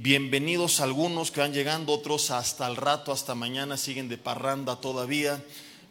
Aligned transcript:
Bienvenidos 0.00 0.78
algunos 0.78 1.32
que 1.32 1.40
van 1.40 1.52
llegando, 1.52 1.92
otros 1.92 2.30
hasta 2.30 2.68
el 2.68 2.76
rato, 2.76 3.10
hasta 3.10 3.34
mañana, 3.34 3.76
siguen 3.76 4.08
de 4.08 4.16
parranda 4.16 4.76
todavía. 4.76 5.42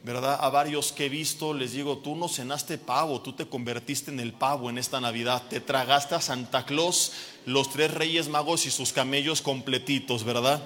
¿verdad? 0.01 0.37
A 0.39 0.49
varios 0.49 0.93
que 0.93 1.07
he 1.07 1.09
visto 1.09 1.53
les 1.53 1.73
digo, 1.73 1.97
tú 1.97 2.15
no 2.15 2.29
cenaste 2.29 2.77
pavo, 2.77 3.19
tú 3.19 3.33
te 3.33 3.47
convertiste 3.47 4.09
en 4.09 4.21
el 4.21 4.31
pavo 4.31 4.69
en 4.69 4.77
esta 4.77 5.01
Navidad, 5.01 5.43
te 5.49 5.59
tragaste 5.59 6.15
a 6.15 6.21
Santa 6.21 6.65
Claus, 6.65 7.11
los 7.45 7.69
tres 7.69 7.93
reyes 7.93 8.29
magos 8.29 8.65
y 8.65 8.71
sus 8.71 8.93
camellos 8.93 9.41
completitos, 9.41 10.23
¿verdad? 10.23 10.63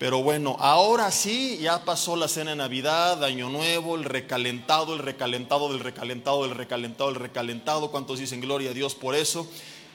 Pero 0.00 0.24
bueno, 0.24 0.56
ahora 0.58 1.12
sí, 1.12 1.58
ya 1.62 1.84
pasó 1.84 2.16
la 2.16 2.26
cena 2.26 2.50
de 2.50 2.56
Navidad, 2.56 3.22
Año 3.22 3.48
Nuevo, 3.48 3.94
el 3.94 4.02
recalentado, 4.02 4.94
el 4.94 4.98
recalentado 4.98 5.68
del 5.68 5.78
recalentado, 5.78 6.42
del 6.42 6.56
recalentado, 6.56 7.10
el 7.10 7.14
recalentado. 7.14 7.90
¿Cuántos 7.92 8.18
dicen 8.18 8.40
gloria 8.40 8.70
a 8.70 8.74
Dios 8.74 8.96
por 8.96 9.14
eso? 9.14 9.46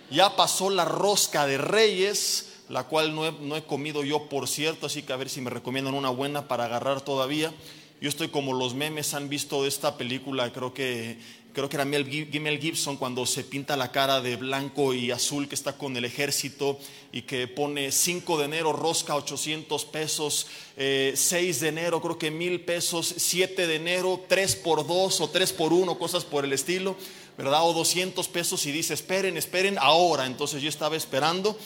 Ya 0.09 0.37
pasó 0.37 0.69
la 0.69 0.85
rosca 0.85 1.45
de 1.45 1.57
reyes, 1.57 2.53
la 2.69 2.83
cual 2.83 3.15
no 3.15 3.25
he, 3.27 3.31
no 3.31 3.55
he 3.55 3.63
comido 3.63 4.03
yo, 4.03 4.27
por 4.29 4.47
cierto, 4.47 4.87
así 4.87 5.03
que 5.03 5.13
a 5.13 5.17
ver 5.17 5.29
si 5.29 5.41
me 5.41 5.49
recomiendan 5.49 5.93
una 5.93 6.09
buena 6.09 6.47
para 6.47 6.65
agarrar 6.65 7.01
todavía. 7.01 7.53
Yo 7.99 8.09
estoy 8.09 8.27
como 8.27 8.53
los 8.53 8.75
memes 8.75 9.13
han 9.13 9.27
visto 9.27 9.63
de 9.63 9.69
esta 9.69 9.97
película, 9.97 10.53
creo 10.53 10.73
que, 10.73 11.17
creo 11.57 11.69
que 11.69 11.77
era 11.77 11.85
Mel 11.85 12.59
Gibson 12.59 12.97
cuando 12.97 13.25
se 13.25 13.43
pinta 13.43 13.75
la 13.75 13.91
cara 13.91 14.21
de 14.21 14.35
blanco 14.35 14.93
y 14.93 15.09
azul 15.09 15.47
que 15.47 15.55
está 15.55 15.75
con 15.75 15.97
el 15.97 16.05
ejército 16.05 16.77
y 17.11 17.23
que 17.23 17.47
pone 17.47 17.91
5 17.91 18.37
de 18.37 18.45
enero 18.45 18.73
rosca 18.73 19.15
800 19.15 19.85
pesos, 19.85 20.45
6 20.75 20.77
eh, 20.77 21.59
de 21.59 21.67
enero 21.67 21.99
creo 21.99 22.19
que 22.19 22.29
mil 22.29 22.61
pesos, 22.61 23.11
7 23.17 23.65
de 23.65 23.75
enero 23.75 24.23
3 24.27 24.55
por 24.57 24.85
2 24.85 25.21
o 25.21 25.29
3 25.31 25.53
por 25.53 25.73
1, 25.73 25.97
cosas 25.97 26.23
por 26.23 26.45
el 26.45 26.53
estilo, 26.53 26.95
¿verdad? 27.35 27.67
O 27.67 27.73
200 27.73 28.27
pesos 28.27 28.63
y 28.67 28.71
dice, 28.71 28.93
esperen, 28.93 29.35
esperen 29.37 29.77
ahora. 29.79 30.27
Entonces 30.27 30.61
yo 30.61 30.69
estaba 30.69 30.95
esperando 30.95 31.57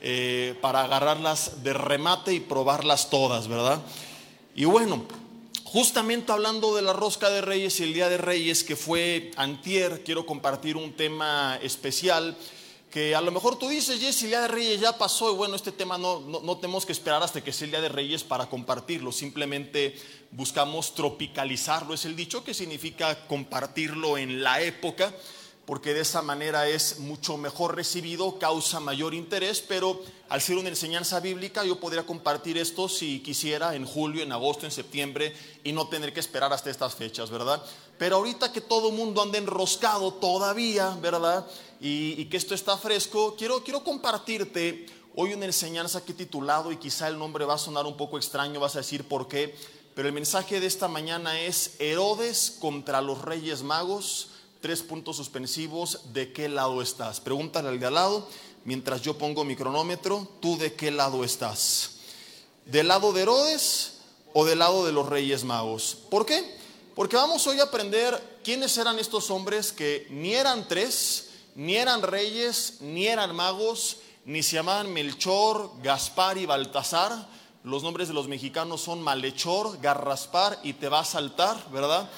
eh, 0.00 0.58
para 0.60 0.82
agarrarlas 0.84 1.62
de 1.62 1.72
remate 1.72 2.34
y 2.34 2.40
probarlas 2.40 3.10
todas, 3.10 3.48
¿verdad? 3.48 3.80
Y 4.54 4.64
bueno, 4.64 5.04
Justamente 5.72 6.32
hablando 6.32 6.74
de 6.74 6.82
la 6.82 6.92
rosca 6.92 7.30
de 7.30 7.42
reyes 7.42 7.78
y 7.78 7.84
el 7.84 7.94
día 7.94 8.08
de 8.08 8.18
reyes 8.18 8.64
que 8.64 8.74
fue 8.74 9.30
antier, 9.36 10.02
quiero 10.02 10.26
compartir 10.26 10.76
un 10.76 10.94
tema 10.94 11.60
especial 11.62 12.36
que 12.90 13.14
a 13.14 13.20
lo 13.20 13.30
mejor 13.30 13.56
tú 13.56 13.68
dices, 13.68 14.00
Jess, 14.00 14.24
el 14.24 14.30
día 14.30 14.40
de 14.40 14.48
reyes 14.48 14.80
ya 14.80 14.98
pasó 14.98 15.32
y 15.32 15.36
bueno, 15.36 15.54
este 15.54 15.70
tema 15.70 15.96
no, 15.96 16.18
no, 16.18 16.56
tenemos 16.56 16.84
que 16.84 16.90
esperar 16.90 17.22
hasta 17.22 17.44
que 17.44 17.52
sea 17.52 17.66
el 17.66 17.70
día 17.70 17.80
de 17.80 17.88
reyes 17.88 18.24
para 18.24 18.50
compartirlo, 18.50 19.12
simplemente 19.12 19.94
buscamos 20.32 20.92
tropicalizarlo, 20.92 21.94
es 21.94 22.04
el 22.04 22.16
dicho 22.16 22.42
que 22.42 22.52
significa 22.52 23.28
compartirlo 23.28 24.18
en 24.18 24.42
la 24.42 24.60
época 24.60 25.14
porque 25.70 25.94
de 25.94 26.00
esa 26.00 26.20
manera 26.20 26.68
es 26.68 26.98
mucho 26.98 27.36
mejor 27.36 27.76
recibido, 27.76 28.40
causa 28.40 28.80
mayor 28.80 29.14
interés, 29.14 29.60
pero 29.60 30.00
al 30.28 30.40
ser 30.40 30.56
una 30.56 30.68
enseñanza 30.68 31.20
bíblica 31.20 31.64
yo 31.64 31.78
podría 31.78 32.04
compartir 32.04 32.58
esto 32.58 32.88
si 32.88 33.20
quisiera 33.20 33.76
en 33.76 33.86
julio, 33.86 34.24
en 34.24 34.32
agosto, 34.32 34.66
en 34.66 34.72
septiembre 34.72 35.32
y 35.62 35.70
no 35.70 35.86
tener 35.86 36.12
que 36.12 36.18
esperar 36.18 36.52
hasta 36.52 36.70
estas 36.70 36.96
fechas, 36.96 37.30
¿verdad? 37.30 37.62
Pero 37.98 38.16
ahorita 38.16 38.52
que 38.52 38.60
todo 38.60 38.88
el 38.88 38.96
mundo 38.96 39.22
anda 39.22 39.38
enroscado 39.38 40.12
todavía, 40.14 40.98
¿verdad? 41.00 41.46
Y, 41.80 42.24
que 42.24 42.36
esto 42.36 42.56
está 42.56 42.76
fresco, 42.76 43.36
quiero, 43.38 43.62
quiero 43.62 43.84
compartirte 43.84 44.86
hoy 45.14 45.34
una 45.34 45.46
enseñanza 45.46 46.04
que 46.04 46.10
he 46.10 46.16
titulado 46.16 46.72
y 46.72 46.78
quizá 46.78 47.06
el 47.06 47.16
nombre 47.16 47.44
va 47.44 47.54
a 47.54 47.58
sonar 47.58 47.86
un 47.86 47.96
poco 47.96 48.18
extraño, 48.18 48.58
vas 48.58 48.74
a 48.74 48.80
decir 48.80 49.04
por 49.06 49.28
qué, 49.28 49.54
pero 49.94 50.08
el 50.08 50.14
mensaje 50.14 50.58
de 50.58 50.66
esta 50.66 50.88
mañana 50.88 51.38
es 51.38 51.76
Herodes 51.78 52.56
contra 52.58 53.00
los 53.00 53.22
reyes 53.22 53.62
magos 53.62 54.30
tres 54.60 54.82
puntos 54.82 55.16
suspensivos, 55.16 56.12
¿de 56.12 56.32
qué 56.32 56.48
lado 56.48 56.82
estás? 56.82 57.20
Pregúntale 57.20 57.68
al 57.68 57.80
de 57.80 57.86
al 57.86 57.94
lado, 57.94 58.28
mientras 58.64 59.02
yo 59.02 59.16
pongo 59.16 59.44
mi 59.44 59.56
cronómetro, 59.56 60.28
¿tú 60.40 60.58
de 60.58 60.74
qué 60.74 60.90
lado 60.90 61.24
estás? 61.24 61.92
¿Del 62.66 62.88
lado 62.88 63.12
de 63.12 63.22
Herodes 63.22 63.94
o 64.32 64.44
del 64.44 64.58
lado 64.58 64.84
de 64.84 64.92
los 64.92 65.08
reyes 65.08 65.44
magos? 65.44 65.96
¿Por 66.10 66.26
qué? 66.26 66.58
Porque 66.94 67.16
vamos 67.16 67.46
hoy 67.46 67.58
a 67.60 67.64
aprender 67.64 68.40
quiénes 68.44 68.76
eran 68.76 68.98
estos 68.98 69.30
hombres 69.30 69.72
que 69.72 70.06
ni 70.10 70.34
eran 70.34 70.68
tres, 70.68 71.30
ni 71.54 71.76
eran 71.76 72.02
reyes, 72.02 72.78
ni 72.80 73.06
eran 73.06 73.34
magos, 73.34 73.96
ni 74.24 74.42
se 74.42 74.56
llamaban 74.56 74.92
Melchor, 74.92 75.70
Gaspar 75.82 76.36
y 76.36 76.46
Baltasar. 76.46 77.26
Los 77.64 77.82
nombres 77.82 78.08
de 78.08 78.14
los 78.14 78.28
mexicanos 78.28 78.80
son 78.82 79.02
Malhechor, 79.02 79.80
Garraspar 79.80 80.58
y 80.62 80.74
te 80.74 80.88
va 80.88 81.00
a 81.00 81.04
saltar, 81.04 81.70
¿verdad? 81.70 82.08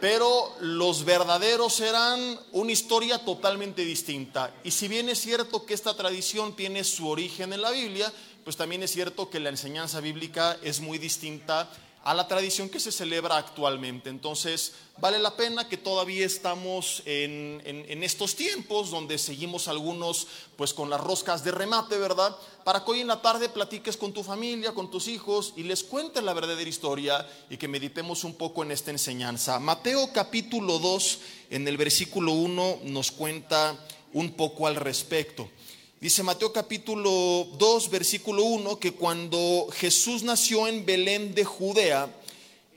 Pero 0.00 0.54
los 0.60 1.04
verdaderos 1.04 1.80
eran 1.80 2.38
una 2.52 2.72
historia 2.72 3.24
totalmente 3.24 3.84
distinta. 3.84 4.54
Y 4.64 4.70
si 4.70 4.88
bien 4.88 5.08
es 5.08 5.20
cierto 5.20 5.64
que 5.64 5.74
esta 5.74 5.94
tradición 5.94 6.54
tiene 6.54 6.84
su 6.84 7.08
origen 7.08 7.52
en 7.52 7.62
la 7.62 7.70
Biblia, 7.70 8.12
pues 8.44 8.56
también 8.56 8.82
es 8.82 8.92
cierto 8.92 9.30
que 9.30 9.40
la 9.40 9.48
enseñanza 9.48 10.00
bíblica 10.00 10.56
es 10.62 10.80
muy 10.80 10.98
distinta 10.98 11.68
a 12.06 12.14
la 12.14 12.28
tradición 12.28 12.68
que 12.68 12.78
se 12.78 12.92
celebra 12.92 13.36
actualmente. 13.36 14.10
Entonces, 14.10 14.74
vale 14.98 15.18
la 15.18 15.34
pena 15.34 15.68
que 15.68 15.76
todavía 15.76 16.24
estamos 16.24 17.02
en, 17.04 17.60
estos 18.04 18.36
tiempos 18.36 18.92
donde 18.92 19.18
seguimos 19.18 19.66
algunos 19.66 20.28
pues 20.54 20.72
con 20.72 20.88
las 20.88 21.00
roscas 21.00 21.42
de 21.42 21.50
remate, 21.50 21.98
¿verdad? 21.98 22.36
Para 22.62 22.84
que 22.84 22.92
hoy 22.92 23.00
en 23.00 23.08
la 23.08 23.20
tarde 23.22 23.48
platiques 23.48 23.96
con 23.96 24.12
tu 24.12 24.22
familia, 24.22 24.72
con 24.72 24.88
tus 24.88 25.08
hijos 25.08 25.52
y 25.56 25.64
les 25.64 25.82
cuentes 25.82 26.22
la 26.22 26.32
verdadera 26.32 26.70
historia 26.70 27.28
y 27.50 27.56
que 27.56 27.66
meditemos 27.66 28.22
un 28.22 28.34
poco 28.34 28.62
en 28.62 28.70
esta 28.70 28.92
enseñanza. 28.92 29.58
Mateo 29.58 30.12
capítulo 30.12 30.78
2, 30.78 31.18
en 31.50 31.66
el 31.66 31.76
versículo 31.76 32.34
1, 32.34 32.82
nos 32.84 33.10
cuenta 33.10 33.84
un 34.12 34.34
poco 34.34 34.68
al 34.68 34.76
respecto. 34.76 35.50
Dice 35.98 36.22
Mateo 36.22 36.52
capítulo 36.52 37.48
2, 37.56 37.88
versículo 37.88 38.44
1, 38.44 38.78
que 38.78 38.92
cuando 38.92 39.66
Jesús 39.72 40.24
nació 40.24 40.68
en 40.68 40.84
Belén 40.84 41.34
de 41.34 41.46
Judea, 41.46 42.14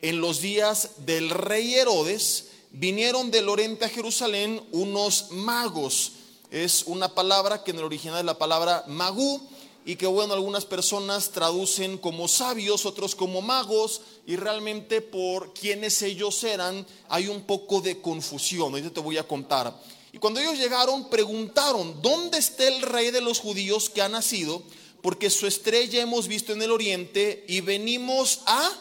en 0.02 0.22
los 0.22 0.40
días 0.40 0.91
del 1.00 1.30
rey 1.30 1.75
Herodes, 1.75 2.47
vinieron 2.72 3.30
del 3.30 3.50
oriente 3.50 3.84
a 3.84 3.90
Jerusalén 3.90 4.62
unos 4.72 5.31
magos. 5.31 6.13
Es 6.50 6.84
una 6.85 7.13
palabra 7.13 7.62
que 7.62 7.72
en 7.72 7.80
el 7.80 7.84
original 7.84 8.19
es 8.19 8.25
la 8.25 8.38
palabra 8.38 8.85
magú 8.88 9.41
y 9.84 9.97
que 9.97 10.07
bueno, 10.07 10.34
algunas 10.34 10.63
personas 10.63 11.31
traducen 11.31 11.97
como 11.97 12.30
sabios, 12.30 12.86
otros 12.86 13.16
como 13.16 13.41
magos, 13.41 14.00
y 14.28 14.38
realmente 14.38 15.01
por 15.01 15.53
quienes 15.53 16.01
ellos 16.03 16.41
eran 16.46 16.88
hay 17.09 17.28
un 17.28 17.41
poco 17.41 17.81
de 17.81 18.00
confusión. 18.00 18.72
Ahorita 18.72 18.91
te 18.91 19.01
voy 19.01 19.18
a 19.18 19.28
contar. 19.28 19.75
Y 20.11 20.17
cuando 20.17 20.39
ellos 20.39 20.57
llegaron, 20.57 21.09
preguntaron, 21.09 22.01
¿dónde 22.01 22.39
está 22.39 22.67
el 22.67 22.81
rey 22.81 23.11
de 23.11 23.21
los 23.21 23.39
judíos 23.39 23.89
que 23.89 24.01
ha 24.01 24.09
nacido? 24.09 24.63
Porque 25.01 25.29
su 25.29 25.45
estrella 25.45 26.01
hemos 26.01 26.27
visto 26.27 26.53
en 26.53 26.61
el 26.61 26.71
oriente 26.71 27.45
y 27.47 27.61
venimos 27.61 28.41
a... 28.45 28.71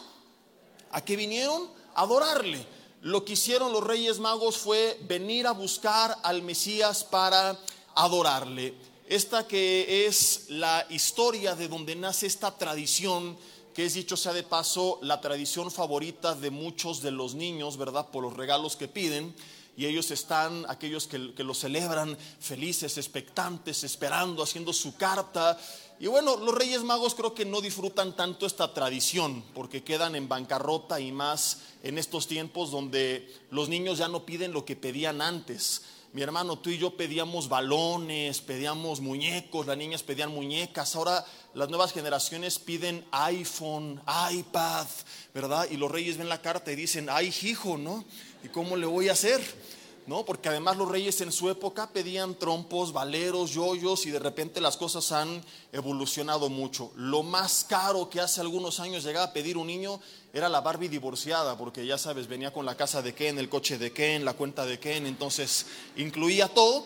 ¿A 0.91 1.05
qué 1.05 1.15
vinieron? 1.15 1.69
A 1.93 2.01
adorarle. 2.01 2.65
Lo 3.01 3.23
que 3.23 3.33
hicieron 3.33 3.71
los 3.71 3.83
reyes 3.83 4.19
magos 4.19 4.57
fue 4.57 4.99
venir 5.07 5.45
a 5.45 5.51
buscar 5.51 6.17
al 6.23 6.41
Mesías 6.41 7.03
para 7.03 7.57
adorarle. 7.95 8.73
Esta 9.07 9.47
que 9.47 10.05
es 10.07 10.45
la 10.49 10.85
historia 10.89 11.55
de 11.55 11.67
donde 11.67 11.95
nace 11.95 12.27
esta 12.27 12.57
tradición, 12.57 13.37
que 13.73 13.85
es 13.85 13.93
dicho 13.93 14.17
sea 14.17 14.33
de 14.33 14.43
paso, 14.43 14.99
la 15.01 15.21
tradición 15.21 15.71
favorita 15.71 16.35
de 16.35 16.49
muchos 16.49 17.01
de 17.01 17.11
los 17.11 17.35
niños, 17.35 17.77
¿verdad? 17.77 18.07
Por 18.09 18.23
los 18.23 18.35
regalos 18.35 18.75
que 18.75 18.87
piden 18.87 19.33
y 19.79 19.85
ellos 19.85 20.11
están, 20.11 20.65
aquellos 20.67 21.07
que, 21.07 21.17
lo 21.17 21.53
celebran, 21.53 22.17
felices, 22.41 22.97
expectantes, 22.97 23.85
esperando, 23.85 24.43
haciendo 24.43 24.73
su 24.73 24.97
carta. 24.97 25.57
Y 26.01 26.07
bueno, 26.07 26.35
los 26.35 26.53
Reyes 26.53 26.83
Magos 26.83 27.15
creo 27.15 27.33
que 27.33 27.45
no 27.45 27.61
disfrutan 27.61 28.13
tanto 28.13 28.45
esta 28.45 28.73
tradición 28.73 29.41
porque 29.53 29.81
quedan 29.81 30.17
en 30.17 30.27
bancarrota 30.27 30.99
y 30.99 31.13
más 31.13 31.59
en 31.81 31.97
estos 31.97 32.27
tiempos 32.27 32.71
donde 32.71 33.33
los 33.51 33.69
niños 33.69 33.99
ya 33.99 34.09
no 34.09 34.25
piden 34.25 34.51
lo 34.51 34.65
que 34.65 34.75
pedían 34.75 35.21
antes. 35.21 35.83
Mi 36.11 36.23
hermano, 36.23 36.57
tú 36.57 36.71
y 36.71 36.79
yo 36.79 36.97
pedíamos 36.97 37.49
balones, 37.49 38.41
pedíamos 38.41 38.99
muñecos, 38.99 39.67
las 39.67 39.77
niñas 39.77 40.01
pedían 40.01 40.31
muñecas, 40.31 40.95
ahora 40.95 41.23
las 41.53 41.69
nuevas 41.69 41.93
generaciones 41.93 42.57
piden 42.57 43.05
iPhone, 43.11 44.01
iPad, 44.31 44.87
¿verdad? 45.35 45.67
Y 45.69 45.77
los 45.77 45.91
reyes 45.91 46.17
ven 46.17 46.27
la 46.27 46.41
carta 46.41 46.71
y 46.71 46.75
dicen, 46.75 47.09
ay 47.11 47.31
hijo, 47.43 47.77
¿no? 47.77 48.03
¿Y 48.43 48.47
cómo 48.47 48.75
le 48.75 48.87
voy 48.87 49.09
a 49.09 49.11
hacer? 49.11 49.39
¿No? 50.07 50.25
Porque 50.25 50.49
además 50.49 50.77
los 50.77 50.89
reyes 50.89 51.21
en 51.21 51.31
su 51.31 51.47
época 51.51 51.91
pedían 51.91 52.33
trompos, 52.33 52.91
valeros, 52.91 53.51
yoyos 53.51 54.07
y 54.07 54.09
de 54.09 54.17
repente 54.17 54.61
las 54.61 54.77
cosas 54.77 55.11
han 55.11 55.43
evolucionado 55.71 56.49
mucho. 56.49 56.91
Lo 56.95 57.21
más 57.21 57.63
caro 57.69 58.09
que 58.09 58.19
hace 58.19 58.41
algunos 58.41 58.79
años 58.79 59.03
llegaba 59.03 59.27
a 59.27 59.33
pedir 59.33 59.57
un 59.57 59.67
niño 59.67 59.99
era 60.33 60.49
la 60.49 60.61
Barbie 60.61 60.89
divorciada, 60.89 61.57
porque 61.57 61.85
ya 61.85 61.97
sabes, 61.97 62.27
venía 62.27 62.53
con 62.53 62.65
la 62.65 62.77
casa 62.77 63.01
de 63.01 63.13
Ken, 63.13 63.39
el 63.39 63.49
coche 63.49 63.77
de 63.77 63.91
Ken, 63.91 64.25
la 64.25 64.33
cuenta 64.33 64.65
de 64.65 64.79
Ken, 64.79 65.05
entonces 65.05 65.65
incluía 65.97 66.47
todo. 66.47 66.85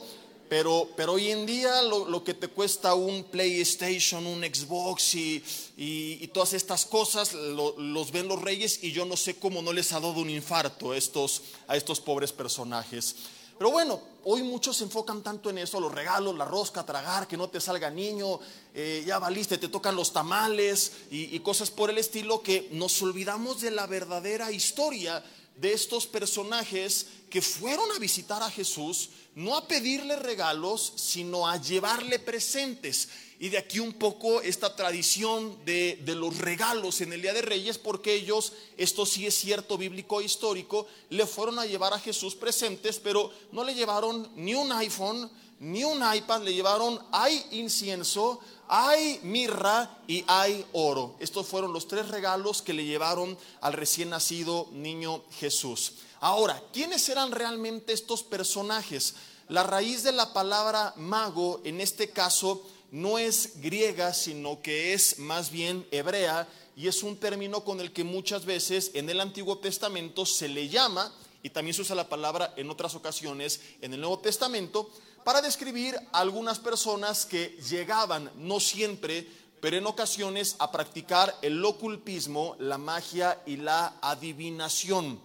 Pero, 0.49 0.87
pero 0.95 1.13
hoy 1.13 1.31
en 1.31 1.47
día 1.47 1.81
lo, 1.81 2.23
que 2.23 2.35
te 2.35 2.47
cuesta 2.47 2.93
un 2.93 3.23
PlayStation, 3.23 4.27
un 4.27 4.43
Xbox 4.43 5.15
y, 5.15 5.43
y, 5.77 6.27
todas 6.27 6.53
estas 6.53 6.85
cosas 6.85 7.33
los 7.33 8.11
ven 8.11 8.27
los 8.27 8.39
reyes 8.39 8.83
y 8.83 8.91
yo 8.91 9.03
no 9.05 9.17
sé 9.17 9.35
cómo 9.39 9.63
no 9.63 9.73
les 9.73 9.91
ha 9.93 9.99
dado 9.99 10.19
un 10.19 10.29
infarto 10.29 10.93
estos, 10.93 11.41
a 11.67 11.75
estos 11.75 11.99
pobres 11.99 12.31
personajes. 12.31 13.15
Pero 13.57 13.71
bueno, 13.71 14.01
hoy 14.23 14.43
muchos 14.43 14.77
se 14.77 14.83
enfocan 14.83 15.21
tanto 15.21 15.49
en 15.49 15.57
eso, 15.57 15.79
los 15.79 15.91
regalos, 15.91 16.35
la 16.35 16.45
rosca, 16.45 16.85
tragar, 16.85 17.27
que 17.27 17.37
no 17.37 17.49
te 17.49 17.61
salga 17.61 17.89
niño, 17.89 18.39
eh, 18.73 19.03
ya 19.05 19.19
valiste, 19.19 19.57
te 19.57 19.67
tocan 19.67 19.95
los 19.95 20.13
tamales 20.13 20.93
y, 21.11 21.35
y 21.35 21.39
cosas 21.39 21.71
por 21.71 21.89
el 21.89 21.97
estilo, 21.97 22.41
que 22.41 22.69
nos 22.71 23.01
olvidamos 23.01 23.61
de 23.61 23.71
la 23.71 23.85
verdadera 23.85 24.51
historia 24.51 25.23
de 25.55 25.73
estos 25.73 26.07
personajes 26.07 27.07
que 27.29 27.41
fueron 27.41 27.91
a 27.95 27.99
visitar 27.99 28.41
a 28.41 28.49
Jesús, 28.49 29.09
no 29.35 29.55
a 29.55 29.67
pedirle 29.67 30.15
regalos, 30.15 30.93
sino 30.95 31.47
a 31.47 31.57
llevarle 31.57 32.19
presentes. 32.19 33.09
Y 33.39 33.49
de 33.49 33.57
aquí 33.57 33.79
un 33.79 33.93
poco 33.93 34.41
esta 34.41 34.75
tradición 34.75 35.57
de, 35.65 36.01
los 36.05 36.37
regalos 36.37 37.01
en 37.01 37.13
el 37.13 37.21
Día 37.21 37.33
de 37.33 37.41
Reyes, 37.41 37.77
porque 37.77 38.13
ellos, 38.13 38.53
esto 38.77 39.05
sí 39.05 39.25
es 39.25 39.35
cierto 39.35 39.77
bíblico 39.77 40.21
e 40.21 40.25
histórico, 40.25 40.87
le 41.09 41.25
fueron 41.25 41.59
a 41.59 41.65
llevar 41.65 41.93
a 41.93 41.99
Jesús 41.99 42.35
presentes, 42.35 42.99
pero 42.99 43.31
no 43.51 43.63
le 43.63 43.75
llevaron 43.75 44.29
ni 44.35 44.53
un 44.53 44.71
iPhone, 44.71 45.29
ni 45.59 45.83
un 45.83 46.01
iPad, 46.13 46.43
le 46.43 46.53
llevaron, 46.53 46.99
hay 47.11 47.45
incienso, 47.51 48.39
hay 48.67 49.19
mirra 49.23 49.97
y 50.07 50.23
hay 50.27 50.65
oro. 50.73 51.15
Estos 51.19 51.47
fueron 51.47 51.73
los 51.73 51.87
tres 51.87 52.09
regalos 52.09 52.61
que 52.61 52.73
le 52.73 52.85
llevaron 52.85 53.37
al 53.61 53.73
recién 53.73 54.09
nacido 54.09 54.67
niño 54.71 55.23
Jesús. 55.39 55.93
Ahora, 56.19 56.61
¿quiénes 56.71 57.07
eran 57.09 57.31
realmente 57.31 57.93
estos 57.93 58.23
personajes? 58.23 59.15
La 59.49 59.63
raíz 59.63 60.03
de 60.03 60.11
la 60.13 60.33
palabra 60.33 60.93
mago 60.95 61.61
en 61.63 61.81
este 61.81 62.09
caso 62.09 62.65
no 62.93 63.17
es 63.17 63.59
griega, 63.59 64.13
sino 64.13 64.61
que 64.61 64.93
es 64.93 65.17
más 65.17 65.49
bien 65.49 65.83
hebrea 65.89 66.47
y 66.75 66.87
es 66.87 67.01
un 67.01 67.17
término 67.17 67.63
con 67.63 67.81
el 67.81 67.91
que 67.91 68.03
muchas 68.03 68.45
veces 68.45 68.91
en 68.93 69.09
el 69.09 69.19
Antiguo 69.19 69.57
Testamento 69.57 70.27
se 70.27 70.47
le 70.47 70.69
llama, 70.69 71.11
y 71.41 71.49
también 71.49 71.73
se 71.73 71.81
usa 71.81 71.95
la 71.95 72.07
palabra 72.07 72.53
en 72.55 72.69
otras 72.69 72.93
ocasiones 72.93 73.61
en 73.81 73.95
el 73.95 73.99
Nuevo 73.99 74.19
Testamento, 74.19 74.91
para 75.23 75.41
describir 75.41 75.95
a 76.11 76.19
algunas 76.19 76.59
personas 76.59 77.25
que 77.25 77.57
llegaban, 77.67 78.31
no 78.35 78.59
siempre, 78.59 79.27
pero 79.59 79.75
en 79.75 79.87
ocasiones, 79.87 80.55
a 80.59 80.71
practicar 80.71 81.35
el 81.41 81.65
ocultismo, 81.65 82.55
la 82.59 82.77
magia 82.77 83.41
y 83.47 83.57
la 83.57 83.97
adivinación. 84.03 85.19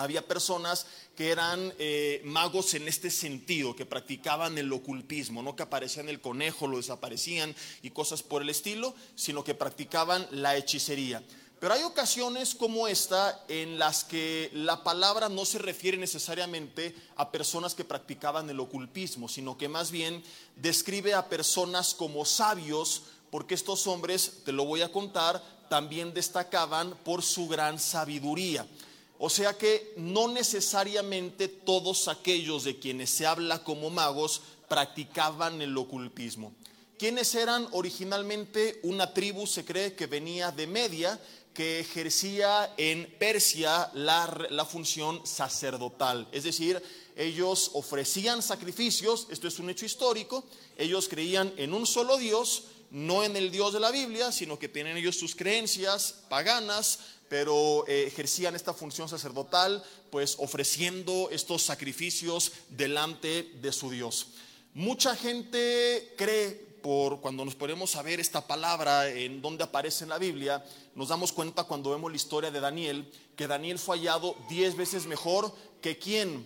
Había 0.00 0.26
personas 0.26 0.86
que 1.14 1.28
eran 1.28 1.74
eh, 1.78 2.22
magos 2.24 2.72
en 2.72 2.88
este 2.88 3.10
sentido, 3.10 3.76
que 3.76 3.84
practicaban 3.84 4.56
el 4.56 4.72
ocultismo, 4.72 5.42
no 5.42 5.54
que 5.54 5.62
aparecían 5.62 6.08
el 6.08 6.22
conejo, 6.22 6.66
lo 6.66 6.78
desaparecían 6.78 7.54
y 7.82 7.90
cosas 7.90 8.22
por 8.22 8.40
el 8.40 8.48
estilo, 8.48 8.94
sino 9.14 9.44
que 9.44 9.54
practicaban 9.54 10.26
la 10.30 10.56
hechicería. 10.56 11.22
Pero 11.60 11.74
hay 11.74 11.82
ocasiones 11.82 12.54
como 12.54 12.88
esta 12.88 13.44
en 13.48 13.78
las 13.78 14.02
que 14.04 14.50
la 14.54 14.82
palabra 14.82 15.28
no 15.28 15.44
se 15.44 15.58
refiere 15.58 15.98
necesariamente 15.98 16.94
a 17.16 17.30
personas 17.30 17.74
que 17.74 17.84
practicaban 17.84 18.48
el 18.48 18.58
ocultismo, 18.58 19.28
sino 19.28 19.58
que 19.58 19.68
más 19.68 19.90
bien 19.90 20.24
describe 20.56 21.12
a 21.12 21.28
personas 21.28 21.92
como 21.92 22.24
sabios, 22.24 23.02
porque 23.30 23.54
estos 23.54 23.86
hombres, 23.86 24.38
te 24.46 24.52
lo 24.52 24.64
voy 24.64 24.80
a 24.80 24.90
contar, 24.90 25.42
también 25.68 26.14
destacaban 26.14 26.96
por 27.04 27.22
su 27.22 27.48
gran 27.48 27.78
sabiduría. 27.78 28.66
O 29.22 29.28
sea 29.28 29.56
que 29.56 29.92
no 29.96 30.28
necesariamente 30.28 31.46
todos 31.46 32.08
aquellos 32.08 32.64
de 32.64 32.78
quienes 32.78 33.10
se 33.10 33.26
habla 33.26 33.62
como 33.62 33.90
magos 33.90 34.40
practicaban 34.66 35.60
el 35.60 35.76
ocultismo. 35.76 36.54
¿Quiénes 36.98 37.34
eran 37.34 37.68
originalmente 37.72 38.80
una 38.82 39.12
tribu, 39.12 39.46
se 39.46 39.64
cree 39.66 39.94
que 39.94 40.06
venía 40.06 40.50
de 40.52 40.66
Media, 40.66 41.20
que 41.52 41.80
ejercía 41.80 42.72
en 42.78 43.14
Persia 43.18 43.90
la, 43.92 44.46
la, 44.50 44.64
función 44.64 45.26
sacerdotal. 45.26 46.26
Es 46.32 46.44
decir, 46.44 46.80
ellos 47.16 47.72
ofrecían 47.74 48.40
sacrificios, 48.40 49.26
esto 49.30 49.48
es 49.48 49.58
un 49.58 49.68
hecho 49.68 49.84
histórico, 49.84 50.44
ellos 50.78 51.08
creían 51.08 51.52
en 51.56 51.74
un 51.74 51.86
solo 51.86 52.16
Dios, 52.16 52.64
no 52.90 53.24
en 53.24 53.36
el 53.36 53.50
Dios 53.50 53.72
de 53.72 53.80
la 53.80 53.90
Biblia, 53.90 54.32
sino 54.32 54.58
que 54.58 54.68
tienen 54.68 54.96
ellos 54.96 55.16
sus 55.16 55.34
creencias 55.34 56.14
paganas, 56.28 57.00
pero 57.30 57.86
eh, 57.86 58.08
ejercían 58.08 58.56
esta 58.56 58.74
función 58.74 59.08
sacerdotal, 59.08 59.84
pues 60.10 60.34
ofreciendo 60.40 61.28
estos 61.30 61.62
sacrificios 61.62 62.50
delante 62.70 63.44
de 63.62 63.72
su 63.72 63.88
Dios. 63.88 64.32
Mucha 64.74 65.14
gente 65.14 66.12
cree, 66.18 66.50
por 66.82 67.20
cuando 67.20 67.44
nos 67.44 67.54
ponemos 67.54 67.94
a 67.94 68.02
ver 68.02 68.18
esta 68.18 68.48
palabra 68.48 69.08
en 69.08 69.40
donde 69.40 69.62
aparece 69.62 70.02
en 70.02 70.10
la 70.10 70.18
Biblia, 70.18 70.64
nos 70.96 71.08
damos 71.08 71.32
cuenta 71.32 71.62
cuando 71.64 71.90
vemos 71.90 72.10
la 72.10 72.16
historia 72.16 72.50
de 72.50 72.58
Daniel, 72.58 73.08
que 73.36 73.46
Daniel 73.46 73.78
fue 73.78 73.98
hallado 73.98 74.34
diez 74.48 74.76
veces 74.76 75.06
mejor 75.06 75.54
que 75.80 75.98
quien 75.98 76.44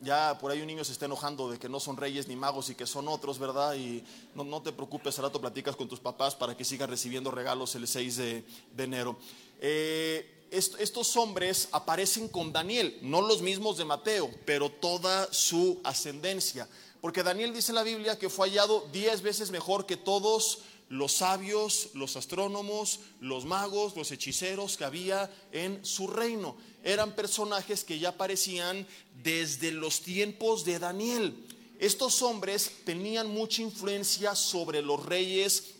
ya 0.00 0.36
por 0.38 0.50
ahí 0.50 0.60
un 0.60 0.66
niño 0.66 0.84
se 0.84 0.92
está 0.92 1.06
enojando 1.06 1.48
de 1.50 1.58
que 1.58 1.68
no 1.68 1.78
son 1.78 1.96
reyes 1.96 2.26
ni 2.26 2.36
magos 2.36 2.68
y 2.68 2.74
que 2.74 2.86
son 2.86 3.06
otros, 3.08 3.38
¿verdad? 3.38 3.74
Y 3.76 4.04
no, 4.34 4.60
te 4.60 4.72
preocupes, 4.72 5.18
al 5.18 5.26
rato 5.26 5.40
platicas 5.40 5.76
con 5.76 5.88
tus 5.88 6.00
papás 6.00 6.34
para 6.34 6.56
que 6.56 6.64
sigas 6.64 6.90
recibiendo 6.90 7.30
regalos 7.30 7.76
el 7.76 7.86
6 7.86 8.16
de 8.16 8.44
enero. 8.76 9.16
Eh, 9.60 10.32
estos 10.50 11.16
hombres 11.16 11.68
aparecen 11.72 12.28
con 12.28 12.52
Daniel, 12.52 12.98
no 13.02 13.20
los 13.20 13.42
mismos 13.42 13.76
de 13.76 13.84
Mateo, 13.84 14.30
pero 14.44 14.70
toda 14.70 15.32
su 15.32 15.80
ascendencia. 15.84 16.68
Porque 17.00 17.22
Daniel 17.22 17.52
dice 17.52 17.72
en 17.72 17.76
la 17.76 17.82
Biblia 17.82 18.18
que 18.18 18.30
fue 18.30 18.48
hallado 18.48 18.88
diez 18.92 19.22
veces 19.22 19.50
mejor 19.50 19.86
que 19.86 19.96
todos 19.96 20.60
los 20.88 21.12
sabios, 21.12 21.90
los 21.94 22.16
astrónomos, 22.16 23.00
los 23.20 23.44
magos, 23.44 23.96
los 23.96 24.10
hechiceros 24.12 24.76
que 24.76 24.84
había 24.84 25.30
en 25.52 25.84
su 25.84 26.06
reino. 26.06 26.56
Eran 26.84 27.14
personajes 27.14 27.84
que 27.84 27.98
ya 27.98 28.10
aparecían 28.10 28.86
desde 29.22 29.72
los 29.72 30.00
tiempos 30.02 30.64
de 30.64 30.78
Daniel. 30.78 31.46
Estos 31.78 32.22
hombres 32.22 32.70
tenían 32.84 33.28
mucha 33.28 33.62
influencia 33.62 34.34
sobre 34.34 34.80
los 34.80 35.04
reyes 35.04 35.74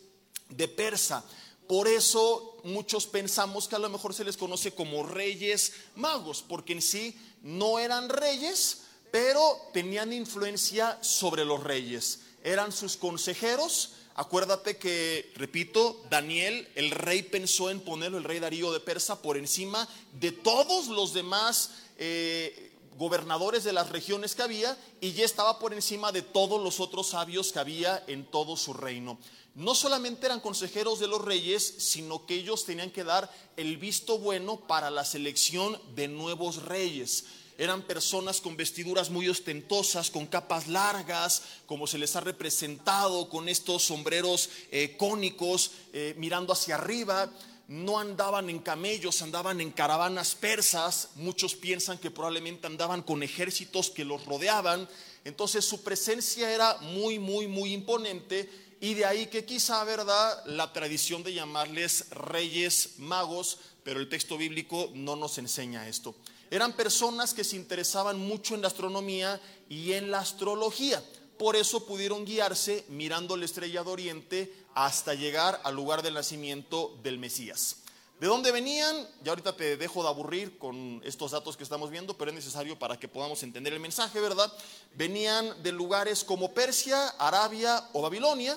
de 0.49 0.67
Persa. 0.67 1.25
Por 1.67 1.87
eso 1.87 2.57
muchos 2.63 3.07
pensamos 3.07 3.67
que 3.67 3.75
a 3.75 3.79
lo 3.79 3.89
mejor 3.89 4.13
se 4.13 4.23
les 4.23 4.37
conoce 4.37 4.73
como 4.73 5.03
reyes 5.03 5.73
magos, 5.95 6.43
porque 6.47 6.73
en 6.73 6.81
sí 6.81 7.17
no 7.43 7.79
eran 7.79 8.09
reyes, 8.09 8.83
pero 9.11 9.39
tenían 9.73 10.13
influencia 10.13 10.97
sobre 11.01 11.45
los 11.45 11.63
reyes. 11.63 12.21
Eran 12.43 12.71
sus 12.71 12.95
consejeros. 12.97 13.93
Acuérdate 14.15 14.77
que, 14.77 15.31
repito, 15.35 16.03
Daniel, 16.09 16.67
el 16.75 16.91
rey 16.91 17.21
pensó 17.21 17.69
en 17.69 17.81
ponerlo, 17.81 18.17
el 18.17 18.23
rey 18.23 18.39
Darío 18.39 18.71
de 18.71 18.79
Persa, 18.79 19.21
por 19.21 19.37
encima 19.37 19.87
de 20.19 20.31
todos 20.31 20.87
los 20.87 21.13
demás 21.13 21.71
eh, 21.97 22.71
gobernadores 22.97 23.63
de 23.63 23.73
las 23.73 23.89
regiones 23.89 24.35
que 24.35 24.43
había 24.43 24.77
y 24.99 25.13
ya 25.13 25.25
estaba 25.25 25.59
por 25.59 25.73
encima 25.73 26.11
de 26.11 26.21
todos 26.21 26.61
los 26.61 26.79
otros 26.79 27.09
sabios 27.09 27.51
que 27.51 27.59
había 27.59 28.03
en 28.07 28.25
todo 28.25 28.57
su 28.57 28.73
reino 28.73 29.17
no 29.57 29.73
solamente 29.73 30.27
eran 30.27 30.39
consejeros 30.39 30.99
de 30.99 31.07
los 31.07 31.19
reyes, 31.19 31.73
sino 31.79 32.27
que 32.27 32.35
ellos 32.35 32.63
tenían 32.63 32.91
que 32.91 33.03
dar 33.03 33.27
el 33.57 33.77
visto 33.77 34.19
bueno 34.19 34.59
para 34.67 34.91
la 34.91 35.03
selección 35.03 35.81
de 35.95 36.07
nuevos 36.07 36.61
reyes. 36.61 37.25
Eran 37.57 37.81
personas 37.81 38.39
con 38.39 38.55
vestiduras 38.55 39.09
muy 39.09 39.27
ostentosas, 39.27 40.11
con 40.11 40.27
capas 40.27 40.67
largas, 40.67 41.41
como 41.65 41.87
se 41.87 41.97
les 41.97 42.15
ha 42.15 42.19
representado, 42.19 43.29
con 43.29 43.49
estos 43.49 43.81
sombreros 43.81 44.51
eh, 44.71 44.95
cónicos, 44.95 45.71
eh, 45.91 46.13
mirando 46.17 46.53
hacia 46.53 46.75
arriba. 46.75 47.31
No 47.67 47.99
andaban 47.99 48.49
en 48.49 48.59
camellos, 48.59 49.21
andaban 49.21 49.59
en 49.59 49.71
caravanas 49.71 50.35
persas. 50.35 51.09
Muchos 51.15 51.55
piensan 51.55 51.97
que 51.97 52.11
probablemente 52.11 52.67
andaban 52.67 53.01
con 53.01 53.23
ejércitos 53.23 53.89
que 53.89 54.05
los 54.05 54.25
rodeaban. 54.25 54.87
Entonces 55.25 55.65
su 55.65 55.83
presencia 55.83 56.49
era 56.49 56.77
muy, 56.77 57.19
muy, 57.19 57.47
muy 57.47 57.73
imponente 57.73 58.49
y 58.79 58.93
de 58.93 59.05
ahí 59.05 59.27
que 59.27 59.43
quizá, 59.43 59.83
¿verdad?, 59.83 60.45
la 60.45 60.71
tradición 60.71 61.23
de 61.23 61.33
llamarles 61.33 62.09
reyes 62.11 62.99
magos, 62.99 63.57
pero 63.83 63.99
el 63.99 64.07
texto 64.07 64.37
bíblico 64.37 64.91
no 64.93 65.15
nos 65.15 65.37
enseña 65.37 65.87
esto. 65.87 66.15
Eran 66.51 66.73
personas 66.73 67.33
que 67.33 67.43
se 67.43 67.55
interesaban 67.55 68.19
mucho 68.19 68.55
en 68.55 68.61
la 68.61 68.67
astronomía 68.67 69.41
y 69.67 69.93
en 69.93 70.11
la 70.11 70.19
astrología. 70.19 71.03
Por 71.37 71.55
eso 71.55 71.85
pudieron 71.85 72.23
guiarse 72.23 72.85
mirando 72.87 73.35
la 73.35 73.45
estrella 73.45 73.83
de 73.83 73.89
oriente 73.89 74.53
hasta 74.77 75.15
llegar 75.15 75.59
al 75.63 75.73
lugar 75.73 76.03
del 76.03 76.13
nacimiento 76.13 76.95
del 77.01 77.17
Mesías. 77.17 77.77
¿De 78.19 78.27
dónde 78.27 78.51
venían? 78.51 78.95
Ya 79.23 79.31
ahorita 79.31 79.55
te 79.55 79.75
dejo 79.75 80.03
de 80.03 80.09
aburrir 80.09 80.59
con 80.59 81.01
estos 81.03 81.31
datos 81.31 81.57
que 81.57 81.63
estamos 81.63 81.89
viendo, 81.89 82.15
pero 82.15 82.29
es 82.29 82.35
necesario 82.35 82.77
para 82.77 82.99
que 82.99 83.07
podamos 83.07 83.41
entender 83.41 83.73
el 83.73 83.79
mensaje, 83.79 84.19
¿verdad? 84.19 84.53
Venían 84.93 85.63
de 85.63 85.71
lugares 85.71 86.23
como 86.23 86.53
Persia, 86.53 87.07
Arabia 87.17 87.89
o 87.93 88.03
Babilonia, 88.03 88.55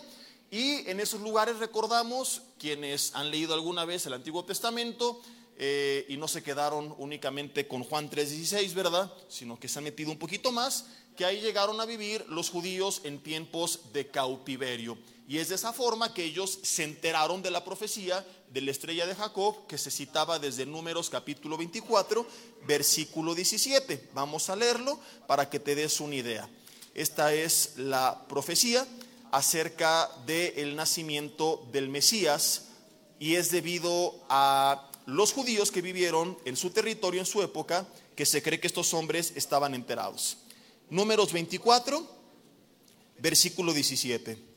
y 0.50 0.87
en 0.91 1.00
esos 1.00 1.23
lugares 1.23 1.59
recordamos 1.59 2.43
quienes 2.59 3.15
han 3.15 3.31
leído 3.31 3.55
alguna 3.55 3.87
vez 3.87 4.05
el 4.05 4.12
Antiguo 4.12 4.45
Testamento 4.45 5.23
eh, 5.57 6.05
y 6.07 6.19
no 6.19 6.29
se 6.29 6.43
quedaron 6.43 6.95
únicamente 6.99 7.67
con 7.67 7.83
Juan 7.83 8.11
3:16, 8.11 8.75
¿verdad? 8.75 9.11
Sino 9.31 9.59
que 9.59 9.69
se 9.69 9.79
han 9.79 9.85
metido 9.85 10.11
un 10.11 10.19
poquito 10.19 10.53
más, 10.53 10.85
que 11.17 11.25
ahí 11.25 11.41
llegaron 11.41 11.81
a 11.81 11.87
vivir 11.87 12.27
los 12.29 12.50
judíos 12.50 13.00
en 13.05 13.23
tiempos 13.23 13.93
de 13.95 14.09
cautiverio. 14.09 14.99
Y 15.30 15.38
es 15.38 15.49
de 15.49 15.54
esa 15.54 15.72
forma 15.72 16.12
que 16.12 16.25
ellos 16.25 16.58
se 16.64 16.82
enteraron 16.82 17.40
de 17.40 17.52
la 17.52 17.62
profecía 17.62 18.26
de 18.52 18.62
la 18.62 18.72
estrella 18.72 19.06
de 19.06 19.14
Jacob 19.14 19.64
que 19.68 19.78
se 19.78 19.92
citaba 19.92 20.40
desde 20.40 20.66
Números 20.66 21.08
capítulo 21.08 21.56
24, 21.56 22.26
versículo 22.66 23.37
17. 23.37 24.08
Vamos 24.12 24.50
a 24.50 24.56
leerlo 24.56 24.99
para 25.28 25.49
que 25.49 25.60
te 25.60 25.76
des 25.76 26.00
una 26.00 26.16
idea. 26.16 26.50
Esta 26.94 27.32
es 27.32 27.75
la 27.76 28.25
profecía 28.28 28.84
acerca 29.30 30.10
del 30.26 30.75
nacimiento 30.75 31.64
del 31.70 31.88
Mesías 31.90 32.64
y 33.20 33.37
es 33.37 33.52
debido 33.52 34.20
a 34.28 34.90
los 35.06 35.32
judíos 35.32 35.70
que 35.70 35.80
vivieron 35.80 36.37
en 36.44 36.56
su 36.56 36.70
territorio 36.70 37.20
en 37.20 37.26
su 37.26 37.40
época 37.40 37.87
que 38.16 38.26
se 38.26 38.42
cree 38.42 38.58
que 38.58 38.66
estos 38.66 38.92
hombres 38.94 39.32
estaban 39.37 39.76
enterados. 39.76 40.38
Números 40.90 41.32
24, 41.32 42.04
versículo 43.20 43.72
17. 43.72 44.50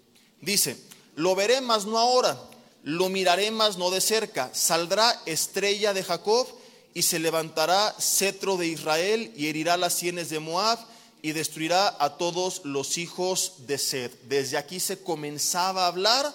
Dice, 0.44 0.78
lo 1.16 1.36
veré 1.36 1.62
más 1.62 1.86
no 1.86 1.98
ahora, 1.98 2.38
lo 2.84 3.08
miraré 3.10 3.50
más 3.50 3.78
no 3.78 3.90
de 3.92 4.02
cerca, 4.02 4.50
saldrá 4.54 5.22
estrella 5.26 5.94
de 5.94 6.04
Jacob 6.04 6.48
y 6.94 7.04
se 7.04 7.20
levantará 7.20 7.96
cetro 8.00 8.58
de 8.58 8.68
Israel 8.68 9.32
y 9.38 9.48
herirá 9.48 9.78
las 9.78 9.94
sienes 9.94 10.30
de 10.30 10.40
Moab 10.40 10.80
y 11.22 11.32
destruirá 11.32 11.96
a 12.00 12.18
todos 12.18 12.62
los 12.66 12.98
hijos 12.98 13.54
de 13.60 13.78
Sed. 13.78 14.12
Desde 14.28 14.58
aquí 14.58 14.82
se 14.82 15.02
comenzaba 15.02 15.86
a 15.86 15.88
hablar 15.88 16.34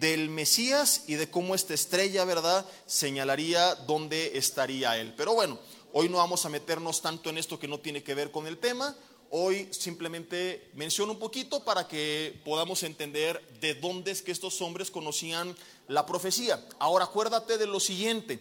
del 0.00 0.28
Mesías 0.28 1.02
y 1.06 1.14
de 1.14 1.30
cómo 1.30 1.54
esta 1.54 1.74
estrella, 1.74 2.24
¿verdad?, 2.24 2.66
señalaría 2.86 3.76
dónde 3.86 4.36
estaría 4.36 4.98
él. 4.98 5.14
Pero 5.16 5.34
bueno, 5.34 5.60
hoy 5.92 6.08
no 6.08 6.16
vamos 6.16 6.44
a 6.44 6.48
meternos 6.48 7.00
tanto 7.00 7.30
en 7.30 7.38
esto 7.38 7.60
que 7.60 7.68
no 7.68 7.78
tiene 7.78 8.02
que 8.02 8.14
ver 8.14 8.32
con 8.32 8.48
el 8.48 8.58
tema. 8.58 8.96
Hoy 9.36 9.68
simplemente 9.72 10.70
menciono 10.74 11.10
un 11.10 11.18
poquito 11.18 11.64
para 11.64 11.88
que 11.88 12.40
podamos 12.44 12.84
entender 12.84 13.44
de 13.60 13.74
dónde 13.74 14.12
es 14.12 14.22
que 14.22 14.30
estos 14.30 14.62
hombres 14.62 14.92
conocían 14.92 15.56
la 15.88 16.06
profecía. 16.06 16.64
Ahora 16.78 17.06
acuérdate 17.06 17.58
de 17.58 17.66
lo 17.66 17.80
siguiente. 17.80 18.38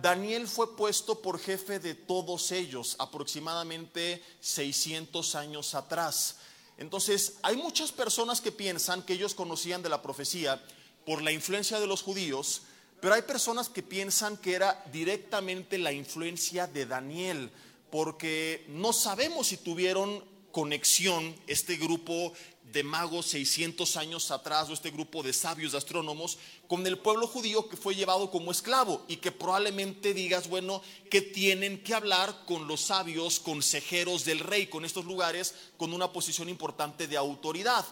Daniel 0.00 0.46
fue 0.46 0.76
puesto 0.76 1.20
por 1.20 1.40
jefe 1.40 1.80
de 1.80 1.96
todos 1.96 2.52
ellos 2.52 2.94
aproximadamente 3.00 4.22
600 4.38 5.34
años 5.34 5.74
atrás. 5.74 6.36
Entonces, 6.78 7.38
hay 7.42 7.56
muchas 7.56 7.90
personas 7.90 8.40
que 8.40 8.52
piensan 8.52 9.02
que 9.02 9.14
ellos 9.14 9.34
conocían 9.34 9.82
de 9.82 9.88
la 9.88 10.00
profecía 10.00 10.64
por 11.04 11.22
la 11.22 11.32
influencia 11.32 11.80
de 11.80 11.88
los 11.88 12.02
judíos, 12.02 12.62
pero 13.00 13.14
hay 13.14 13.22
personas 13.22 13.68
que 13.68 13.82
piensan 13.82 14.36
que 14.36 14.54
era 14.54 14.84
directamente 14.92 15.76
la 15.76 15.90
influencia 15.90 16.68
de 16.68 16.86
Daniel, 16.86 17.50
porque 17.90 18.64
no 18.68 18.92
sabemos 18.92 19.48
si 19.48 19.56
tuvieron 19.56 20.35
conexión 20.56 21.36
este 21.46 21.76
grupo 21.76 22.32
de 22.72 22.82
magos 22.82 23.26
600 23.26 23.94
años 23.98 24.30
atrás 24.30 24.70
o 24.70 24.72
este 24.72 24.90
grupo 24.90 25.22
de 25.22 25.34
sabios 25.34 25.72
de 25.72 25.78
astrónomos 25.78 26.38
con 26.66 26.86
el 26.86 26.96
pueblo 26.96 27.26
judío 27.26 27.68
que 27.68 27.76
fue 27.76 27.94
llevado 27.94 28.30
como 28.30 28.50
esclavo 28.50 29.04
y 29.06 29.16
que 29.16 29.32
probablemente 29.32 30.14
digas, 30.14 30.48
bueno, 30.48 30.80
que 31.10 31.20
tienen 31.20 31.84
que 31.84 31.92
hablar 31.92 32.46
con 32.46 32.66
los 32.66 32.80
sabios 32.80 33.38
consejeros 33.38 34.24
del 34.24 34.38
rey, 34.40 34.68
con 34.68 34.86
estos 34.86 35.04
lugares 35.04 35.54
con 35.76 35.92
una 35.92 36.10
posición 36.10 36.48
importante 36.48 37.06
de 37.06 37.18
autoridad. 37.18 37.84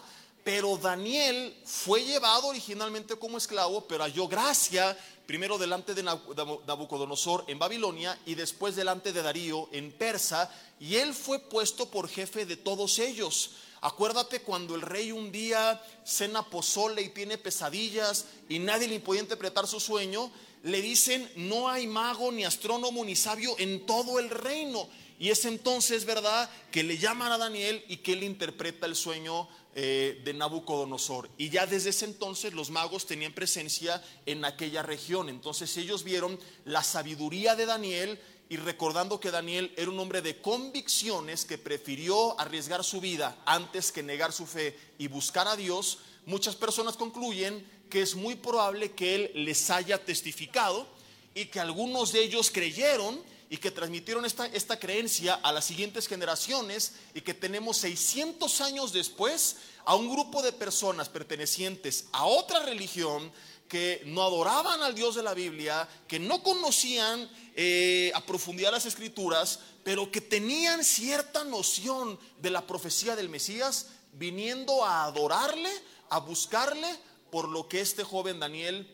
Pero 0.43 0.75
Daniel 0.77 1.55
fue 1.65 2.03
llevado 2.03 2.47
originalmente 2.47 3.15
como 3.15 3.37
esclavo, 3.37 3.85
pero 3.87 4.05
halló 4.05 4.27
gracia 4.27 4.97
primero 5.25 5.57
delante 5.57 5.93
de 5.93 6.03
Nabucodonosor 6.03 7.45
en 7.47 7.59
Babilonia 7.59 8.17
y 8.25 8.35
después 8.35 8.75
delante 8.75 9.11
de 9.13 9.21
Darío 9.21 9.69
en 9.71 9.91
Persa, 9.91 10.51
y 10.79 10.95
él 10.95 11.13
fue 11.13 11.39
puesto 11.39 11.89
por 11.89 12.07
jefe 12.07 12.45
de 12.45 12.57
todos 12.57 12.99
ellos. 12.99 13.51
Acuérdate 13.81 14.41
cuando 14.41 14.75
el 14.75 14.81
rey 14.81 15.11
un 15.11 15.31
día 15.31 15.81
cena 16.03 16.43
pozole 16.49 17.01
y 17.01 17.09
tiene 17.09 17.37
pesadillas 17.37 18.25
y 18.49 18.59
nadie 18.59 18.87
le 18.87 18.99
podía 18.99 19.21
interpretar 19.21 19.67
su 19.67 19.79
sueño, 19.79 20.31
le 20.63 20.81
dicen, 20.81 21.31
no 21.35 21.69
hay 21.69 21.85
mago 21.85 22.31
ni 22.31 22.43
astrónomo 22.43 23.05
ni 23.05 23.15
sabio 23.15 23.55
en 23.59 23.85
todo 23.85 24.17
el 24.19 24.31
reino. 24.31 24.89
Y 25.19 25.29
es 25.29 25.45
entonces, 25.45 26.05
¿verdad?, 26.05 26.49
que 26.71 26.83
le 26.83 26.97
llaman 26.97 27.31
a 27.31 27.37
Daniel 27.37 27.83
y 27.87 27.97
que 27.97 28.13
él 28.13 28.23
interpreta 28.23 28.85
el 28.85 28.95
sueño 28.95 29.47
eh, 29.75 30.21
de 30.23 30.33
Nabucodonosor. 30.33 31.29
Y 31.37 31.49
ya 31.49 31.65
desde 31.65 31.89
ese 31.89 32.05
entonces 32.05 32.53
los 32.53 32.69
magos 32.69 33.05
tenían 33.05 33.33
presencia 33.33 34.03
en 34.25 34.45
aquella 34.45 34.83
región. 34.83 35.29
Entonces 35.29 35.75
ellos 35.77 36.03
vieron 36.03 36.39
la 36.65 36.83
sabiduría 36.83 37.55
de 37.55 37.65
Daniel 37.65 38.19
y 38.47 38.57
recordando 38.57 39.19
que 39.19 39.31
Daniel 39.31 39.73
era 39.75 39.89
un 39.89 39.99
hombre 39.99 40.21
de 40.21 40.39
convicciones 40.39 41.45
que 41.45 41.57
prefirió 41.57 42.39
arriesgar 42.39 42.83
su 42.83 43.01
vida 43.01 43.37
antes 43.45 43.91
que 43.91 44.03
negar 44.03 44.31
su 44.31 44.45
fe 44.45 44.77
y 44.97 45.07
buscar 45.07 45.47
a 45.47 45.55
Dios, 45.55 45.99
muchas 46.25 46.55
personas 46.55 46.95
concluyen 46.95 47.65
que 47.89 48.01
es 48.01 48.15
muy 48.15 48.35
probable 48.35 48.91
que 48.91 49.15
él 49.15 49.31
les 49.33 49.69
haya 49.69 50.03
testificado 50.03 50.87
y 51.33 51.45
que 51.45 51.59
algunos 51.59 52.11
de 52.11 52.23
ellos 52.23 52.51
creyeron 52.51 53.21
y 53.49 53.57
que 53.57 53.71
transmitieron 53.71 54.25
esta, 54.25 54.47
esta 54.47 54.79
creencia 54.79 55.35
a 55.35 55.51
las 55.51 55.65
siguientes 55.65 56.07
generaciones 56.07 56.93
y 57.13 57.21
que 57.21 57.33
tenemos 57.33 57.77
600 57.77 58.61
años 58.61 58.91
después 58.91 59.57
a 59.85 59.95
un 59.95 60.09
grupo 60.09 60.41
de 60.41 60.51
personas 60.51 61.09
pertenecientes 61.09 62.05
a 62.11 62.25
otra 62.25 62.59
religión 62.59 63.31
que 63.67 64.03
no 64.05 64.23
adoraban 64.23 64.81
al 64.83 64.95
Dios 64.95 65.15
de 65.15 65.23
la 65.23 65.33
Biblia, 65.33 65.87
que 66.07 66.19
no 66.19 66.43
conocían 66.43 67.29
eh, 67.55 68.11
a 68.13 68.25
profundidad 68.25 68.71
las 68.71 68.85
escrituras, 68.85 69.59
pero 69.83 70.11
que 70.11 70.21
tenían 70.21 70.83
cierta 70.83 71.43
noción 71.43 72.19
de 72.41 72.51
la 72.51 72.65
profecía 72.65 73.15
del 73.15 73.29
Mesías, 73.29 73.87
viniendo 74.13 74.85
a 74.85 75.05
adorarle, 75.05 75.71
a 76.09 76.19
buscarle 76.19 76.87
por 77.31 77.49
lo 77.49 77.67
que 77.67 77.81
este 77.81 78.03
joven 78.03 78.39
Daniel 78.39 78.91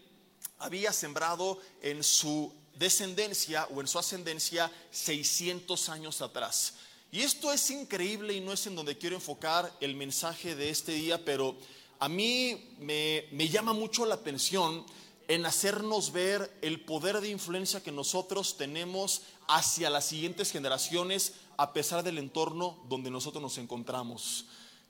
había 0.58 0.94
sembrado 0.94 1.60
en 1.82 2.04
su 2.04 2.54
descendencia 2.76 3.68
o 3.74 3.82
en 3.82 3.88
su 3.88 4.00
ascendencia 4.00 4.72
600 4.92 5.90
años 5.90 6.22
atrás. 6.22 6.74
Y 7.12 7.22
esto 7.22 7.52
es 7.52 7.70
increíble 7.70 8.34
y 8.34 8.40
no 8.40 8.54
es 8.54 8.66
en 8.68 8.76
donde 8.76 8.98
quiero 8.98 9.18
enfocar 9.18 9.72
el 9.82 9.96
mensaje 9.96 10.56
de 10.56 10.70
este 10.70 10.94
día, 10.94 11.24
pero 11.26 11.58
a 12.00 12.08
mí 12.08 12.70
me, 12.80 13.50
llama 13.50 13.74
mucho 13.74 14.06
la 14.06 14.16
atención 14.16 14.86
en 15.28 15.46
hacernos 15.46 16.12
ver 16.12 16.52
el 16.62 16.82
poder 16.82 17.22
de 17.22 17.30
influencia 17.30 17.84
que 17.84 17.92
nosotros 17.92 18.58
tenemos 18.58 19.22
hacia 19.48 19.90
las 19.90 20.06
siguientes 20.06 20.52
generaciones 20.52 21.34
a 21.58 21.74
pesar 21.74 22.02
del 22.02 22.18
entorno 22.18 22.80
donde 22.90 23.12
nosotros 23.12 23.42
nos 23.42 23.58
encontramos. 23.58 24.46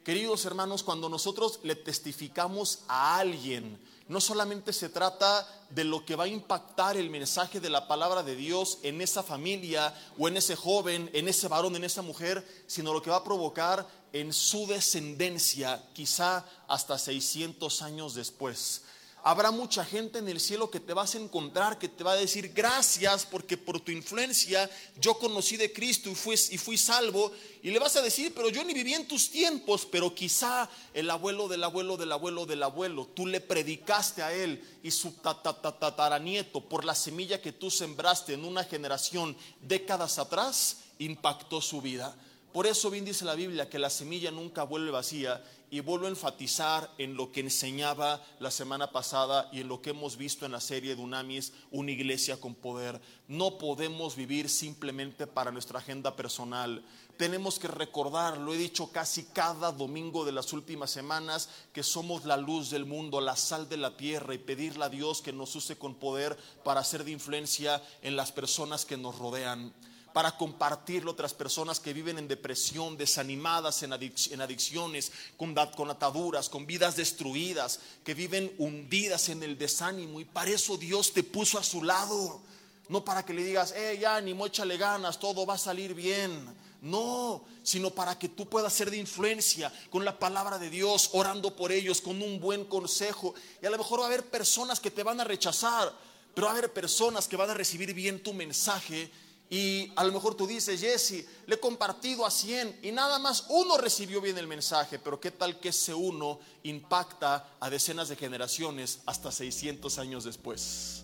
Queridos 0.06 0.46
hermanos, 0.46 0.84
cuando 0.84 1.10
nosotros 1.10 1.60
le 1.64 1.76
testificamos 1.76 2.84
a 2.88 3.18
alguien, 3.18 3.78
no 4.08 4.20
solamente 4.20 4.74
se 4.74 4.90
trata 4.90 5.48
de 5.70 5.84
lo 5.84 6.06
que 6.06 6.16
va 6.16 6.26
a 6.26 6.28
impactar 6.28 6.98
el 6.98 7.10
mensaje 7.10 7.60
de 7.60 7.70
la 7.70 7.88
palabra 7.88 8.24
de 8.24 8.36
Dios 8.36 8.80
en 8.84 9.02
esa 9.02 9.24
familia 9.24 9.94
o 10.18 10.28
en 10.28 10.38
ese 10.38 10.56
joven, 10.56 11.10
en 11.14 11.28
ese 11.28 11.48
varón, 11.48 11.76
en 11.76 11.84
esa 11.84 12.02
mujer, 12.02 12.46
sino 12.68 12.94
lo 12.94 13.02
que 13.02 13.10
va 13.10 13.18
a 13.18 13.24
provocar 13.24 13.88
en 14.14 14.34
su 14.34 14.68
descendencia, 14.68 15.82
quizá 15.94 16.46
hasta 16.68 16.98
600 16.98 17.82
años 17.82 18.14
después. 18.14 18.84
Habrá 19.24 19.52
mucha 19.52 19.86
gente 19.86 20.18
en 20.18 20.28
el 20.28 20.40
cielo 20.40 20.72
que 20.72 20.80
te 20.80 20.94
vas 20.94 21.14
a 21.14 21.20
encontrar, 21.20 21.78
que 21.78 21.88
te 21.88 22.04
va 22.04 22.14
a 22.14 22.16
decir 22.16 22.54
gracias 22.54 23.24
porque 23.24 23.56
por 23.56 23.80
tu 23.80 23.92
influencia 23.92 24.68
yo 25.00 25.14
conocí 25.20 25.58
de 25.58 25.72
Cristo 25.72 26.10
y 26.10 26.16
fui, 26.16 26.34
y 26.50 26.58
fui 26.58 26.76
salvo. 26.76 27.32
Y 27.62 27.70
le 27.70 27.78
vas 27.78 27.96
a 27.96 28.02
decir, 28.02 28.34
pero 28.34 28.50
yo 28.50 28.64
ni 28.64 28.74
viví 28.74 28.96
en 28.96 29.08
tus 29.08 29.30
tiempos, 29.30 29.86
pero 29.86 30.16
quizá 30.16 30.68
el 30.96 31.08
abuelo 31.12 31.48
del 31.48 31.64
abuelo 31.64 31.98
del 31.98 32.12
abuelo 32.12 32.48
del 32.48 32.64
abuelo, 32.64 33.06
tú 33.14 33.28
le 33.28 33.42
predicaste 33.42 34.24
a 34.24 34.34
él 34.34 34.64
y 34.82 34.90
su 34.90 35.12
tataranieto 35.12 36.62
por 36.62 36.84
la 36.84 36.96
semilla 36.96 37.42
que 37.42 37.52
tú 37.52 37.70
sembraste 37.70 38.34
en 38.34 38.44
una 38.44 38.64
generación 38.64 39.38
décadas 39.62 40.18
atrás, 40.18 40.78
impactó 40.98 41.62
su 41.62 41.80
vida. 41.80 42.16
Por 42.54 42.68
eso 42.68 42.90
bien 42.90 43.06
dice 43.06 43.24
la 43.24 43.36
Biblia 43.36 43.70
que 43.70 43.80
la 43.80 43.90
semilla 43.90 44.30
nunca 44.30 44.64
vuelve 44.64 44.92
vacía 44.92 45.42
y 45.70 45.80
vuelvo 45.80 46.08
a 46.08 46.10
enfatizar 46.10 46.94
en 46.98 47.16
lo 47.16 47.32
que 47.32 47.40
enseñaba 47.40 48.22
la 48.40 48.52
semana 48.52 48.92
pasada 48.92 49.48
y 49.54 49.62
en 49.62 49.70
lo 49.70 49.82
que 49.82 49.92
hemos 49.92 50.18
visto 50.18 50.46
en 50.46 50.52
la 50.52 50.60
serie 50.60 50.94
de 50.94 51.02
Unamis, 51.02 51.54
una 51.72 51.92
iglesia 51.92 52.42
con 52.42 52.54
poder. 52.54 53.00
No 53.30 53.58
podemos 53.58 54.18
vivir 54.18 54.50
simplemente 54.50 55.28
para 55.28 55.50
nuestra 55.50 55.80
agenda 55.80 56.18
personal. 56.18 56.84
Tenemos 57.16 57.58
que 57.58 57.70
recordar, 57.70 58.38
lo 58.38 58.54
he 58.54 58.58
dicho 58.58 58.92
casi 58.92 59.24
cada 59.24 59.72
domingo 59.72 60.26
de 60.26 60.34
las 60.34 60.52
últimas 60.52 60.92
semanas, 60.92 61.48
que 61.72 61.84
somos 61.84 62.26
la 62.26 62.36
luz 62.36 62.70
del 62.70 62.86
mundo, 62.86 63.22
la 63.22 63.38
sal 63.38 63.70
de 63.70 63.78
la 63.78 63.96
tierra 63.96 64.34
y 64.34 64.40
pedirle 64.40 64.84
a 64.84 64.90
Dios 64.90 65.22
que 65.22 65.32
nos 65.32 65.56
use 65.56 65.78
con 65.78 65.96
poder 65.96 66.38
para 66.66 66.84
ser 66.84 67.06
de 67.06 67.12
influencia 67.12 67.82
en 68.02 68.18
las 68.18 68.34
personas 68.34 68.84
que 68.84 68.98
nos 68.98 69.18
rodean 69.18 69.74
para 70.14 70.38
compartirlo 70.38 71.12
otras 71.12 71.34
personas 71.34 71.80
que 71.80 71.94
viven 71.94 72.18
en 72.18 72.28
depresión, 72.28 72.98
desanimadas 72.98 73.84
en, 73.84 73.94
adicciones, 73.94 75.12
con, 75.38 75.56
con 75.76 75.90
ataduras, 75.90 76.50
con 76.50 76.66
vidas 76.66 76.96
destruidas, 76.96 77.80
que 78.04 78.14
viven 78.14 78.54
hundidas 78.58 79.30
en 79.30 79.44
el 79.44 79.58
desánimo. 79.58 80.20
Y 80.20 80.26
para 80.26 80.52
eso 80.52 80.78
Dios 80.78 81.14
te 81.14 81.24
puso 81.24 81.58
a 81.58 81.64
su 81.64 81.84
lado. 81.84 82.42
No 82.90 83.06
para 83.06 83.24
que 83.24 83.34
le 83.34 83.44
digas, 83.44 83.72
eh, 83.72 83.98
ya 84.02 84.18
ánimo, 84.18 84.46
échale 84.46 84.78
ganas, 84.78 85.20
todo 85.20 85.46
va 85.46 85.54
a 85.54 85.58
salir 85.58 85.94
bien. 85.94 86.46
No, 86.82 87.46
sino 87.64 87.92
para 87.92 88.18
que 88.18 88.28
tú 88.28 88.50
puedas 88.50 88.74
ser 88.74 88.90
de 88.90 88.98
influencia 88.98 89.72
con 89.92 90.04
la 90.04 90.18
palabra 90.18 90.58
de 90.58 90.70
Dios, 90.70 91.12
orando 91.14 91.56
por 91.56 91.72
ellos, 91.72 92.02
con 92.02 92.22
un 92.22 92.40
buen 92.40 92.66
consejo. 92.66 93.36
Y 93.62 93.68
a 93.68 93.70
lo 93.70 93.78
mejor 93.78 94.00
va 94.00 94.06
a 94.06 94.08
haber 94.08 94.26
personas 94.26 94.80
que 94.80 94.90
te 94.90 95.04
van 95.04 95.20
a 95.20 95.24
rechazar, 95.24 95.94
pero 96.34 96.48
va 96.48 96.54
a 96.54 96.58
haber 96.58 96.74
personas 96.74 97.28
que 97.28 97.38
van 97.38 97.52
a 97.52 97.54
recibir 97.54 97.94
bien 97.94 98.22
tu 98.24 98.34
mensaje. 98.34 99.12
Y 99.54 99.92
a 99.98 100.06
lo 100.06 100.14
mejor 100.14 100.36
tú 100.36 100.48
dices, 100.48 100.80
Jesse, 100.80 101.26
le 101.46 101.56
he 101.56 101.60
compartido 101.60 102.26
a 102.26 102.32
100 102.32 102.80
y 102.84 102.94
nada 102.94 103.20
más 103.20 103.48
uno 103.50 103.78
recibió 103.78 104.22
bien 104.22 104.38
el 104.38 104.48
mensaje, 104.48 104.98
pero 104.98 105.20
qué 105.20 105.30
tal 105.30 105.60
que 105.60 105.70
ese 105.70 105.94
uno 105.94 106.40
impacta 106.64 107.50
a 107.60 107.70
decenas 107.70 108.08
de 108.08 108.16
generaciones 108.16 109.00
hasta 109.06 109.30
600 109.30 109.98
años 109.98 110.24
después. 110.24 111.04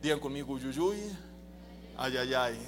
Digan 0.00 0.20
conmigo, 0.20 0.56
yuyuy, 0.56 1.00
ay, 1.96 2.16
ay, 2.16 2.34
ay. 2.34 2.58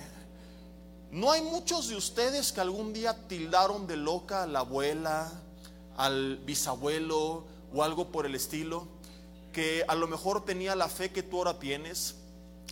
No 1.12 1.30
hay 1.30 1.40
muchos 1.40 1.86
de 1.86 1.94
ustedes 1.94 2.50
que 2.50 2.60
algún 2.60 2.92
día 2.92 3.28
tildaron 3.28 3.86
de 3.86 3.96
loca 3.96 4.42
a 4.42 4.46
la 4.48 4.58
abuela, 4.58 5.30
al 5.96 6.38
bisabuelo 6.38 7.44
o 7.72 7.84
algo 7.84 8.10
por 8.10 8.26
el 8.26 8.34
estilo, 8.34 8.88
que 9.52 9.84
a 9.86 9.94
lo 9.94 10.08
mejor 10.08 10.44
tenía 10.44 10.74
la 10.74 10.88
fe 10.88 11.12
que 11.12 11.22
tú 11.22 11.36
ahora 11.36 11.60
tienes, 11.60 12.16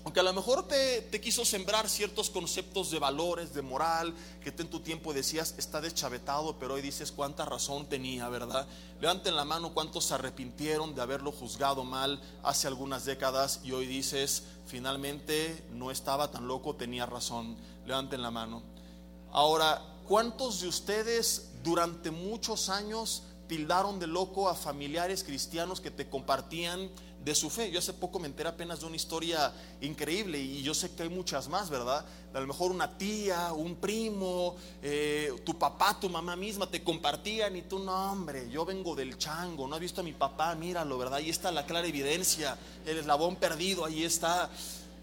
aunque 0.05 0.21
a 0.21 0.23
lo 0.23 0.35
mejor 0.35 0.69
te, 0.69 1.21
quiso 1.21 1.47
sembrar 1.47 1.89
ciertos 1.89 2.29
conceptos 2.29 2.91
de 2.91 2.99
valores, 2.99 3.55
de 3.55 3.63
moral, 3.63 4.15
que 4.43 4.51
en 4.51 4.69
tu 4.69 4.81
tiempo 4.81 5.15
decías 5.15 5.55
está 5.57 5.81
deschavetado, 5.81 6.59
pero 6.59 6.75
hoy 6.75 6.83
dices 6.83 7.11
cuánta 7.11 7.47
razón 7.47 7.87
tenía, 7.87 8.29
¿verdad? 8.29 8.67
Levanten 9.01 9.35
la 9.35 9.47
mano 9.47 9.73
cuántos 9.73 10.05
se 10.05 10.15
arrepintieron 10.15 10.95
de 10.95 11.01
haberlo 11.01 11.33
juzgado 11.33 11.85
mal 11.85 12.21
hace 12.43 12.67
algunas 12.67 13.07
décadas 13.07 13.61
y 13.65 13.73
hoy 13.73 13.87
dices 13.87 14.43
finalmente 14.67 15.65
no 15.73 15.91
estaba 15.91 16.31
tan 16.31 16.47
loco, 16.47 16.77
tenía 16.77 17.07
razón. 17.07 17.57
Levanten 17.87 18.21
la 18.21 18.31
mano. 18.31 18.63
Ahora, 19.33 19.83
¿cuántos 20.07 20.61
de 20.61 20.69
ustedes 20.69 21.51
durante 21.63 22.11
muchos 22.11 22.69
años 22.69 23.23
tildaron 23.49 23.99
de 23.99 24.07
loco 24.07 24.49
a 24.49 24.55
familiares 24.55 25.25
cristianos 25.25 25.81
que 25.81 25.91
te 25.91 26.09
compartían 26.09 26.91
de 27.25 27.35
su 27.35 27.49
fe. 27.49 27.71
Yo 27.71 27.79
hace 27.79 27.95
poco 27.95 28.19
me 28.19 28.27
enteré 28.27 28.49
apenas 28.49 28.81
de 28.81 28.87
una 28.87 28.97
historia 28.97 29.53
increíble 29.81 30.39
y 30.39 30.63
yo 30.63 30.75
sé 30.75 30.95
que 30.95 31.05
hay 31.05 31.09
muchas 31.09 31.49
más, 31.49 31.71
¿verdad? 31.71 32.05
A 32.35 32.41
lo 32.41 32.47
mejor 32.47 32.71
una 32.71 32.99
tía, 32.99 33.53
un 33.53 33.77
primo, 33.77 34.57
eh, 34.83 35.33
tu 35.45 35.59
papá, 35.59 35.99
tu 35.99 36.11
mamá 36.11 36.37
misma 36.37 36.69
te 36.69 36.83
compartían 36.83 37.57
y 37.57 37.63
tú, 37.63 37.79
no, 37.79 38.13
hombre, 38.13 38.51
yo 38.51 38.65
vengo 38.65 38.95
del 38.95 39.17
chango, 39.17 39.67
no 39.67 39.75
has 39.75 39.81
visto 39.81 40.03
a 40.03 40.05
mi 40.05 40.13
papá, 40.13 40.55
míralo, 40.55 40.99
¿verdad? 40.99 41.19
Ahí 41.19 41.31
está 41.31 41.51
la 41.51 41.65
clara 41.65 41.87
evidencia, 41.87 42.59
el 42.85 42.99
eslabón 42.99 43.37
perdido, 43.37 43.85
ahí 43.85 44.05
está. 44.05 44.51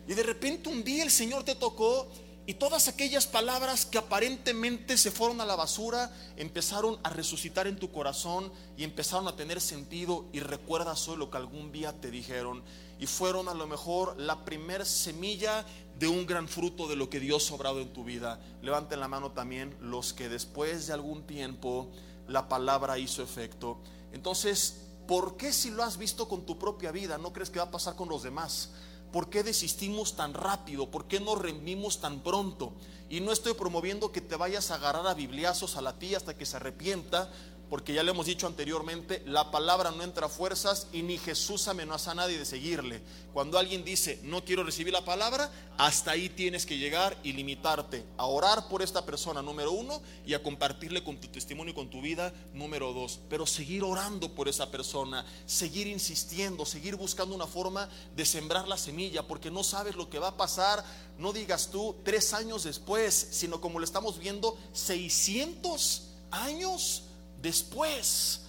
Y 0.07 0.13
de 0.13 0.23
repente 0.23 0.69
un 0.69 0.83
día 0.83 1.03
el 1.03 1.11
Señor 1.11 1.43
te 1.43 1.55
tocó 1.55 2.07
y 2.47 2.55
todas 2.55 2.87
aquellas 2.87 3.27
palabras 3.27 3.85
que 3.85 3.99
aparentemente 3.99 4.97
se 4.97 5.11
fueron 5.11 5.41
a 5.41 5.45
la 5.45 5.55
basura 5.55 6.11
empezaron 6.37 6.99
a 7.03 7.09
resucitar 7.09 7.67
en 7.67 7.77
tu 7.77 7.91
corazón 7.91 8.51
y 8.77 8.83
empezaron 8.83 9.27
a 9.27 9.35
tener 9.35 9.61
sentido 9.61 10.25
y 10.33 10.39
recuerdas 10.39 11.07
hoy 11.07 11.17
lo 11.17 11.29
que 11.29 11.37
algún 11.37 11.71
día 11.71 11.99
te 12.01 12.09
dijeron 12.09 12.63
y 12.99 13.05
fueron 13.05 13.47
a 13.47 13.53
lo 13.53 13.67
mejor 13.67 14.19
la 14.19 14.43
primer 14.43 14.85
semilla 14.85 15.65
de 15.99 16.07
un 16.07 16.25
gran 16.25 16.47
fruto 16.47 16.87
de 16.87 16.95
lo 16.95 17.11
que 17.11 17.19
Dios 17.19 17.51
ha 17.51 17.55
obrado 17.55 17.79
en 17.79 17.93
tu 17.93 18.03
vida. 18.03 18.39
Levanten 18.63 18.99
la 18.99 19.07
mano 19.07 19.31
también 19.31 19.77
los 19.79 20.13
que 20.13 20.27
después 20.27 20.87
de 20.87 20.93
algún 20.93 21.27
tiempo 21.27 21.91
la 22.27 22.49
palabra 22.49 22.97
hizo 22.97 23.21
efecto. 23.21 23.77
Entonces, 24.13 24.87
¿por 25.07 25.37
qué 25.37 25.53
si 25.53 25.69
lo 25.69 25.83
has 25.83 25.97
visto 25.97 26.27
con 26.27 26.45
tu 26.45 26.57
propia 26.57 26.91
vida 26.91 27.19
no 27.19 27.31
crees 27.33 27.51
que 27.51 27.59
va 27.59 27.65
a 27.65 27.71
pasar 27.71 27.95
con 27.95 28.09
los 28.09 28.23
demás? 28.23 28.71
¿Por 29.11 29.29
qué 29.29 29.43
desistimos 29.43 30.15
tan 30.15 30.33
rápido? 30.33 30.89
¿Por 30.89 31.05
qué 31.05 31.19
nos 31.19 31.37
rendimos 31.37 31.99
tan 31.99 32.21
pronto? 32.21 32.73
Y 33.09 33.19
no 33.19 33.33
estoy 33.33 33.53
promoviendo 33.53 34.13
que 34.13 34.21
te 34.21 34.37
vayas 34.37 34.71
a 34.71 34.75
agarrar 34.75 35.05
a 35.05 35.13
bibliazos 35.13 35.75
a 35.75 35.81
la 35.81 35.99
tía 35.99 36.15
hasta 36.15 36.37
que 36.37 36.45
se 36.45 36.55
arrepienta, 36.55 37.29
porque 37.71 37.93
ya 37.93 38.03
le 38.03 38.11
hemos 38.11 38.25
dicho 38.25 38.47
anteriormente, 38.47 39.23
la 39.25 39.49
palabra 39.49 39.91
no 39.91 40.03
entra 40.03 40.25
a 40.25 40.29
fuerzas 40.29 40.87
y 40.91 41.03
ni 41.03 41.17
Jesús 41.17 41.69
amenaza 41.69 42.11
a 42.11 42.15
nadie 42.15 42.37
de 42.37 42.43
seguirle. 42.43 43.01
Cuando 43.31 43.57
alguien 43.57 43.85
dice, 43.85 44.19
no 44.23 44.43
quiero 44.43 44.65
recibir 44.65 44.91
la 44.91 45.05
palabra, 45.05 45.49
hasta 45.77 46.11
ahí 46.11 46.27
tienes 46.27 46.65
que 46.65 46.77
llegar 46.77 47.17
y 47.23 47.31
limitarte 47.31 48.03
a 48.17 48.25
orar 48.25 48.67
por 48.67 48.81
esta 48.81 49.05
persona, 49.05 49.41
número 49.41 49.71
uno, 49.71 50.01
y 50.25 50.33
a 50.33 50.43
compartirle 50.43 51.01
con 51.01 51.17
tu 51.21 51.29
testimonio 51.29 51.71
y 51.71 51.73
con 51.73 51.89
tu 51.89 52.01
vida, 52.01 52.33
número 52.53 52.91
dos. 52.91 53.21
Pero 53.29 53.45
seguir 53.45 53.83
orando 53.83 54.35
por 54.35 54.49
esa 54.49 54.69
persona, 54.69 55.25
seguir 55.45 55.87
insistiendo, 55.87 56.65
seguir 56.65 56.97
buscando 56.97 57.33
una 57.33 57.47
forma 57.47 57.87
de 58.17 58.25
sembrar 58.25 58.67
la 58.67 58.77
semilla, 58.77 59.25
porque 59.25 59.49
no 59.49 59.63
sabes 59.63 59.95
lo 59.95 60.09
que 60.09 60.19
va 60.19 60.27
a 60.27 60.37
pasar, 60.37 60.83
no 61.17 61.31
digas 61.31 61.69
tú 61.71 61.95
tres 62.03 62.33
años 62.33 62.65
después, 62.65 63.29
sino 63.31 63.61
como 63.61 63.79
lo 63.79 63.85
estamos 63.85 64.19
viendo, 64.19 64.57
600 64.73 66.09
años 66.31 67.03
Después, 67.41 68.41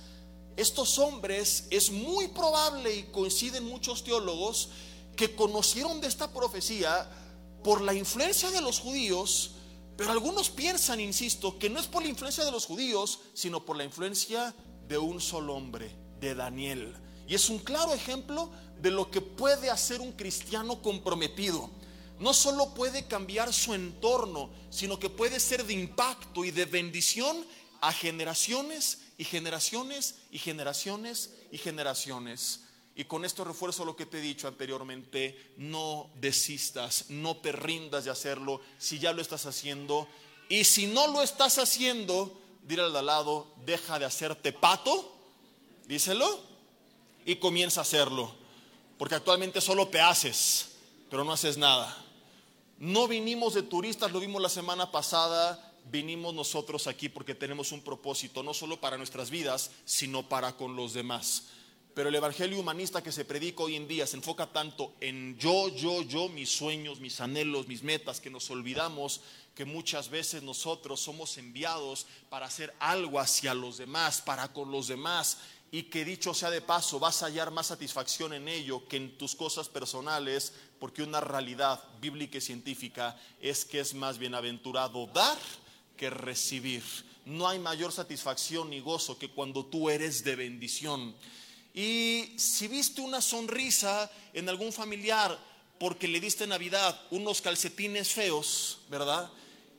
estos 0.56 0.98
hombres 0.98 1.66
es 1.70 1.90
muy 1.90 2.28
probable 2.28 2.94
y 2.94 3.02
coinciden 3.04 3.64
muchos 3.64 4.04
teólogos 4.04 4.68
que 5.16 5.34
conocieron 5.34 6.00
de 6.00 6.08
esta 6.08 6.30
profecía 6.32 7.08
por 7.64 7.80
la 7.80 7.94
influencia 7.94 8.50
de 8.50 8.60
los 8.60 8.80
judíos, 8.80 9.52
pero 9.96 10.10
algunos 10.10 10.50
piensan, 10.50 11.00
insisto, 11.00 11.58
que 11.58 11.70
no 11.70 11.80
es 11.80 11.86
por 11.86 12.02
la 12.02 12.08
influencia 12.08 12.44
de 12.44 12.50
los 12.50 12.66
judíos, 12.66 13.20
sino 13.34 13.64
por 13.64 13.76
la 13.76 13.84
influencia 13.84 14.54
de 14.88 14.98
un 14.98 15.20
solo 15.20 15.54
hombre, 15.54 15.96
de 16.20 16.34
Daniel. 16.34 16.94
Y 17.26 17.34
es 17.34 17.48
un 17.48 17.58
claro 17.58 17.94
ejemplo 17.94 18.50
de 18.80 18.90
lo 18.90 19.10
que 19.10 19.20
puede 19.20 19.70
hacer 19.70 20.00
un 20.00 20.12
cristiano 20.12 20.82
comprometido. 20.82 21.70
No 22.18 22.34
solo 22.34 22.74
puede 22.74 23.06
cambiar 23.06 23.52
su 23.52 23.74
entorno, 23.74 24.50
sino 24.70 24.98
que 24.98 25.08
puede 25.08 25.40
ser 25.40 25.64
de 25.64 25.72
impacto 25.72 26.44
y 26.44 26.50
de 26.50 26.66
bendición 26.66 27.46
a 27.82 27.92
generaciones 27.92 29.00
y 29.18 29.24
generaciones 29.24 30.14
y 30.30 30.38
generaciones 30.38 31.34
y 31.50 31.58
generaciones. 31.58 32.60
Y 32.94 33.04
con 33.04 33.24
esto 33.24 33.44
refuerzo 33.44 33.84
lo 33.84 33.96
que 33.96 34.06
te 34.06 34.18
he 34.18 34.22
dicho 34.22 34.46
anteriormente, 34.46 35.52
no 35.56 36.08
desistas, 36.14 37.06
no 37.08 37.36
te 37.38 37.50
rindas 37.50 38.04
de 38.04 38.10
hacerlo 38.10 38.60
si 38.78 39.00
ya 39.00 39.12
lo 39.12 39.20
estás 39.20 39.46
haciendo. 39.46 40.06
Y 40.48 40.62
si 40.64 40.86
no 40.86 41.08
lo 41.08 41.22
estás 41.22 41.58
haciendo, 41.58 42.40
dile 42.62 42.82
al 42.82 43.04
lado, 43.04 43.52
deja 43.64 43.98
de 43.98 44.04
hacerte 44.04 44.52
pato, 44.52 45.12
díselo, 45.86 46.40
y 47.26 47.36
comienza 47.36 47.80
a 47.80 47.82
hacerlo. 47.82 48.32
Porque 48.96 49.16
actualmente 49.16 49.60
solo 49.60 49.88
te 49.88 50.00
haces, 50.00 50.68
pero 51.10 51.24
no 51.24 51.32
haces 51.32 51.56
nada. 51.56 51.96
No 52.78 53.08
vinimos 53.08 53.54
de 53.54 53.62
turistas, 53.62 54.12
lo 54.12 54.20
vimos 54.20 54.40
la 54.40 54.48
semana 54.48 54.92
pasada, 54.92 55.71
vinimos 55.90 56.34
nosotros 56.34 56.86
aquí 56.86 57.08
porque 57.08 57.34
tenemos 57.34 57.72
un 57.72 57.82
propósito, 57.82 58.42
no 58.42 58.54
solo 58.54 58.80
para 58.80 58.96
nuestras 58.96 59.30
vidas, 59.30 59.70
sino 59.84 60.28
para 60.28 60.56
con 60.56 60.76
los 60.76 60.94
demás. 60.94 61.44
Pero 61.94 62.08
el 62.08 62.14
evangelio 62.14 62.58
humanista 62.58 63.02
que 63.02 63.12
se 63.12 63.26
predica 63.26 63.64
hoy 63.64 63.76
en 63.76 63.86
día 63.86 64.06
se 64.06 64.16
enfoca 64.16 64.46
tanto 64.46 64.94
en 65.00 65.36
yo, 65.38 65.68
yo, 65.68 66.00
yo, 66.02 66.28
mis 66.30 66.48
sueños, 66.48 67.00
mis 67.00 67.20
anhelos, 67.20 67.68
mis 67.68 67.82
metas, 67.82 68.18
que 68.18 68.30
nos 68.30 68.50
olvidamos 68.50 69.20
que 69.54 69.66
muchas 69.66 70.08
veces 70.08 70.42
nosotros 70.42 71.00
somos 71.00 71.36
enviados 71.36 72.06
para 72.30 72.46
hacer 72.46 72.74
algo 72.78 73.20
hacia 73.20 73.52
los 73.52 73.76
demás, 73.76 74.22
para 74.22 74.54
con 74.54 74.72
los 74.72 74.88
demás, 74.88 75.36
y 75.70 75.84
que 75.84 76.06
dicho 76.06 76.32
sea 76.32 76.50
de 76.50 76.62
paso, 76.62 76.98
vas 76.98 77.22
a 77.22 77.26
hallar 77.26 77.50
más 77.50 77.66
satisfacción 77.66 78.32
en 78.32 78.48
ello 78.48 78.88
que 78.88 78.96
en 78.96 79.18
tus 79.18 79.34
cosas 79.34 79.68
personales, 79.68 80.54
porque 80.78 81.02
una 81.02 81.20
realidad 81.20 81.82
bíblica 82.00 82.38
y 82.38 82.40
científica 82.40 83.18
es 83.40 83.66
que 83.66 83.80
es 83.80 83.92
más 83.92 84.16
bienaventurado 84.16 85.06
dar 85.08 85.38
que 86.02 86.10
recibir. 86.10 86.82
No 87.26 87.46
hay 87.46 87.60
mayor 87.60 87.92
satisfacción 87.92 88.70
ni 88.70 88.80
gozo 88.80 89.16
que 89.16 89.30
cuando 89.30 89.64
tú 89.66 89.88
eres 89.88 90.24
de 90.24 90.34
bendición. 90.34 91.14
Y 91.72 92.34
si 92.36 92.66
viste 92.66 93.00
una 93.02 93.20
sonrisa 93.20 94.10
en 94.32 94.48
algún 94.48 94.72
familiar 94.72 95.38
porque 95.78 96.08
le 96.08 96.18
diste 96.18 96.44
Navidad 96.48 97.00
unos 97.12 97.40
calcetines 97.40 98.08
feos, 98.08 98.80
¿verdad? 98.90 99.30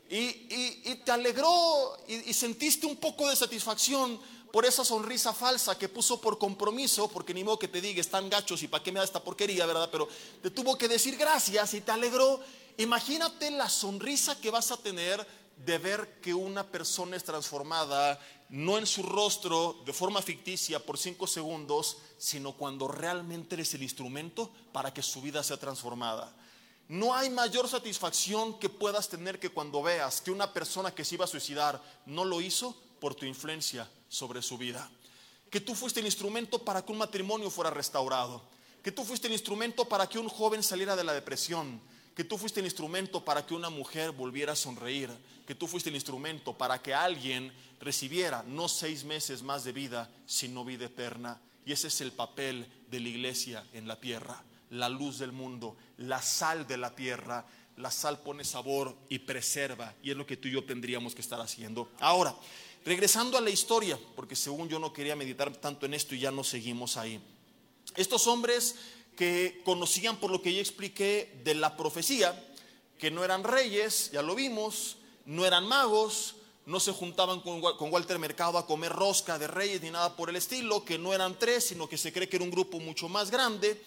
Y, 0.10 0.96
te 1.04 1.12
alegró 1.12 1.98
y, 2.08 2.30
y, 2.30 2.34
sentiste 2.34 2.86
un 2.86 2.96
poco 2.96 3.28
de 3.28 3.36
satisfacción 3.36 4.18
por 4.50 4.66
esa 4.66 4.86
sonrisa 4.86 5.34
falsa 5.34 5.78
que 5.78 5.90
puso 5.90 6.22
por 6.22 6.38
compromiso, 6.38 7.10
porque 7.10 7.34
ni 7.34 7.44
modo 7.44 7.60
que 7.60 7.68
te 7.68 7.82
diga 7.82 8.00
están 8.00 8.30
gachos 8.30 8.64
y 8.64 8.70
para 8.70 8.82
qué 8.82 8.94
me 8.94 9.00
da 9.00 9.06
esta 9.06 9.22
porquería, 9.22 9.66
¿verdad? 9.66 9.90
Pero 9.92 10.08
te 10.42 10.52
tuvo 10.52 10.78
que 10.78 10.88
decir 10.88 11.18
gracias 11.18 11.74
y 11.74 11.82
te 11.82 11.92
alegró. 11.92 12.40
Imagínate 12.78 13.52
la 13.52 13.68
sonrisa 13.68 14.40
que 14.40 14.52
vas 14.52 14.72
a 14.72 14.78
tener 14.78 15.43
de 15.58 15.78
ver 15.78 16.20
que 16.22 16.34
una 16.34 16.64
persona 16.64 17.16
es 17.16 17.24
transformada, 17.24 18.20
no 18.50 18.78
en 18.78 18.86
su 18.86 19.04
rostro 19.04 19.82
de 19.86 19.94
forma 19.94 20.22
ficticia 20.22 20.80
por 20.80 20.98
cinco 20.98 21.28
segundos, 21.28 21.98
sino 22.18 22.54
cuando 22.54 22.88
realmente 22.88 23.56
eres 23.56 23.74
el 23.74 23.84
instrumento 23.84 24.52
para 24.72 24.94
que 24.94 25.02
su 25.02 25.22
vida 25.22 25.44
sea 25.44 25.58
transformada. 25.58 26.36
No 26.90 27.16
hay 27.16 27.30
mayor 27.30 27.68
satisfacción 27.68 28.60
que 28.60 28.70
puedas 28.70 29.08
tener 29.08 29.40
que 29.40 29.50
cuando 29.50 29.82
veas 29.82 30.22
que 30.22 30.32
una 30.32 30.52
persona 30.52 30.94
que 30.94 31.06
se 31.06 31.16
iba 31.16 31.26
a 31.26 31.30
suicidar 31.30 31.82
no 32.06 32.26
lo 32.26 32.42
hizo 32.42 32.76
por 33.00 33.16
tu 33.16 33.26
influencia 33.26 33.90
sobre 34.10 34.42
su 34.42 34.58
vida. 34.58 34.90
Que 35.50 35.62
tú 35.62 35.76
fuiste 35.76 36.02
el 36.02 36.06
instrumento 36.06 36.60
para 36.60 36.84
que 36.84 36.92
un 36.92 36.98
matrimonio 36.98 37.50
fuera 37.50 37.70
restaurado. 37.70 38.42
Que 38.84 38.92
tú 38.92 39.06
fuiste 39.06 39.28
el 39.28 39.34
instrumento 39.34 39.86
para 39.86 40.08
que 40.08 40.20
un 40.20 40.28
joven 40.28 40.62
saliera 40.62 40.96
de 40.96 41.04
la 41.06 41.14
depresión 41.14 41.82
que 42.16 42.24
tú 42.24 42.38
fuiste 42.38 42.60
el 42.60 42.66
instrumento 42.66 43.24
para 43.24 43.46
que 43.46 43.54
una 43.54 43.70
mujer 43.70 44.12
volviera 44.12 44.54
a 44.54 44.56
sonreír, 44.56 45.10
que 45.48 45.56
tú 45.56 45.68
fuiste 45.68 45.90
el 45.90 45.96
instrumento 45.96 46.58
para 46.58 46.82
que 46.82 46.94
alguien 46.94 47.52
recibiera 47.80 48.44
no 48.48 48.68
seis 48.68 49.04
meses 49.04 49.42
más 49.42 49.64
de 49.64 49.72
vida, 49.72 50.10
sino 50.26 50.64
vida 50.64 50.86
eterna. 50.86 51.42
Y 51.66 51.72
ese 51.72 51.88
es 51.88 52.02
el 52.02 52.12
papel 52.12 52.68
de 52.90 53.00
la 53.00 53.10
iglesia 53.10 53.66
en 53.74 53.88
la 53.88 54.00
tierra, 54.00 54.44
la 54.70 54.90
luz 54.90 55.18
del 55.18 55.32
mundo, 55.32 55.76
la 55.98 56.22
sal 56.22 56.68
de 56.68 56.78
la 56.78 56.96
tierra. 56.96 57.46
La 57.78 57.90
sal 57.90 58.20
pone 58.20 58.44
sabor 58.44 58.96
y 59.10 59.18
preserva, 59.18 59.96
y 60.04 60.12
es 60.12 60.16
lo 60.16 60.28
que 60.28 60.38
tú 60.38 60.48
y 60.48 60.52
yo 60.52 60.64
tendríamos 60.64 61.16
que 61.16 61.22
estar 61.22 61.42
haciendo. 61.42 61.90
Ahora, 62.00 62.36
regresando 62.86 63.36
a 63.36 63.42
la 63.42 63.50
historia, 63.50 63.98
porque 64.16 64.36
según 64.36 64.70
yo 64.70 64.78
no 64.78 64.94
quería 64.94 65.16
meditar 65.16 65.52
tanto 65.58 65.88
en 65.88 65.96
esto 65.96 66.14
y 66.14 66.20
ya 66.20 66.30
no 66.30 66.44
seguimos 66.44 66.98
ahí. 66.98 67.20
Estos 67.96 68.28
hombres 68.28 68.76
que 69.16 69.62
conocían 69.64 70.18
por 70.18 70.32
lo 70.32 70.42
que 70.42 70.54
ya 70.54 70.62
expliqué 70.62 71.40
de 71.44 71.56
la 71.56 71.78
profecía, 71.78 72.42
que 72.98 73.12
no 73.12 73.24
eran 73.24 73.44
reyes, 73.44 74.12
ya 74.12 74.22
lo 74.22 74.36
vimos, 74.36 74.98
no 75.26 75.46
eran 75.46 75.68
magos, 75.68 76.36
no 76.66 76.80
se 76.80 76.94
juntaban 76.94 77.42
con, 77.42 77.62
Walter 77.62 78.20
Mercado 78.20 78.58
a 78.58 78.66
comer 78.66 78.92
rosca 78.92 79.38
de 79.38 79.48
reyes 79.48 79.82
ni 79.82 79.92
nada 79.92 80.16
por 80.16 80.30
el 80.30 80.36
estilo, 80.36 80.86
que 80.86 80.98
no 80.98 81.14
eran 81.14 81.38
tres, 81.38 81.66
sino 81.66 81.90
que 81.90 81.98
se 81.98 82.14
cree 82.14 82.30
que 82.30 82.38
era 82.38 82.46
un 82.46 82.52
grupo 82.52 82.80
mucho 82.80 83.10
más 83.10 83.30
grande, 83.30 83.82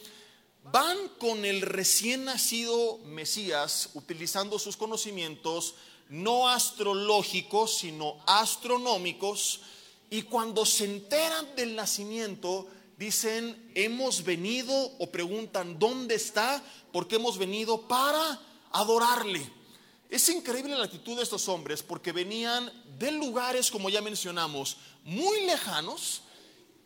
van 0.64 1.08
con 1.18 1.44
el 1.44 1.62
recién 1.62 2.24
nacido 2.24 2.98
Mesías 3.04 3.90
utilizando 3.94 4.58
sus 4.58 4.76
conocimientos 4.76 5.74
no 6.08 6.48
astrológicos, 6.48 7.78
sino 7.78 8.18
astronómicos, 8.26 9.60
y 10.08 10.22
cuando 10.22 10.64
se 10.64 10.84
enteran 10.84 11.56
del 11.56 11.74
nacimiento, 11.74 12.68
dicen, 12.96 13.70
hemos 13.74 14.24
venido 14.24 14.74
o 14.98 15.10
preguntan, 15.10 15.78
¿dónde 15.78 16.14
está? 16.14 16.62
Porque 16.92 17.16
hemos 17.16 17.38
venido 17.38 17.86
para 17.88 18.40
adorarle. 18.72 19.50
Es 20.08 20.28
increíble 20.28 20.76
la 20.76 20.84
actitud 20.84 21.16
de 21.16 21.22
estos 21.22 21.48
hombres 21.48 21.82
porque 21.82 22.12
venían 22.12 22.70
de 22.98 23.10
lugares, 23.10 23.70
como 23.70 23.90
ya 23.90 24.00
mencionamos, 24.00 24.76
muy 25.04 25.46
lejanos 25.46 26.22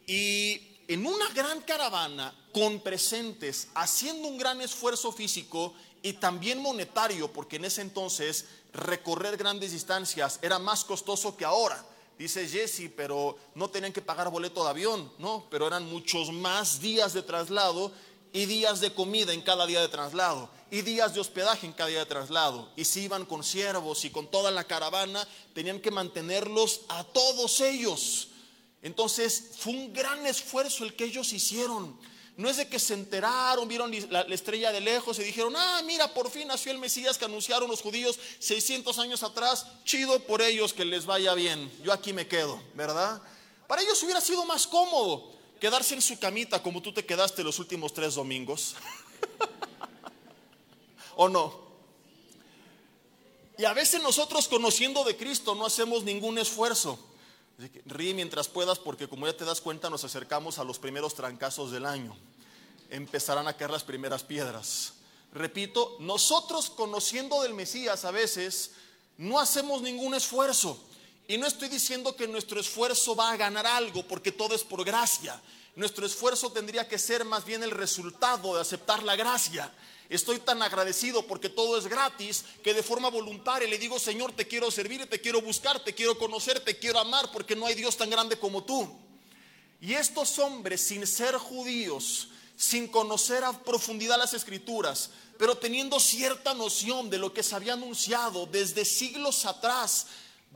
y 0.06 0.78
en 0.88 1.06
una 1.06 1.28
gran 1.28 1.60
caravana 1.60 2.34
con 2.52 2.80
presentes, 2.80 3.68
haciendo 3.74 4.26
un 4.26 4.38
gran 4.38 4.60
esfuerzo 4.60 5.12
físico 5.12 5.74
y 6.02 6.14
también 6.14 6.60
monetario, 6.60 7.32
porque 7.32 7.56
en 7.56 7.66
ese 7.66 7.82
entonces 7.82 8.46
recorrer 8.72 9.36
grandes 9.36 9.72
distancias 9.72 10.38
era 10.42 10.58
más 10.58 10.84
costoso 10.84 11.36
que 11.36 11.44
ahora. 11.44 11.84
Dice 12.20 12.46
Jesse, 12.46 12.90
pero 12.94 13.38
no 13.54 13.70
tenían 13.70 13.94
que 13.94 14.02
pagar 14.02 14.28
boleto 14.28 14.62
de 14.62 14.68
avión, 14.68 15.10
no, 15.16 15.46
pero 15.50 15.66
eran 15.66 15.86
muchos 15.86 16.30
más 16.30 16.78
días 16.78 17.14
de 17.14 17.22
traslado 17.22 17.90
y 18.30 18.44
días 18.44 18.80
de 18.80 18.92
comida 18.92 19.32
en 19.32 19.40
cada 19.40 19.64
día 19.64 19.80
de 19.80 19.88
traslado 19.88 20.50
y 20.70 20.82
días 20.82 21.14
de 21.14 21.20
hospedaje 21.20 21.66
en 21.66 21.72
cada 21.72 21.88
día 21.88 22.00
de 22.00 22.04
traslado. 22.04 22.70
Y 22.76 22.84
si 22.84 23.04
iban 23.04 23.24
con 23.24 23.42
siervos 23.42 24.04
y 24.04 24.10
con 24.10 24.30
toda 24.30 24.50
la 24.50 24.64
caravana, 24.64 25.26
tenían 25.54 25.80
que 25.80 25.90
mantenerlos 25.90 26.82
a 26.90 27.04
todos 27.04 27.58
ellos. 27.62 28.28
Entonces 28.82 29.52
fue 29.58 29.72
un 29.72 29.94
gran 29.94 30.26
esfuerzo 30.26 30.84
el 30.84 30.94
que 30.94 31.04
ellos 31.04 31.32
hicieron. 31.32 31.98
No 32.40 32.48
es 32.48 32.56
de 32.56 32.66
que 32.66 32.78
se 32.78 32.94
enteraron, 32.94 33.68
vieron 33.68 33.92
la, 34.08 34.22
estrella 34.22 34.72
de 34.72 34.80
lejos 34.80 35.18
y 35.18 35.22
dijeron, 35.22 35.52
ah, 35.54 35.82
mira, 35.84 36.14
por 36.14 36.30
fin 36.30 36.48
nació 36.48 36.72
el 36.72 36.78
Mesías 36.78 37.18
que 37.18 37.26
anunciaron 37.26 37.68
los 37.68 37.82
judíos 37.82 38.18
600 38.38 38.98
años 38.98 39.22
atrás. 39.22 39.66
Chido 39.84 40.18
por 40.20 40.40
ellos 40.40 40.72
que 40.72 40.86
les 40.86 41.04
vaya 41.04 41.34
bien. 41.34 41.70
Yo 41.84 41.92
aquí 41.92 42.14
me 42.14 42.26
quedo, 42.26 42.58
¿verdad? 42.72 43.20
Para 43.68 43.82
ellos 43.82 44.02
hubiera 44.02 44.22
sido 44.22 44.46
más 44.46 44.66
cómodo 44.66 45.32
quedarse 45.60 45.92
en 45.92 46.00
su 46.00 46.18
camita 46.18 46.62
como 46.62 46.80
tú 46.80 46.94
te 46.94 47.04
quedaste 47.04 47.44
los 47.44 47.58
últimos 47.58 47.92
tres 47.92 48.14
domingos. 48.14 48.74
¿O 51.16 51.28
no? 51.28 51.60
Y 53.58 53.66
a 53.66 53.74
veces 53.74 54.02
nosotros 54.02 54.48
conociendo 54.48 55.04
de 55.04 55.14
Cristo 55.14 55.54
no 55.54 55.66
hacemos 55.66 56.04
ningún 56.04 56.38
esfuerzo. 56.38 56.98
Ríe 57.84 58.14
mientras 58.14 58.48
puedas 58.48 58.78
porque 58.78 59.08
como 59.08 59.26
ya 59.26 59.36
te 59.36 59.44
das 59.44 59.60
cuenta 59.60 59.90
nos 59.90 60.04
acercamos 60.04 60.58
a 60.58 60.64
los 60.64 60.78
primeros 60.78 61.14
trancazos 61.14 61.70
del 61.70 61.84
año 61.84 62.16
empezarán 62.90 63.48
a 63.48 63.56
caer 63.56 63.70
las 63.70 63.84
primeras 63.84 64.22
piedras. 64.22 64.94
Repito, 65.32 65.96
nosotros 66.00 66.70
conociendo 66.70 67.42
del 67.42 67.54
Mesías 67.54 68.04
a 68.04 68.10
veces 68.10 68.72
no 69.16 69.38
hacemos 69.38 69.82
ningún 69.82 70.14
esfuerzo. 70.14 70.82
Y 71.28 71.38
no 71.38 71.46
estoy 71.46 71.68
diciendo 71.68 72.16
que 72.16 72.26
nuestro 72.26 72.58
esfuerzo 72.58 73.14
va 73.14 73.30
a 73.30 73.36
ganar 73.36 73.66
algo, 73.66 74.02
porque 74.08 74.32
todo 74.32 74.54
es 74.54 74.64
por 74.64 74.84
gracia. 74.84 75.40
Nuestro 75.76 76.04
esfuerzo 76.04 76.50
tendría 76.50 76.88
que 76.88 76.98
ser 76.98 77.24
más 77.24 77.44
bien 77.44 77.62
el 77.62 77.70
resultado 77.70 78.54
de 78.54 78.60
aceptar 78.60 79.04
la 79.04 79.14
gracia. 79.14 79.72
Estoy 80.08 80.40
tan 80.40 80.60
agradecido 80.60 81.24
porque 81.24 81.48
todo 81.48 81.78
es 81.78 81.86
gratis 81.86 82.44
que 82.64 82.74
de 82.74 82.82
forma 82.82 83.08
voluntaria 83.10 83.68
le 83.68 83.78
digo, 83.78 84.00
Señor, 84.00 84.32
te 84.32 84.48
quiero 84.48 84.68
servir, 84.72 85.08
te 85.08 85.20
quiero 85.20 85.40
buscar, 85.40 85.84
te 85.84 85.94
quiero 85.94 86.18
conocer, 86.18 86.58
te 86.58 86.76
quiero 86.76 86.98
amar, 86.98 87.30
porque 87.30 87.54
no 87.54 87.66
hay 87.66 87.76
Dios 87.76 87.96
tan 87.96 88.10
grande 88.10 88.36
como 88.36 88.64
tú. 88.64 88.90
Y 89.80 89.94
estos 89.94 90.40
hombres, 90.40 90.80
sin 90.80 91.06
ser 91.06 91.36
judíos, 91.36 92.30
sin 92.60 92.88
conocer 92.88 93.42
a 93.42 93.54
profundidad 93.54 94.18
las 94.18 94.34
escrituras, 94.34 95.08
pero 95.38 95.56
teniendo 95.56 95.98
cierta 95.98 96.52
noción 96.52 97.08
de 97.08 97.16
lo 97.16 97.32
que 97.32 97.42
se 97.42 97.54
había 97.54 97.72
anunciado 97.72 98.44
desde 98.44 98.84
siglos 98.84 99.46
atrás, 99.46 100.08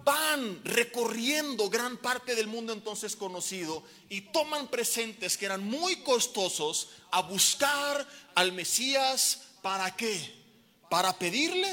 van 0.05 0.62
recorriendo 0.64 1.71
gran 1.71 1.97
parte 1.97 2.35
del 2.35 2.47
mundo 2.47 2.75
entonces 2.75 3.17
conocido 3.17 3.83
y 4.11 4.21
toman 4.21 4.69
presentes 4.69 5.38
que 5.38 5.47
eran 5.47 5.64
muy 5.64 5.97
costosos 6.03 6.88
a 7.11 7.23
buscar 7.23 8.07
al 8.35 8.53
Mesías. 8.53 9.40
¿Para 9.62 9.97
qué? 9.97 10.45
¿Para 10.90 11.19
pedirle? 11.19 11.73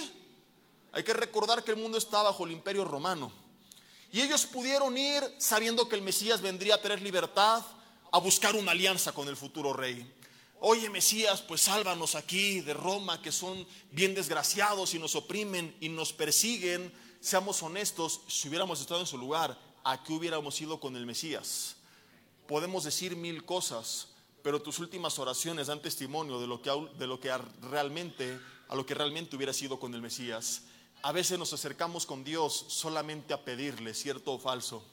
Hay 0.93 1.03
que 1.03 1.13
recordar 1.13 1.65
que 1.65 1.71
el 1.71 1.77
mundo 1.77 1.97
está 1.97 2.21
bajo 2.21 2.45
el 2.45 2.53
imperio 2.53 2.85
romano. 2.85 3.33
Y 4.13 4.21
ellos 4.21 4.45
pudieron 4.45 4.97
ir 4.97 5.21
sabiendo 5.39 5.89
que 5.89 5.97
el 5.97 6.01
Mesías 6.01 6.39
vendría 6.39 6.75
a 6.75 6.81
tener 6.81 7.01
libertad, 7.01 7.65
a 8.13 8.17
buscar 8.19 8.55
una 8.55 8.71
alianza 8.71 9.11
con 9.11 9.27
el 9.27 9.35
futuro 9.35 9.73
rey 9.73 10.09
oye 10.63 10.89
Mesías, 10.89 11.41
pues 11.41 11.61
sálvanos 11.61 12.13
aquí 12.13 12.61
de 12.61 12.73
Roma, 12.73 13.21
que 13.21 13.31
son 13.31 13.67
bien 13.91 14.13
desgraciados 14.13 14.93
y 14.93 14.99
nos 14.99 15.15
oprimen 15.15 15.75
y 15.81 15.89
nos 15.89 16.13
persiguen. 16.13 16.93
Seamos 17.19 17.61
honestos, 17.63 18.21
si 18.27 18.47
hubiéramos 18.47 18.79
estado 18.79 19.01
en 19.01 19.07
su 19.07 19.17
lugar, 19.17 19.59
¿a 19.83 20.03
qué 20.03 20.13
hubiéramos 20.13 20.61
ido 20.61 20.79
con 20.79 20.95
el 20.95 21.05
Mesías? 21.07 21.75
Podemos 22.47 22.83
decir 22.83 23.15
mil 23.15 23.43
cosas, 23.43 24.09
pero 24.43 24.61
tus 24.61 24.77
últimas 24.77 25.17
oraciones 25.17 25.67
dan 25.67 25.81
testimonio 25.81 26.39
de 26.39 26.45
lo 26.45 26.61
que, 26.61 26.69
de 26.97 27.07
lo 27.07 27.19
que 27.19 27.35
realmente, 27.61 28.39
a 28.69 28.75
lo 28.75 28.85
que 28.85 28.93
realmente 28.93 29.35
hubiera 29.35 29.53
sido 29.53 29.79
con 29.79 29.95
el 29.95 30.01
Mesías. 30.01 30.61
A 31.01 31.11
veces 31.11 31.39
nos 31.39 31.53
acercamos 31.53 32.05
con 32.05 32.23
Dios 32.23 32.65
solamente 32.67 33.33
a 33.33 33.43
pedirle, 33.43 33.95
cierto 33.95 34.33
o 34.33 34.39
falso. 34.39 34.83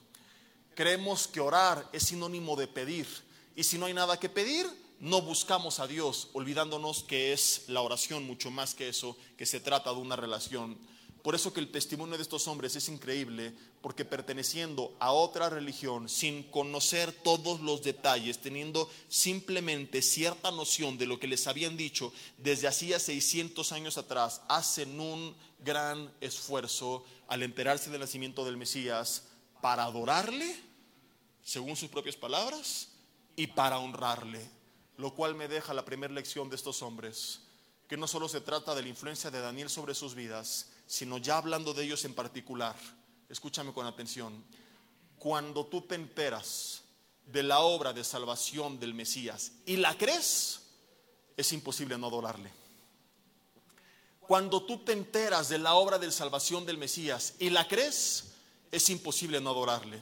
Creemos 0.73 1.27
que 1.27 1.41
orar 1.41 1.87
es 1.93 2.03
sinónimo 2.03 2.55
de 2.55 2.67
pedir. 2.67 3.07
Y 3.55 3.63
si 3.63 3.77
no 3.77 3.85
hay 3.85 3.93
nada 3.93 4.19
que 4.19 4.29
pedir, 4.29 4.65
no 4.99 5.21
buscamos 5.21 5.79
a 5.79 5.87
Dios, 5.87 6.29
olvidándonos 6.33 7.03
que 7.03 7.31
es 7.31 7.63
la 7.67 7.81
oración 7.81 8.25
mucho 8.25 8.51
más 8.51 8.75
que 8.75 8.89
eso, 8.89 9.15
que 9.37 9.45
se 9.45 9.61
trata 9.61 9.93
de 9.93 9.99
una 9.99 10.17
relación. 10.17 10.77
Por 11.23 11.35
eso 11.35 11.53
que 11.53 11.59
el 11.59 11.71
testimonio 11.71 12.17
de 12.17 12.23
estos 12.23 12.47
hombres 12.47 12.75
es 12.75 12.89
increíble, 12.89 13.53
porque 13.81 14.03
perteneciendo 14.03 14.95
a 14.99 15.11
otra 15.11 15.49
religión, 15.49 16.09
sin 16.09 16.43
conocer 16.43 17.11
todos 17.11 17.61
los 17.61 17.81
detalles, 17.81 18.39
teniendo 18.39 18.89
simplemente 19.07 20.01
cierta 20.01 20.51
noción 20.51 20.97
de 20.97 21.05
lo 21.05 21.19
que 21.19 21.27
les 21.27 21.47
habían 21.47 21.77
dicho 21.77 22.13
desde 22.37 22.67
hacía 22.67 22.99
600 22.99 23.71
años 23.71 23.97
atrás, 23.97 24.41
hacen 24.49 24.99
un 24.99 25.35
gran 25.59 26.13
esfuerzo 26.21 27.05
al 27.27 27.43
enterarse 27.43 27.89
del 27.89 28.01
nacimiento 28.01 28.45
del 28.45 28.57
Mesías 28.57 29.23
para 29.61 29.83
adorarle, 29.83 30.61
según 31.43 31.75
sus 31.75 31.89
propias 31.89 32.15
palabras, 32.15 32.89
y 33.35 33.47
para 33.47 33.79
honrarle 33.79 34.58
lo 34.99 35.15
cual 35.15 35.33
me 35.33 35.47
deja 35.47 35.73
la 35.73 35.85
primera 35.85 36.13
lección 36.13 36.49
de 36.49 36.57
estos 36.57 36.81
hombres, 36.81 37.39
que 37.87 37.95
no 37.95 38.05
solo 38.05 38.27
se 38.27 38.41
trata 38.41 38.75
de 38.75 38.81
la 38.81 38.89
influencia 38.89 39.31
de 39.31 39.39
Daniel 39.39 39.69
sobre 39.69 39.95
sus 39.95 40.13
vidas, 40.13 40.71
sino 40.87 41.17
ya 41.17 41.37
hablando 41.37 41.73
de 41.73 41.85
ellos 41.85 42.03
en 42.03 42.13
particular. 42.13 42.75
Escúchame 43.29 43.71
con 43.71 43.85
atención. 43.85 44.43
Cuando 45.17 45.65
tú 45.67 45.83
te 45.83 45.95
enteras 45.95 46.81
de 47.25 47.43
la 47.43 47.59
obra 47.59 47.93
de 47.93 48.03
salvación 48.03 48.77
del 48.77 48.93
Mesías 48.93 49.53
y 49.65 49.77
la 49.77 49.97
crees, 49.97 50.63
es 51.37 51.53
imposible 51.53 51.97
no 51.97 52.07
adorarle. 52.07 52.51
Cuando 54.19 54.63
tú 54.63 54.83
te 54.83 54.91
enteras 54.91 55.47
de 55.47 55.59
la 55.59 55.75
obra 55.75 55.97
de 55.97 56.11
salvación 56.11 56.65
del 56.65 56.77
Mesías 56.77 57.35
y 57.39 57.51
la 57.51 57.65
crees, 57.69 58.33
es 58.69 58.89
imposible 58.89 59.39
no 59.39 59.51
adorarle. 59.51 60.01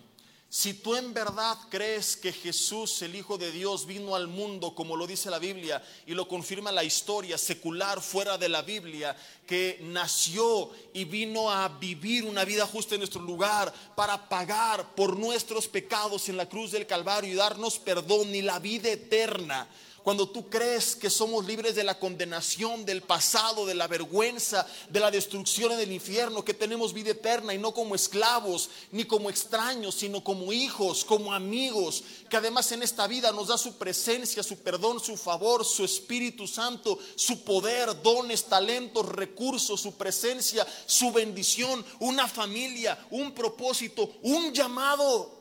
Si 0.49 0.75
tú 0.75 0.95
en 0.95 1.13
verdad 1.13 1.57
crees 1.69 2.15
que 2.15 2.31
Jesús, 2.31 3.01
el 3.01 3.15
Hijo 3.15 3.37
de 3.37 3.51
Dios, 3.51 3.85
vino 3.85 4.15
al 4.15 4.27
mundo 4.27 4.73
como 4.73 4.95
lo 4.95 5.05
dice 5.05 5.29
la 5.29 5.39
Biblia 5.39 5.83
y 6.05 6.13
lo 6.13 6.25
confirma 6.25 6.71
la 6.71 6.85
historia 6.85 7.37
secular 7.37 8.01
fuera 8.01 8.37
de 8.37 8.47
la 8.47 8.61
Biblia, 8.61 9.13
que 9.45 9.77
nació 9.81 10.71
y 10.93 11.03
vino 11.03 11.51
a 11.51 11.67
vivir 11.67 12.23
una 12.23 12.45
vida 12.45 12.65
justa 12.65 12.95
en 12.95 13.01
nuestro 13.01 13.21
lugar 13.21 13.73
para 13.93 14.29
pagar 14.29 14.95
por 14.95 15.17
nuestros 15.17 15.67
pecados 15.67 16.29
en 16.29 16.37
la 16.37 16.47
cruz 16.47 16.71
del 16.71 16.87
Calvario 16.87 17.33
y 17.33 17.35
darnos 17.35 17.77
perdón 17.77 18.33
y 18.33 18.41
la 18.41 18.59
vida 18.59 18.89
eterna. 18.89 19.67
Cuando 20.07 20.29
tú 20.29 20.49
crees 20.49 20.95
que 20.95 21.09
somos 21.09 21.45
libres 21.45 21.75
de 21.75 21.83
la 21.83 21.99
condenación, 21.99 22.85
del 22.85 23.01
pasado, 23.01 23.65
de 23.65 23.75
la 23.75 23.87
vergüenza, 23.87 24.65
de 24.87 25.01
la 25.01 25.11
destrucción 25.11 25.73
en 25.73 25.81
el 25.81 25.91
infierno, 25.91 26.45
que 26.45 26.53
tenemos 26.53 26.93
vida 26.93 27.11
eterna 27.11 27.53
y 27.53 27.57
no 27.57 27.73
como 27.73 27.93
esclavos, 27.93 28.69
ni 28.93 29.03
como 29.03 29.29
extraños, 29.29 29.95
sino 29.95 30.23
como 30.23 30.53
hijos, 30.53 31.03
como 31.03 31.33
amigos, 31.33 32.05
que 32.29 32.37
además 32.37 32.71
en 32.71 32.83
esta 32.83 33.05
vida 33.05 33.33
nos 33.33 33.49
da 33.49 33.57
su 33.57 33.73
presencia, 33.73 34.43
su 34.43 34.59
perdón, 34.59 35.01
su 35.01 35.17
favor, 35.17 35.65
su 35.65 35.83
Espíritu 35.83 36.47
Santo, 36.47 36.97
su 37.17 37.43
poder, 37.43 38.01
dones, 38.01 38.45
talentos, 38.45 39.09
recursos, 39.09 39.81
su 39.81 39.97
presencia, 39.97 40.65
su 40.85 41.11
bendición, 41.11 41.85
una 41.99 42.29
familia, 42.29 42.97
un 43.11 43.33
propósito, 43.33 44.09
un 44.21 44.53
llamado. 44.53 45.33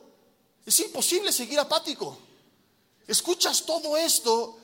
Es 0.67 0.81
imposible 0.81 1.31
seguir 1.31 1.61
apático. 1.61 2.26
Escuchas 3.07 3.65
todo 3.65 3.97
esto 3.97 4.59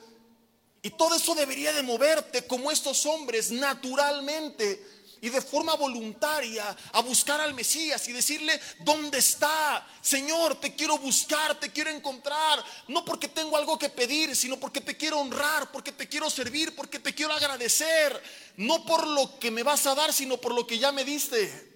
y 0.81 0.89
todo 0.91 1.15
eso 1.15 1.33
debería 1.33 1.71
de 1.71 1.81
moverte 1.81 2.45
como 2.45 2.69
estos 2.69 3.05
hombres 3.05 3.51
naturalmente 3.51 4.85
y 5.21 5.29
de 5.29 5.41
forma 5.41 5.75
voluntaria 5.75 6.75
a 6.91 7.01
buscar 7.01 7.39
al 7.39 7.53
Mesías 7.53 8.05
y 8.09 8.11
decirle, 8.11 8.59
¿dónde 8.79 9.19
está? 9.19 9.87
Señor, 10.01 10.59
te 10.59 10.75
quiero 10.75 10.97
buscar, 10.97 11.57
te 11.57 11.71
quiero 11.71 11.89
encontrar, 11.89 12.61
no 12.89 13.05
porque 13.05 13.29
tengo 13.29 13.55
algo 13.55 13.79
que 13.79 13.87
pedir, 13.87 14.35
sino 14.35 14.59
porque 14.59 14.81
te 14.81 14.97
quiero 14.97 15.21
honrar, 15.21 15.71
porque 15.71 15.93
te 15.93 16.09
quiero 16.09 16.29
servir, 16.29 16.75
porque 16.75 16.99
te 16.99 17.15
quiero 17.15 17.31
agradecer, 17.31 18.21
no 18.57 18.83
por 18.83 19.07
lo 19.07 19.39
que 19.39 19.49
me 19.49 19.63
vas 19.63 19.87
a 19.87 19.95
dar, 19.95 20.11
sino 20.11 20.35
por 20.41 20.53
lo 20.53 20.67
que 20.67 20.77
ya 20.77 20.91
me 20.91 21.05
diste. 21.05 21.71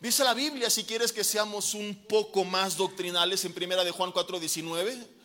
Dice 0.00 0.24
la 0.24 0.32
Biblia, 0.32 0.70
si 0.70 0.84
quieres 0.84 1.12
que 1.12 1.24
seamos 1.24 1.74
un 1.74 1.94
poco 2.08 2.44
más 2.44 2.78
doctrinales, 2.78 3.44
en 3.44 3.52
primera 3.52 3.84
de 3.84 3.90
Juan 3.90 4.10
4:19 4.10 5.20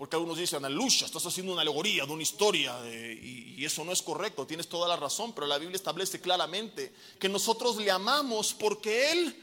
porque 0.00 0.16
algunos 0.16 0.38
dicen, 0.38 0.64
aleluya, 0.64 1.04
estás 1.04 1.26
haciendo 1.26 1.52
una 1.52 1.60
alegoría 1.60 2.06
de 2.06 2.12
una 2.12 2.22
historia 2.22 2.74
y, 2.90 3.62
eso 3.62 3.84
no 3.84 3.92
es 3.92 4.00
correcto, 4.00 4.46
tienes 4.46 4.66
toda 4.66 4.88
la 4.88 4.96
razón, 4.96 5.34
pero 5.34 5.46
la 5.46 5.58
Biblia 5.58 5.76
establece 5.76 6.22
claramente 6.22 6.90
que 7.18 7.28
nosotros 7.28 7.76
le 7.76 7.90
amamos 7.90 8.54
porque 8.58 9.12
Él 9.12 9.36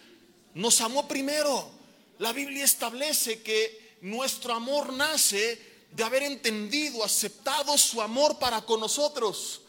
nos 0.55 0.81
amó 0.81 1.07
primero. 1.07 1.69
La 2.17 2.33
Biblia 2.33 2.65
establece 2.65 3.43
que 3.43 3.97
nuestro 4.01 4.55
amor 4.55 4.91
nace 4.93 5.61
de 5.91 6.03
haber 6.03 6.23
entendido, 6.23 7.03
aceptado 7.03 7.77
su 7.77 8.01
amor 8.01 8.39
para 8.39 8.63
con 8.63 8.79
nosotros. 8.79 9.61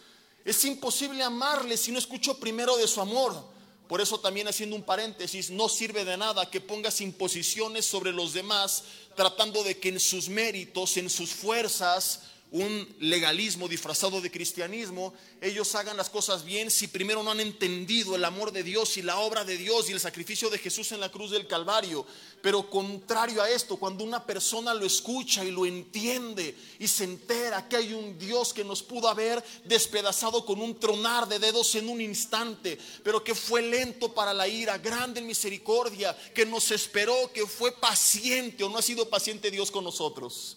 Es 0.42 0.64
imposible 0.64 1.22
amarle 1.22 1.76
si 1.76 1.92
no 1.92 1.98
escucho 1.98 2.40
primero 2.40 2.78
de 2.78 2.88
su 2.88 3.02
amor. 3.02 3.44
Por 3.88 4.02
eso 4.02 4.20
también 4.20 4.46
haciendo 4.48 4.76
un 4.76 4.82
paréntesis, 4.82 5.50
no 5.50 5.68
sirve 5.68 6.04
de 6.04 6.18
nada 6.18 6.50
que 6.50 6.60
pongas 6.60 7.00
imposiciones 7.00 7.86
sobre 7.86 8.12
los 8.12 8.34
demás 8.34 8.84
tratando 9.16 9.64
de 9.64 9.78
que 9.78 9.88
en 9.88 9.98
sus 9.98 10.28
méritos, 10.28 10.96
en 10.98 11.08
sus 11.08 11.30
fuerzas, 11.30 12.20
un 12.50 12.88
legalismo 13.00 13.68
disfrazado 13.68 14.20
de 14.20 14.30
cristianismo, 14.30 15.12
ellos 15.40 15.74
hagan 15.74 15.96
las 15.96 16.08
cosas 16.08 16.44
bien 16.44 16.70
si 16.70 16.88
primero 16.88 17.22
no 17.22 17.30
han 17.30 17.40
entendido 17.40 18.16
el 18.16 18.24
amor 18.24 18.52
de 18.52 18.62
Dios 18.62 18.96
y 18.96 19.02
la 19.02 19.18
obra 19.18 19.44
de 19.44 19.58
Dios 19.58 19.88
y 19.88 19.92
el 19.92 20.00
sacrificio 20.00 20.48
de 20.48 20.58
Jesús 20.58 20.92
en 20.92 21.00
la 21.00 21.10
cruz 21.10 21.30
del 21.30 21.46
Calvario. 21.46 22.06
Pero 22.40 22.70
contrario 22.70 23.42
a 23.42 23.50
esto, 23.50 23.76
cuando 23.76 24.02
una 24.02 24.24
persona 24.24 24.72
lo 24.72 24.86
escucha 24.86 25.44
y 25.44 25.50
lo 25.50 25.66
entiende 25.66 26.56
y 26.78 26.88
se 26.88 27.04
entera 27.04 27.68
que 27.68 27.76
hay 27.76 27.92
un 27.92 28.18
Dios 28.18 28.54
que 28.54 28.64
nos 28.64 28.82
pudo 28.82 29.08
haber 29.08 29.44
despedazado 29.64 30.46
con 30.46 30.60
un 30.60 30.78
tronar 30.78 31.28
de 31.28 31.38
dedos 31.38 31.74
en 31.74 31.88
un 31.88 32.00
instante, 32.00 32.78
pero 33.04 33.22
que 33.22 33.34
fue 33.34 33.60
lento 33.60 34.14
para 34.14 34.32
la 34.32 34.48
ira, 34.48 34.78
grande 34.78 35.20
en 35.20 35.26
misericordia, 35.26 36.16
que 36.34 36.46
nos 36.46 36.70
esperó, 36.70 37.30
que 37.32 37.46
fue 37.46 37.72
paciente 37.72 38.64
o 38.64 38.70
no 38.70 38.78
ha 38.78 38.82
sido 38.82 39.08
paciente 39.08 39.50
Dios 39.50 39.70
con 39.70 39.84
nosotros. 39.84 40.56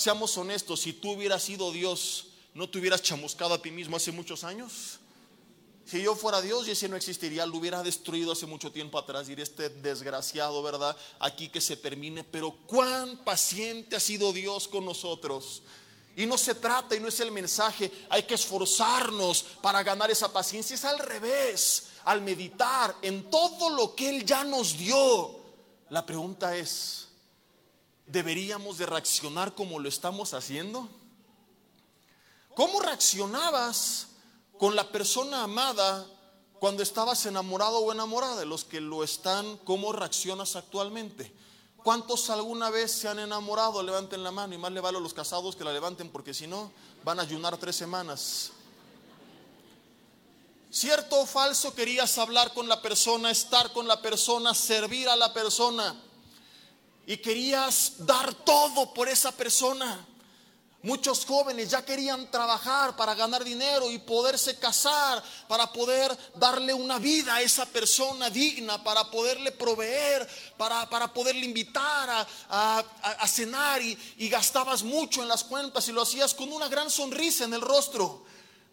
Seamos 0.00 0.34
honestos, 0.38 0.80
si 0.80 0.94
tú 0.94 1.10
hubieras 1.10 1.42
sido 1.42 1.70
Dios, 1.72 2.28
¿no 2.54 2.70
te 2.70 2.78
hubieras 2.78 3.02
chamuscado 3.02 3.52
a 3.52 3.60
ti 3.60 3.70
mismo 3.70 3.98
hace 3.98 4.10
muchos 4.10 4.44
años? 4.44 4.98
Si 5.84 6.00
yo 6.00 6.16
fuera 6.16 6.40
Dios 6.40 6.66
y 6.66 6.70
ese 6.70 6.88
no 6.88 6.96
existiría, 6.96 7.44
lo 7.44 7.58
hubiera 7.58 7.82
destruido 7.82 8.32
hace 8.32 8.46
mucho 8.46 8.72
tiempo 8.72 8.98
atrás. 8.98 9.28
Y 9.28 9.34
este 9.34 9.68
desgraciado, 9.68 10.62
¿verdad? 10.62 10.96
Aquí 11.18 11.50
que 11.50 11.60
se 11.60 11.76
termine. 11.76 12.24
Pero 12.24 12.50
cuán 12.66 13.18
paciente 13.18 13.94
ha 13.94 14.00
sido 14.00 14.32
Dios 14.32 14.68
con 14.68 14.86
nosotros. 14.86 15.62
Y 16.16 16.24
no 16.24 16.38
se 16.38 16.54
trata 16.54 16.96
y 16.96 17.00
no 17.00 17.08
es 17.08 17.20
el 17.20 17.30
mensaje, 17.30 17.92
hay 18.08 18.22
que 18.22 18.36
esforzarnos 18.36 19.42
para 19.60 19.82
ganar 19.82 20.10
esa 20.10 20.32
paciencia. 20.32 20.76
Es 20.76 20.84
al 20.86 20.98
revés, 20.98 21.88
al 22.06 22.22
meditar 22.22 22.96
en 23.02 23.28
todo 23.28 23.68
lo 23.68 23.94
que 23.94 24.08
Él 24.08 24.24
ya 24.24 24.44
nos 24.44 24.78
dio. 24.78 25.40
La 25.90 26.06
pregunta 26.06 26.56
es, 26.56 27.09
deberíamos 28.10 28.78
de 28.78 28.86
reaccionar 28.86 29.54
como 29.54 29.78
lo 29.78 29.88
estamos 29.88 30.34
haciendo? 30.34 30.88
¿Cómo 32.54 32.80
reaccionabas 32.80 34.08
con 34.58 34.74
la 34.74 34.90
persona 34.90 35.44
amada 35.44 36.06
cuando 36.58 36.82
estabas 36.82 37.24
enamorado 37.26 37.78
o 37.78 37.92
enamorada? 37.92 38.44
Los 38.44 38.64
que 38.64 38.80
lo 38.80 39.04
están, 39.04 39.56
¿cómo 39.58 39.92
reaccionas 39.92 40.56
actualmente? 40.56 41.32
¿Cuántos 41.82 42.28
alguna 42.28 42.68
vez 42.68 42.92
se 42.92 43.08
han 43.08 43.18
enamorado? 43.18 43.82
Levanten 43.82 44.22
la 44.22 44.30
mano 44.30 44.54
y 44.54 44.58
más 44.58 44.72
le 44.72 44.80
vale 44.80 44.98
a 44.98 45.00
los 45.00 45.14
casados 45.14 45.56
que 45.56 45.64
la 45.64 45.72
levanten 45.72 46.10
porque 46.10 46.34
si 46.34 46.46
no 46.46 46.70
van 47.04 47.18
a 47.18 47.22
ayunar 47.22 47.56
tres 47.56 47.76
semanas. 47.76 48.50
¿Cierto 50.70 51.20
o 51.20 51.26
falso 51.26 51.74
querías 51.74 52.18
hablar 52.18 52.52
con 52.52 52.68
la 52.68 52.82
persona, 52.82 53.30
estar 53.30 53.72
con 53.72 53.88
la 53.88 54.02
persona, 54.02 54.54
servir 54.54 55.08
a 55.08 55.16
la 55.16 55.32
persona? 55.32 55.96
Y 57.10 57.16
querías 57.16 57.94
dar 58.06 58.32
todo 58.32 58.94
por 58.94 59.08
esa 59.08 59.32
persona. 59.32 60.06
Muchos 60.82 61.26
jóvenes 61.26 61.68
ya 61.68 61.84
querían 61.84 62.30
trabajar 62.30 62.94
para 62.94 63.16
ganar 63.16 63.42
dinero 63.42 63.90
y 63.90 63.98
poderse 63.98 64.60
casar, 64.60 65.20
para 65.48 65.72
poder 65.72 66.16
darle 66.36 66.72
una 66.72 67.00
vida 67.00 67.34
a 67.34 67.42
esa 67.42 67.66
persona 67.66 68.30
digna, 68.30 68.84
para 68.84 69.10
poderle 69.10 69.50
proveer, 69.50 70.24
para, 70.56 70.88
para 70.88 71.12
poderle 71.12 71.44
invitar 71.46 72.28
a, 72.48 73.26
cenar 73.26 73.82
y, 73.82 73.98
y, 74.18 74.28
gastabas 74.28 74.84
mucho 74.84 75.20
en 75.20 75.26
las 75.26 75.42
cuentas 75.42 75.88
y 75.88 75.92
lo 75.92 76.02
hacías 76.02 76.32
con 76.32 76.52
una 76.52 76.68
gran 76.68 76.92
sonrisa 76.92 77.42
en 77.42 77.54
el 77.54 77.60
rostro. 77.60 78.22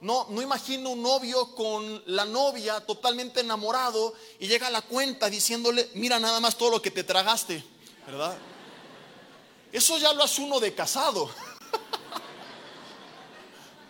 No, 0.01 0.27
no 0.29 0.43
imagino 0.43 0.91
un 0.91 1.01
novio 1.01 1.55
con 1.55 2.03
la 2.05 2.25
novia 2.25 2.81
totalmente 2.81 3.39
enamorado 3.39 4.13
y 4.39 4.47
llega 4.47 4.67
a 4.67 4.69
la 4.69 4.83
cuenta 4.83 5.27
diciéndole, 5.27 5.89
mira 5.95 6.19
nada 6.19 6.39
más 6.39 6.55
todo 6.55 6.69
lo 6.69 6.83
que 6.83 6.91
te 6.91 7.03
tragaste. 7.03 7.76
¿Verdad? 8.07 8.37
Eso 9.69 9.97
ya 9.97 10.13
lo 10.13 10.23
hace 10.23 10.41
uno 10.41 10.61
de 10.61 10.73
casado. 10.73 11.29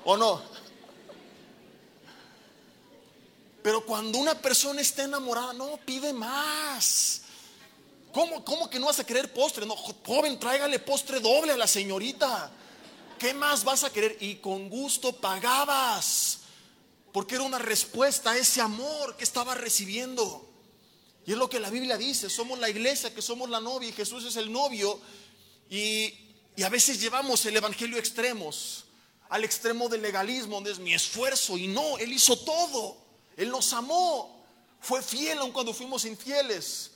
¿O 0.04 0.18
no? 0.18 0.42
Pero 3.62 3.86
cuando 3.86 4.18
una 4.18 4.34
persona 4.34 4.82
está 4.82 5.04
enamorada, 5.04 5.54
no, 5.54 5.78
pide 5.86 6.14
más. 6.14 7.22
¿Cómo, 8.12 8.44
¿Cómo, 8.44 8.70
que 8.70 8.80
no 8.80 8.88
vas 8.88 9.00
a 9.00 9.06
querer 9.06 9.32
postre? 9.32 9.68
No, 9.68 9.76
joven, 9.76 10.40
tráigale 10.40 10.80
postre 10.80 11.20
doble 11.20 11.52
a 11.52 11.58
la 11.58 11.68
señorita. 11.68 12.50
¿Qué 13.20 13.36
más 13.36 13.64
vas 13.64 13.84
a 13.84 13.92
querer? 13.92 14.18
Y 14.20 14.38
con 14.38 14.70
gusto 14.70 15.14
pagabas. 15.14 16.40
Porque 17.12 17.36
era 17.36 17.44
una 17.44 17.60
respuesta 17.60 18.32
a 18.32 18.38
ese 18.38 18.62
amor 18.62 19.16
que 19.16 19.24
estaba 19.24 19.54
recibiendo. 19.54 20.48
Y 21.28 21.34
es 21.34 21.38
lo 21.38 21.50
que 21.50 21.60
la 21.60 21.70
Biblia 21.70 21.98
dice, 21.98 22.30
somos 22.30 22.58
la 22.58 22.70
iglesia, 22.70 23.14
que 23.14 23.22
somos 23.22 23.50
la 23.50 23.60
novia 23.60 23.90
y 23.90 23.92
Jesús 23.92 24.24
es 24.24 24.38
el 24.38 24.50
novio. 24.50 24.98
Y, 25.70 26.14
a 26.64 26.70
veces 26.70 27.02
llevamos 27.02 27.46
el 27.46 27.58
Evangelio 27.58 27.98
extremos, 27.98 28.86
al 29.28 29.44
extremo 29.44 29.90
del 29.90 30.02
legalismo, 30.02 30.56
donde 30.56 30.72
es 30.72 30.80
mi 30.80 30.94
esfuerzo. 30.94 31.58
Y 31.58 31.68
no, 31.68 31.98
Él 31.98 32.14
hizo 32.14 32.40
todo. 32.40 32.98
Él 33.36 33.50
nos 33.50 33.74
amó. 33.74 34.42
Fue 34.80 35.04
fiel 35.04 35.40
aun 35.40 35.52
cuando 35.52 35.74
fuimos 35.74 36.06
infieles. 36.06 36.92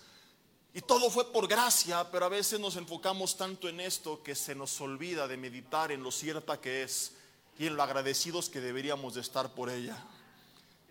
Y 0.74 0.80
todo 0.80 1.12
fue 1.12 1.30
por 1.30 1.50
gracia, 1.50 2.10
pero 2.10 2.26
a 2.26 2.30
veces 2.30 2.58
nos 2.58 2.78
enfocamos 2.78 3.36
tanto 3.36 3.68
en 3.68 3.82
esto 3.82 4.24
que 4.24 4.34
se 4.34 4.56
nos 4.56 4.80
olvida 4.80 5.28
de 5.28 5.36
meditar 5.36 5.92
en 5.92 6.04
lo 6.04 6.10
cierta 6.10 6.62
que 6.62 6.84
es 6.84 7.12
y 7.60 7.68
en 7.68 7.76
lo 7.76 7.84
agradecidos 7.84 8.50
que 8.50 8.62
deberíamos 8.62 9.16
de 9.16 9.22
estar 9.22 9.54
por 9.54 9.70
ella. 9.70 10.02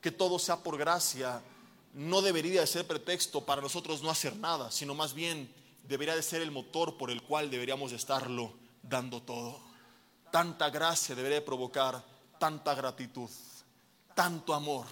Que 0.02 0.10
todo 0.10 0.38
sea 0.38 0.58
por 0.58 0.76
gracia 0.76 1.42
no 1.94 2.22
debería 2.22 2.60
de 2.60 2.66
ser 2.66 2.86
pretexto 2.86 3.44
para 3.44 3.62
nosotros 3.62 4.02
no 4.02 4.10
hacer 4.10 4.36
nada, 4.36 4.70
sino 4.70 4.94
más 4.94 5.14
bien 5.14 5.52
debería 5.84 6.14
de 6.14 6.22
ser 6.22 6.42
el 6.42 6.50
motor 6.50 6.96
por 6.96 7.10
el 7.10 7.22
cual 7.22 7.50
deberíamos 7.50 7.92
estarlo 7.92 8.52
dando 8.82 9.22
todo. 9.22 9.58
Tanta 10.30 10.70
gracia 10.70 11.14
debería 11.14 11.44
provocar 11.44 12.04
tanta 12.38 12.74
gratitud, 12.74 13.28
tanto 14.14 14.54
amor, 14.54 14.86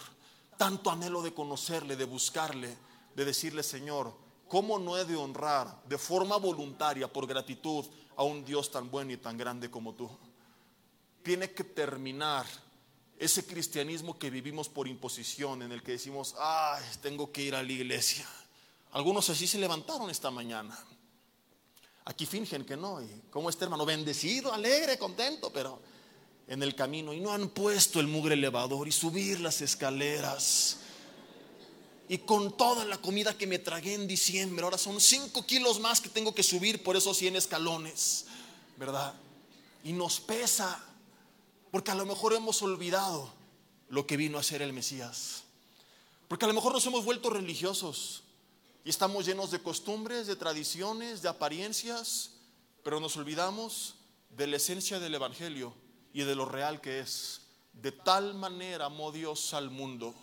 tanto 0.56 0.90
anhelo 0.90 1.22
de 1.22 1.32
conocerle, 1.32 1.96
de 1.96 2.04
buscarle, 2.04 2.76
de 3.14 3.24
decirle, 3.24 3.62
Señor, 3.62 4.12
¿cómo 4.48 4.78
no 4.78 4.98
he 4.98 5.04
de 5.04 5.16
honrar 5.16 5.82
de 5.84 5.98
forma 5.98 6.37
voluntaria, 6.37 7.12
por 7.12 7.26
gratitud, 7.26 7.87
a 8.16 8.24
un 8.24 8.44
Dios 8.44 8.70
tan 8.70 8.90
bueno 8.90 9.12
y 9.12 9.16
tan 9.16 9.38
grande 9.38 9.70
como 9.70 9.94
tú? 9.94 10.11
Tiene 11.22 11.52
que 11.52 11.62
terminar 11.62 12.46
ese 13.18 13.44
cristianismo 13.44 14.18
que 14.18 14.31
vivimos 14.31 14.68
por 14.68 14.87
imposición, 14.87 15.62
en 15.62 15.72
el 15.72 15.83
que 15.83 15.92
decimos, 15.92 16.35
ay, 16.38 16.83
tengo 17.02 17.33
que 17.33 17.42
ir 17.42 17.54
a 17.54 17.62
la 17.62 17.72
iglesia. 17.72 18.26
Algunos 18.92 19.28
así 19.28 19.46
se 19.46 19.59
levantaron 19.59 20.09
esta 20.09 20.31
mañana. 20.31 20.78
Aquí 22.04 22.24
fingen 22.24 22.64
que 22.64 22.76
no. 22.76 23.02
Y 23.02 23.22
como 23.31 23.50
este 23.50 23.64
hermano, 23.64 23.85
bendecido, 23.85 24.52
alegre, 24.52 24.96
contento, 24.98 25.52
pero 25.52 25.81
en 26.46 26.62
el 26.62 26.74
camino. 26.74 27.12
Y 27.12 27.20
no 27.20 27.33
han 27.33 27.50
puesto 27.50 28.00
el 28.00 28.07
mugre 28.07 28.35
elevador 28.35 28.88
y 28.88 28.92
subir 28.92 29.40
las 29.40 29.61
escaleras. 29.61 30.78
Y 32.09 32.18
con 32.18 32.57
toda 32.57 32.87
la 32.87 32.96
comida 32.96 33.37
que 33.37 33.46
me 33.46 33.59
tragué 33.59 33.92
en 33.92 34.07
diciembre, 34.07 34.64
ahora 34.64 34.78
son 34.78 35.00
5 35.00 35.44
kilos 35.44 35.78
más 35.81 36.00
que 36.00 36.09
tengo 36.09 36.35
que 36.35 36.42
subir 36.42 36.83
por 36.83 36.96
esos 36.96 37.18
100 37.18 37.37
escalones, 37.37 38.24
¿verdad? 38.78 39.12
Y 39.85 39.92
nos 39.92 40.18
pesa, 40.18 40.83
porque 41.70 41.90
a 41.90 41.94
lo 41.94 42.07
mejor 42.07 42.33
hemos 42.33 42.62
olvidado 42.62 43.31
lo 43.88 44.07
que 44.07 44.16
vino 44.16 44.38
a 44.38 44.42
ser 44.42 44.62
el 44.62 44.72
Mesías. 44.72 45.44
Porque 46.28 46.44
a 46.44 46.48
lo 46.48 46.54
mejor 46.54 46.72
nos 46.72 46.87
hemos 46.87 47.04
vuelto 47.04 47.31
religiosos 47.31 48.22
y 48.85 48.90
estamos 48.90 49.26
llenos 49.26 49.50
de 49.50 49.62
costumbres, 49.62 50.26
de 50.26 50.37
tradiciones, 50.37 51.22
de 51.22 51.28
apariencias, 51.28 52.33
pero 52.83 53.00
nos 53.00 53.16
olvidamos 53.16 53.96
de 54.31 54.46
la 54.46 54.57
esencia 54.57 54.98
del 54.98 55.14
Evangelio 55.14 55.74
y 56.12 56.22
de 56.22 56.35
lo 56.35 56.44
real 56.44 56.81
que 56.81 57.00
es. 57.00 57.42
De 57.72 57.92
tal 57.92 58.35
manera 58.35 58.87
amó 58.87 59.12
Dios 59.12 59.54
al 59.54 59.70
mundo. 59.70 60.14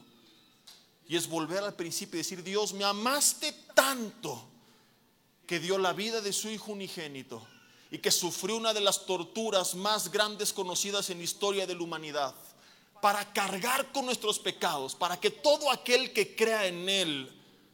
Y 1.08 1.15
es 1.15 1.27
volver 1.27 1.63
al 1.63 1.75
principio 1.75 2.15
y 2.15 2.23
decir, 2.23 2.43
Dios, 2.43 2.73
me 2.73 2.84
amaste 2.84 3.53
tanto 3.73 4.43
que 5.45 5.60
dio 5.60 5.77
la 5.77 5.93
vida 5.93 6.21
de 6.21 6.34
su 6.34 6.49
Hijo 6.49 6.71
unigénito 6.71 7.45
y 7.91 8.00
que 8.00 8.12
sufrió 8.12 8.58
una 8.58 8.74
de 8.74 8.82
las 8.82 9.06
torturas 9.06 9.76
más 9.76 10.12
grandes 10.12 10.52
conocidas 10.52 11.10
en 11.10 11.19
la 11.19 11.24
historia 11.24 11.67
de 11.67 11.76
la 11.76 11.84
humanidad 11.84 12.36
para 13.02 13.32
cargar 13.34 13.91
con 13.91 14.06
nuestros 14.06 14.39
pecados, 14.39 14.95
para 14.95 15.19
que 15.19 15.30
todo 15.30 15.69
aquel 15.69 16.12
que 16.12 16.36
crea 16.36 16.65
en 16.65 16.89
Él 16.89 17.32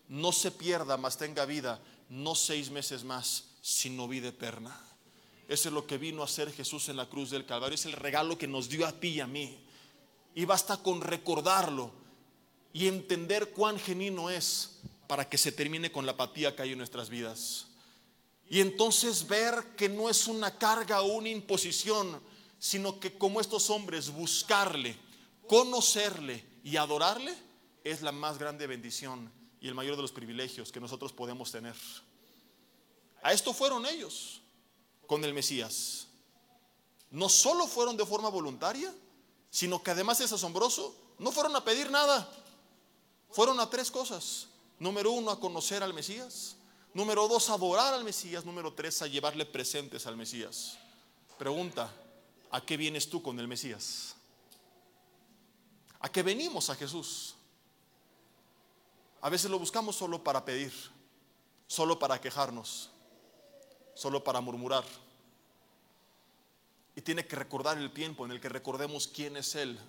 no 0.09 0.31
se 0.31 0.51
pierda, 0.51 0.97
mas 0.97 1.17
tenga 1.17 1.45
vida, 1.45 1.79
no 2.09 2.35
seis 2.35 2.69
meses 2.69 3.03
más, 3.05 3.45
sino 3.61 4.07
vida 4.07 4.27
eterna. 4.27 4.77
Eso 5.47 5.69
es 5.69 5.73
lo 5.73 5.87
que 5.87 5.97
vino 5.97 6.21
a 6.21 6.25
hacer 6.25 6.51
Jesús 6.51 6.89
en 6.89 6.97
la 6.97 7.07
cruz 7.07 7.29
del 7.29 7.45
Calvario, 7.45 7.75
es 7.75 7.85
el 7.85 7.93
regalo 7.93 8.37
que 8.37 8.47
nos 8.47 8.67
dio 8.67 8.85
a 8.85 8.91
ti 8.91 9.07
y 9.09 9.19
a 9.21 9.27
mí. 9.27 9.57
Y 10.35 10.45
basta 10.45 10.77
con 10.77 11.01
recordarlo 11.01 11.91
y 12.73 12.87
entender 12.87 13.51
cuán 13.51 13.79
genuino 13.79 14.29
es 14.29 14.79
para 15.07 15.27
que 15.27 15.37
se 15.37 15.51
termine 15.51 15.91
con 15.91 16.05
la 16.05 16.13
apatía 16.13 16.55
que 16.55 16.63
hay 16.63 16.71
en 16.71 16.77
nuestras 16.77 17.09
vidas. 17.09 17.67
Y 18.51 18.59
entonces 18.59 19.25
ver 19.29 19.77
que 19.77 19.87
no 19.87 20.09
es 20.09 20.27
una 20.27 20.57
carga 20.57 20.99
o 21.03 21.13
una 21.13 21.29
imposición, 21.29 22.21
sino 22.59 22.99
que 22.99 23.17
como 23.17 23.39
estos 23.39 23.69
hombres 23.69 24.09
buscarle, 24.09 24.97
conocerle 25.47 26.43
y 26.61 26.75
adorarle 26.75 27.33
es 27.85 28.01
la 28.01 28.11
más 28.11 28.37
grande 28.37 28.67
bendición 28.67 29.31
y 29.61 29.69
el 29.69 29.73
mayor 29.73 29.95
de 29.95 30.01
los 30.01 30.11
privilegios 30.11 30.69
que 30.69 30.81
nosotros 30.81 31.13
podemos 31.13 31.49
tener. 31.49 31.77
A 33.23 33.31
esto 33.31 33.53
fueron 33.53 33.85
ellos 33.85 34.41
con 35.07 35.23
el 35.23 35.33
Mesías. 35.33 36.07
No 37.09 37.29
solo 37.29 37.67
fueron 37.67 37.95
de 37.95 38.05
forma 38.05 38.27
voluntaria, 38.27 38.93
sino 39.49 39.81
que 39.81 39.91
además 39.91 40.19
es 40.19 40.33
asombroso, 40.33 40.93
no 41.19 41.31
fueron 41.31 41.55
a 41.55 41.63
pedir 41.63 41.89
nada. 41.89 42.29
Fueron 43.29 43.61
a 43.61 43.69
tres 43.69 43.89
cosas. 43.89 44.47
Número 44.77 45.09
uno, 45.13 45.31
a 45.31 45.39
conocer 45.39 45.83
al 45.83 45.93
Mesías. 45.93 46.57
Número 46.93 47.27
dos, 47.27 47.49
adorar 47.49 47.93
al 47.93 48.03
Mesías. 48.03 48.43
Número 48.43 48.73
tres, 48.73 49.01
a 49.01 49.07
llevarle 49.07 49.45
presentes 49.45 50.05
al 50.05 50.17
Mesías. 50.17 50.77
Pregunta, 51.37 51.89
¿a 52.51 52.61
qué 52.61 52.75
vienes 52.77 53.09
tú 53.09 53.21
con 53.21 53.39
el 53.39 53.47
Mesías? 53.47 54.15
¿A 55.99 56.11
qué 56.11 56.23
venimos 56.23 56.69
a 56.69 56.75
Jesús? 56.75 57.35
A 59.21 59.29
veces 59.29 59.49
lo 59.49 59.59
buscamos 59.59 59.95
solo 59.95 60.23
para 60.23 60.43
pedir, 60.43 60.73
solo 61.67 61.97
para 61.99 62.19
quejarnos, 62.19 62.89
solo 63.93 64.23
para 64.23 64.41
murmurar. 64.41 64.83
Y 66.95 67.01
tiene 67.01 67.25
que 67.25 67.35
recordar 67.35 67.77
el 67.77 67.93
tiempo 67.93 68.25
en 68.25 68.31
el 68.31 68.41
que 68.41 68.49
recordemos 68.49 69.07
quién 69.07 69.37
es 69.37 69.55
Él 69.55 69.79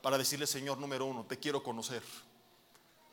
para 0.00 0.18
decirle, 0.18 0.46
Señor, 0.46 0.78
número 0.78 1.06
uno, 1.06 1.24
te 1.24 1.38
quiero 1.38 1.62
conocer. 1.62 2.02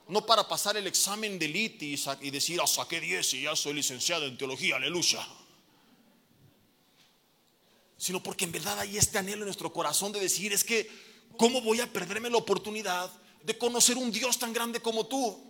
No 0.10 0.26
para 0.26 0.48
pasar 0.48 0.76
el 0.76 0.88
examen 0.88 1.38
de 1.38 1.48
litis 1.48 2.08
y 2.22 2.32
decir, 2.32 2.60
ah, 2.60 2.66
saqué 2.66 3.00
10 3.00 3.34
y 3.36 3.42
ya 3.44 3.56
soy 3.56 3.74
licenciado 3.74 4.26
en 4.26 4.40
teología, 4.40 4.78
aleluya. 4.78 5.26
Sino 7.96 8.22
porque 8.24 8.46
en 8.46 8.52
verdad 8.52 8.80
hay 8.80 8.98
este 8.98 9.20
anhelo 9.20 9.44
en 9.44 9.46
nuestro 9.46 9.72
corazón 9.72 10.12
de 10.12 10.20
decir, 10.20 10.52
es 10.52 10.64
que, 10.64 10.90
¿cómo 11.38 11.62
voy 11.62 11.80
a 11.80 11.94
perderme 11.94 12.32
la 12.32 12.38
oportunidad 12.38 13.12
de 13.44 13.56
conocer 13.56 13.98
un 13.98 14.12
Dios 14.12 14.40
tan 14.40 14.52
grande 14.52 14.82
como 14.82 15.06
tú? 15.06 15.48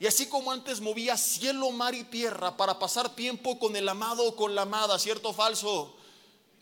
Y 0.00 0.06
así 0.06 0.26
como 0.26 0.50
antes 0.50 0.80
movía 0.80 1.18
cielo, 1.18 1.70
mar 1.70 1.94
y 1.94 2.04
tierra 2.04 2.56
para 2.56 2.78
pasar 2.78 3.14
tiempo 3.14 3.58
con 3.58 3.76
el 3.76 3.86
amado 3.86 4.24
o 4.24 4.34
con 4.34 4.54
la 4.54 4.62
amada, 4.62 4.98
cierto 4.98 5.28
o 5.28 5.34
falso, 5.34 5.94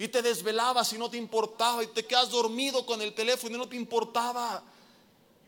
y 0.01 0.09
te 0.09 0.21
desvelabas 0.21 0.93
y 0.95 0.99
no 0.99 1.09
te 1.09 1.17
importaba, 1.17 1.85
y 1.85 1.87
te 1.87 2.05
quedas 2.05 2.31
dormido 2.31 2.85
con 2.85 3.01
el 3.01 3.15
teléfono 3.15 3.55
y 3.55 3.59
no 3.59 3.69
te 3.69 3.77
importaba, 3.77 4.65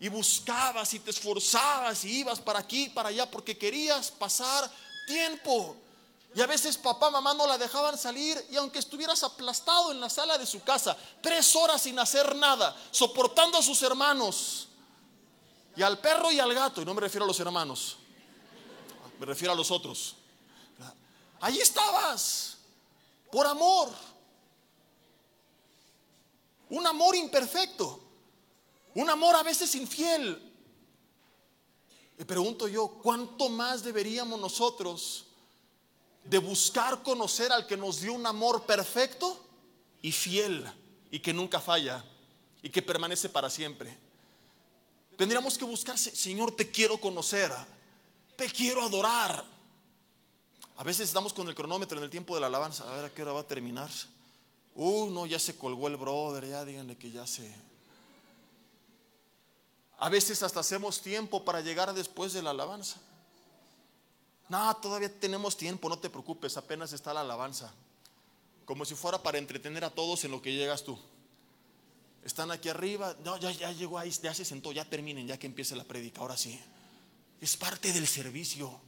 y 0.02 0.08
buscabas 0.08 0.92
y 0.94 0.98
te 0.98 1.12
esforzabas 1.12 2.04
y 2.04 2.18
ibas 2.18 2.40
para 2.40 2.58
aquí, 2.58 2.88
para 2.88 3.10
allá, 3.10 3.30
porque 3.30 3.56
querías 3.56 4.10
pasar 4.10 4.68
tiempo. 5.06 5.76
Y 6.34 6.40
a 6.40 6.46
veces 6.48 6.76
papá, 6.76 7.08
mamá 7.08 7.34
no 7.34 7.46
la 7.46 7.56
dejaban 7.56 7.96
salir 7.96 8.44
y 8.50 8.56
aunque 8.56 8.80
estuvieras 8.80 9.22
aplastado 9.22 9.92
en 9.92 10.00
la 10.00 10.10
sala 10.10 10.36
de 10.38 10.44
su 10.44 10.60
casa, 10.64 10.96
tres 11.20 11.54
horas 11.54 11.82
sin 11.82 11.96
hacer 12.00 12.34
nada, 12.34 12.76
soportando 12.90 13.58
a 13.58 13.62
sus 13.62 13.80
hermanos, 13.82 14.66
y 15.76 15.82
al 15.82 16.00
perro 16.00 16.32
y 16.32 16.40
al 16.40 16.52
gato, 16.52 16.82
y 16.82 16.84
no 16.84 16.94
me 16.94 17.00
refiero 17.00 17.24
a 17.24 17.28
los 17.28 17.38
hermanos, 17.38 17.96
me 19.20 19.26
refiero 19.26 19.52
a 19.52 19.56
los 19.56 19.70
otros. 19.70 20.16
Ahí 21.40 21.60
estabas, 21.60 22.56
por 23.30 23.46
amor. 23.46 23.88
Un 26.70 26.84
amor 26.88 27.14
imperfecto, 27.14 28.01
un 28.94 29.08
amor 29.10 29.36
a 29.36 29.42
veces 29.42 29.74
infiel. 29.74 30.50
Me 32.18 32.24
pregunto 32.24 32.68
yo, 32.68 32.88
¿cuánto 33.02 33.48
más 33.48 33.82
deberíamos 33.82 34.38
nosotros 34.38 35.26
de 36.24 36.38
buscar 36.38 37.02
conocer 37.02 37.50
al 37.50 37.66
que 37.66 37.76
nos 37.76 38.00
dio 38.00 38.12
un 38.12 38.26
amor 38.26 38.64
perfecto 38.64 39.44
y 40.02 40.12
fiel 40.12 40.64
y 41.10 41.20
que 41.20 41.32
nunca 41.32 41.60
falla 41.60 42.04
y 42.62 42.70
que 42.70 42.82
permanece 42.82 43.28
para 43.28 43.50
siempre? 43.50 43.96
Tendríamos 45.16 45.58
que 45.58 45.64
buscar, 45.64 45.98
Señor, 45.98 46.54
te 46.54 46.70
quiero 46.70 46.98
conocer, 46.98 47.50
te 48.36 48.46
quiero 48.46 48.82
adorar. 48.82 49.44
A 50.76 50.84
veces 50.84 51.08
estamos 51.08 51.32
con 51.32 51.48
el 51.48 51.54
cronómetro 51.54 51.98
en 51.98 52.04
el 52.04 52.10
tiempo 52.10 52.34
de 52.34 52.40
la 52.40 52.46
alabanza, 52.46 52.90
a 52.90 52.96
ver 52.96 53.04
a 53.06 53.10
qué 53.10 53.22
hora 53.22 53.32
va 53.32 53.40
a 53.40 53.46
terminar. 53.46 53.90
Uh, 54.74 55.10
no, 55.10 55.26
ya 55.26 55.38
se 55.38 55.56
colgó 55.56 55.88
el 55.88 55.96
brother, 55.96 56.48
ya 56.48 56.64
díganle 56.64 56.96
que 56.96 57.10
ya 57.10 57.26
se. 57.26 57.54
A 60.02 60.08
veces 60.08 60.42
hasta 60.42 60.58
hacemos 60.58 61.00
tiempo 61.00 61.44
para 61.44 61.60
llegar 61.60 61.94
después 61.94 62.32
de 62.32 62.42
la 62.42 62.50
alabanza. 62.50 62.96
No, 64.48 64.76
todavía 64.78 65.08
tenemos 65.20 65.56
tiempo, 65.56 65.88
no 65.88 65.96
te 65.96 66.10
preocupes, 66.10 66.56
apenas 66.56 66.92
está 66.92 67.14
la 67.14 67.20
alabanza. 67.20 67.72
Como 68.64 68.84
si 68.84 68.96
fuera 68.96 69.22
para 69.22 69.38
entretener 69.38 69.84
a 69.84 69.90
todos 69.90 70.24
en 70.24 70.32
lo 70.32 70.42
que 70.42 70.52
llegas 70.52 70.82
tú. 70.82 70.98
Están 72.24 72.50
aquí 72.50 72.68
arriba. 72.68 73.16
No, 73.24 73.36
ya, 73.36 73.52
ya 73.52 73.70
llegó 73.70 73.96
ahí, 73.96 74.10
ya 74.10 74.34
se 74.34 74.44
sentó, 74.44 74.72
ya 74.72 74.84
terminen, 74.84 75.28
ya 75.28 75.38
que 75.38 75.46
empiece 75.46 75.76
la 75.76 75.84
prédica. 75.84 76.20
Ahora 76.20 76.36
sí. 76.36 76.60
Es 77.40 77.56
parte 77.56 77.92
del 77.92 78.08
servicio. 78.08 78.80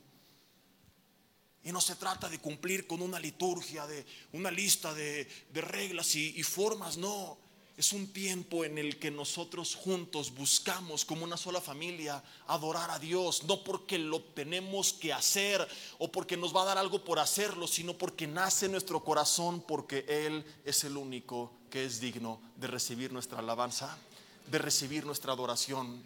Y 1.63 1.71
no 1.71 1.81
se 1.81 1.95
trata 1.95 2.29
de 2.29 2.41
cumplir 2.41 2.89
con 2.89 3.01
una 3.01 3.21
liturgia, 3.21 3.87
de 3.87 4.05
una 4.33 4.51
lista 4.51 4.93
de, 4.93 5.29
reglas 5.53 6.17
y 6.17 6.43
formas, 6.43 6.97
no. 6.97 7.44
Es 7.77 7.93
un 7.93 8.07
tiempo 8.07 8.65
en 8.65 8.79
el 8.79 9.01
que 9.01 9.11
nosotros 9.11 9.75
juntos 9.75 10.33
buscamos 10.33 11.05
como 11.05 11.25
una 11.25 11.37
sola 11.37 11.61
familia 11.61 12.23
adorar 12.47 12.89
a 12.93 13.01
Dios, 13.01 13.43
no 13.45 13.65
porque 13.65 13.99
lo 13.99 14.21
tenemos 14.21 14.93
que 14.93 15.13
hacer 15.13 15.67
o 15.99 16.11
porque 16.11 16.37
nos 16.37 16.55
va 16.55 16.63
a 16.63 16.67
dar 16.67 16.79
algo 16.79 17.03
por 17.03 17.19
hacerlo, 17.19 17.67
sino 17.67 17.95
porque 17.95 18.29
nace 18.29 18.67
en 18.67 18.73
nuestro 18.73 19.03
corazón, 19.03 19.61
porque 19.67 20.05
Él 20.07 20.45
es 20.65 20.85
el 20.85 20.97
único 20.97 21.51
que 21.69 21.85
es 21.85 22.01
digno 22.01 22.41
de 22.57 22.69
recibir 22.69 23.13
nuestra 23.13 23.41
alabanza, 23.41 23.99
de 24.47 24.59
recibir 24.59 25.05
nuestra 25.05 25.33
adoración. 25.33 26.01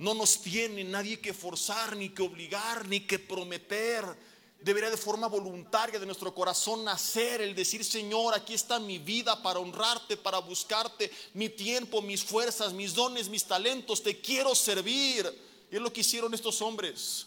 No 0.00 0.14
nos 0.14 0.42
tiene 0.42 0.82
nadie 0.82 1.20
que 1.20 1.32
forzar, 1.32 1.96
ni 1.96 2.08
que 2.08 2.22
obligar, 2.22 2.88
ni 2.88 2.98
que 2.98 3.20
prometer 3.20 4.04
debería 4.64 4.90
de 4.90 4.96
forma 4.96 5.26
voluntaria 5.26 5.98
de 5.98 6.06
nuestro 6.06 6.34
corazón 6.34 6.84
nacer 6.84 7.40
el 7.40 7.54
decir, 7.54 7.84
Señor, 7.84 8.34
aquí 8.34 8.54
está 8.54 8.78
mi 8.78 8.98
vida 8.98 9.42
para 9.42 9.58
honrarte, 9.58 10.16
para 10.16 10.38
buscarte, 10.38 11.10
mi 11.34 11.48
tiempo, 11.48 12.00
mis 12.00 12.24
fuerzas, 12.24 12.72
mis 12.72 12.94
dones, 12.94 13.28
mis 13.28 13.44
talentos, 13.44 14.02
te 14.02 14.20
quiero 14.20 14.54
servir. 14.54 15.26
Y 15.70 15.76
es 15.76 15.82
lo 15.82 15.92
que 15.92 16.02
hicieron 16.02 16.34
estos 16.34 16.62
hombres. 16.62 17.26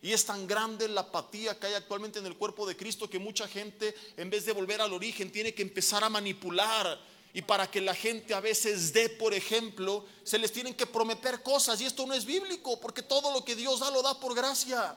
Y 0.00 0.12
es 0.12 0.24
tan 0.24 0.46
grande 0.46 0.88
la 0.88 1.00
apatía 1.00 1.58
que 1.58 1.66
hay 1.66 1.74
actualmente 1.74 2.18
en 2.18 2.26
el 2.26 2.36
cuerpo 2.36 2.66
de 2.66 2.76
Cristo 2.76 3.10
que 3.10 3.18
mucha 3.18 3.48
gente, 3.48 3.94
en 4.16 4.30
vez 4.30 4.44
de 4.44 4.52
volver 4.52 4.80
al 4.80 4.92
origen, 4.92 5.32
tiene 5.32 5.54
que 5.54 5.62
empezar 5.62 6.04
a 6.04 6.08
manipular. 6.08 7.00
Y 7.34 7.42
para 7.42 7.70
que 7.70 7.80
la 7.80 7.94
gente 7.94 8.34
a 8.34 8.40
veces 8.40 8.92
dé, 8.92 9.08
por 9.08 9.34
ejemplo, 9.34 10.04
se 10.22 10.38
les 10.38 10.52
tienen 10.52 10.74
que 10.74 10.86
prometer 10.86 11.42
cosas. 11.42 11.80
Y 11.80 11.84
esto 11.84 12.06
no 12.06 12.14
es 12.14 12.24
bíblico, 12.24 12.78
porque 12.80 13.02
todo 13.02 13.32
lo 13.32 13.44
que 13.44 13.56
Dios 13.56 13.80
da 13.80 13.90
lo 13.90 14.02
da 14.02 14.18
por 14.18 14.34
gracia. 14.34 14.96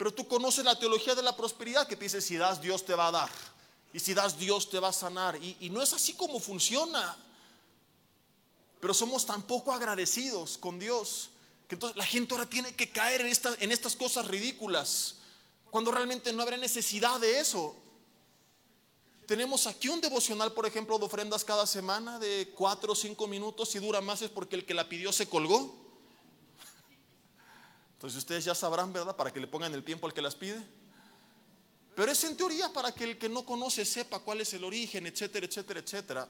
Pero 0.00 0.14
tú 0.14 0.26
conoces 0.26 0.64
la 0.64 0.78
teología 0.78 1.14
de 1.14 1.20
la 1.20 1.36
prosperidad 1.36 1.86
que 1.86 1.94
te 1.94 2.04
dice, 2.04 2.22
si 2.22 2.38
das, 2.38 2.58
Dios 2.58 2.86
te 2.86 2.94
va 2.94 3.08
a 3.08 3.10
dar. 3.10 3.30
Y 3.92 4.00
si 4.00 4.14
das, 4.14 4.38
Dios 4.38 4.70
te 4.70 4.78
va 4.78 4.88
a 4.88 4.92
sanar. 4.94 5.36
Y, 5.36 5.68
no 5.68 5.82
es 5.82 5.92
así 5.92 6.14
como 6.14 6.40
funciona. 6.40 7.18
Pero 8.80 8.94
somos 8.94 9.26
tan 9.26 9.42
poco 9.42 9.74
agradecidos 9.74 10.56
con 10.56 10.78
Dios 10.78 11.28
que 11.68 11.74
entonces 11.74 11.98
la 11.98 12.06
gente 12.06 12.32
ahora 12.32 12.48
tiene 12.48 12.74
que 12.74 12.90
caer 12.90 13.20
en, 13.20 13.36
en 13.58 13.72
estas 13.72 13.94
cosas 13.94 14.26
ridículas, 14.26 15.16
cuando 15.70 15.92
realmente 15.92 16.32
no 16.32 16.44
habrá 16.44 16.56
necesidad 16.56 17.20
de 17.20 17.38
eso. 17.38 17.76
Tenemos 19.26 19.66
aquí 19.66 19.90
un 19.90 20.00
devocional, 20.00 20.54
por 20.54 20.64
ejemplo, 20.64 20.98
de 20.98 21.04
ofrendas 21.04 21.44
cada 21.44 21.66
semana 21.66 22.18
de 22.18 22.54
cuatro 22.56 22.94
o 22.94 22.96
cinco 22.96 23.26
minutos. 23.26 23.68
Si 23.68 23.78
dura 23.78 24.00
más 24.00 24.22
es 24.22 24.30
porque 24.30 24.56
el 24.56 24.64
que 24.64 24.72
la 24.72 24.88
pidió 24.88 25.12
se 25.12 25.28
colgó. 25.28 25.79
Entonces 28.00 28.16
ustedes 28.16 28.46
ya 28.46 28.54
sabrán, 28.54 28.94
¿verdad? 28.94 29.14
Para 29.14 29.30
que 29.30 29.38
le 29.38 29.46
pongan 29.46 29.74
el 29.74 29.84
tiempo 29.84 30.06
al 30.06 30.14
que 30.14 30.22
las 30.22 30.34
pide. 30.34 30.58
Pero 31.94 32.10
es 32.10 32.24
en 32.24 32.34
teoría 32.34 32.72
para 32.72 32.92
que 32.92 33.04
el 33.04 33.18
que 33.18 33.28
no 33.28 33.44
conoce 33.44 33.84
sepa 33.84 34.20
cuál 34.20 34.40
es 34.40 34.54
el 34.54 34.64
origen, 34.64 35.06
etcétera, 35.06 35.44
etcétera, 35.44 35.80
etcétera. 35.80 36.28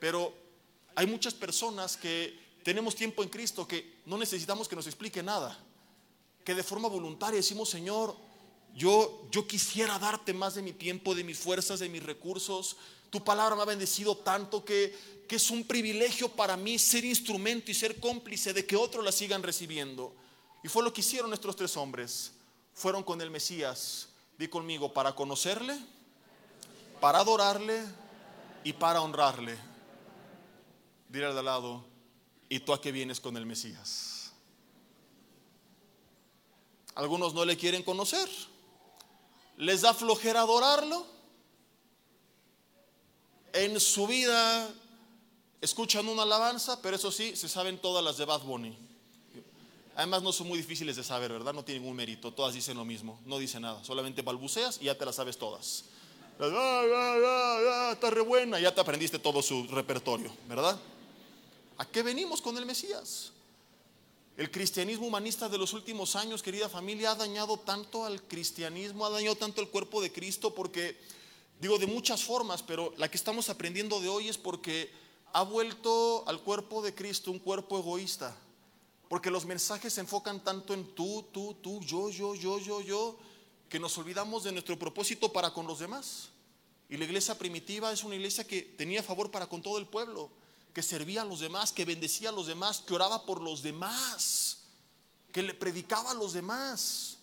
Pero 0.00 0.32
hay 0.94 1.06
muchas 1.06 1.34
personas 1.34 1.98
que 1.98 2.38
tenemos 2.62 2.94
tiempo 2.94 3.22
en 3.22 3.28
Cristo 3.28 3.68
que 3.68 3.98
no 4.06 4.16
necesitamos 4.16 4.66
que 4.66 4.76
nos 4.76 4.86
explique 4.86 5.22
nada. 5.22 5.62
Que 6.42 6.54
de 6.54 6.62
forma 6.62 6.88
voluntaria 6.88 7.36
decimos, 7.36 7.68
Señor, 7.68 8.16
yo, 8.74 9.28
yo 9.30 9.46
quisiera 9.46 9.98
darte 9.98 10.32
más 10.32 10.54
de 10.54 10.62
mi 10.62 10.72
tiempo, 10.72 11.14
de 11.14 11.22
mis 11.22 11.36
fuerzas, 11.36 11.80
de 11.80 11.90
mis 11.90 12.02
recursos. 12.02 12.78
Tu 13.10 13.22
palabra 13.22 13.56
me 13.56 13.60
ha 13.60 13.66
bendecido 13.66 14.16
tanto 14.16 14.64
que, 14.64 14.96
que 15.28 15.36
es 15.36 15.50
un 15.50 15.64
privilegio 15.64 16.30
para 16.30 16.56
mí 16.56 16.78
ser 16.78 17.04
instrumento 17.04 17.70
y 17.70 17.74
ser 17.74 18.00
cómplice 18.00 18.54
de 18.54 18.64
que 18.64 18.74
otros 18.74 19.04
la 19.04 19.12
sigan 19.12 19.42
recibiendo. 19.42 20.14
Y 20.62 20.68
fue 20.68 20.82
lo 20.82 20.92
que 20.92 21.00
hicieron 21.00 21.30
nuestros 21.30 21.56
tres 21.56 21.76
hombres. 21.76 22.32
Fueron 22.74 23.02
con 23.02 23.20
el 23.20 23.30
Mesías, 23.30 24.08
di 24.38 24.48
conmigo, 24.48 24.92
para 24.92 25.14
conocerle, 25.14 25.78
para 27.00 27.20
adorarle 27.20 27.84
y 28.64 28.72
para 28.72 29.00
honrarle. 29.00 29.58
Dile 31.08 31.26
al 31.26 31.44
lado, 31.44 31.84
¿Y 32.52 32.58
tú 32.58 32.72
a 32.72 32.80
qué 32.80 32.90
vienes 32.90 33.20
con 33.20 33.36
el 33.36 33.46
Mesías? 33.46 34.32
Algunos 36.96 37.32
no 37.32 37.44
le 37.44 37.56
quieren 37.56 37.84
conocer. 37.84 38.28
Les 39.56 39.82
da 39.82 39.94
flojera 39.94 40.40
adorarlo. 40.40 41.06
En 43.52 43.78
su 43.78 44.08
vida 44.08 44.68
escuchan 45.60 46.08
una 46.08 46.24
alabanza, 46.24 46.82
pero 46.82 46.96
eso 46.96 47.12
sí, 47.12 47.36
se 47.36 47.48
saben 47.48 47.78
todas 47.78 48.02
las 48.02 48.16
de 48.16 48.24
Bad 48.24 48.42
Bunny. 48.42 48.76
Además 50.00 50.22
no 50.22 50.32
son 50.32 50.48
muy 50.48 50.56
difíciles 50.56 50.96
de 50.96 51.04
saber, 51.04 51.30
¿verdad? 51.30 51.52
No 51.52 51.62
tienen 51.62 51.82
ningún 51.82 51.94
mérito. 51.94 52.32
Todas 52.32 52.54
dicen 52.54 52.74
lo 52.74 52.86
mismo. 52.86 53.20
No 53.26 53.38
dice 53.38 53.60
nada. 53.60 53.84
Solamente 53.84 54.22
balbuceas 54.22 54.78
y 54.80 54.86
ya 54.86 54.96
te 54.96 55.04
las 55.04 55.16
sabes 55.16 55.36
todas. 55.36 55.84
Ah, 56.40 56.46
ah, 56.46 57.58
ah, 57.68 57.90
está 57.92 58.08
re 58.08 58.22
buena. 58.22 58.58
Ya 58.58 58.74
te 58.74 58.80
aprendiste 58.80 59.18
todo 59.18 59.42
su 59.42 59.66
repertorio, 59.66 60.32
¿verdad? 60.48 60.80
¿A 61.76 61.84
qué 61.84 62.02
venimos 62.02 62.40
con 62.40 62.56
el 62.56 62.64
Mesías? 62.64 63.32
El 64.38 64.50
cristianismo 64.50 65.06
humanista 65.06 65.50
de 65.50 65.58
los 65.58 65.74
últimos 65.74 66.16
años, 66.16 66.42
querida 66.42 66.70
familia, 66.70 67.10
ha 67.10 67.16
dañado 67.16 67.58
tanto 67.58 68.06
al 68.06 68.22
cristianismo, 68.22 69.04
ha 69.04 69.10
dañado 69.10 69.36
tanto 69.36 69.60
el 69.60 69.68
cuerpo 69.68 70.00
de 70.00 70.10
Cristo 70.10 70.54
porque, 70.54 70.98
digo, 71.60 71.76
de 71.76 71.86
muchas 71.86 72.24
formas, 72.24 72.62
pero 72.62 72.94
la 72.96 73.10
que 73.10 73.18
estamos 73.18 73.50
aprendiendo 73.50 74.00
de 74.00 74.08
hoy 74.08 74.30
es 74.30 74.38
porque 74.38 74.90
ha 75.34 75.42
vuelto 75.42 76.24
al 76.26 76.40
cuerpo 76.40 76.80
de 76.80 76.94
Cristo 76.94 77.30
un 77.30 77.38
cuerpo 77.38 77.78
egoísta. 77.78 78.34
Porque 79.10 79.28
los 79.28 79.44
mensajes 79.44 79.92
se 79.92 80.02
enfocan 80.02 80.38
tanto 80.44 80.72
en 80.72 80.94
tú, 80.94 81.26
tú, 81.32 81.54
tú, 81.60 81.80
yo, 81.80 82.10
yo, 82.10 82.36
yo, 82.36 82.60
yo, 82.60 82.80
yo, 82.80 83.18
que 83.68 83.80
nos 83.80 83.98
olvidamos 83.98 84.44
de 84.44 84.52
nuestro 84.52 84.78
propósito 84.78 85.32
para 85.32 85.52
con 85.52 85.66
los 85.66 85.80
demás. 85.80 86.28
Y 86.88 86.96
la 86.96 87.06
iglesia 87.06 87.36
primitiva 87.36 87.92
es 87.92 88.04
una 88.04 88.14
iglesia 88.14 88.46
que 88.46 88.62
tenía 88.62 89.02
favor 89.02 89.32
para 89.32 89.48
con 89.48 89.62
todo 89.62 89.78
el 89.78 89.86
pueblo 89.86 90.30
que 90.72 90.80
servía 90.80 91.22
a 91.22 91.24
los 91.24 91.40
demás, 91.40 91.72
que 91.72 91.84
bendecía 91.84 92.28
a 92.28 92.32
los 92.32 92.46
demás, 92.46 92.84
que 92.86 92.94
oraba 92.94 93.26
por 93.26 93.42
los 93.42 93.62
demás, 93.64 94.58
que 95.32 95.42
le 95.42 95.54
predicaba 95.54 96.12
a 96.12 96.14
los 96.14 96.32
demás. 96.32 97.18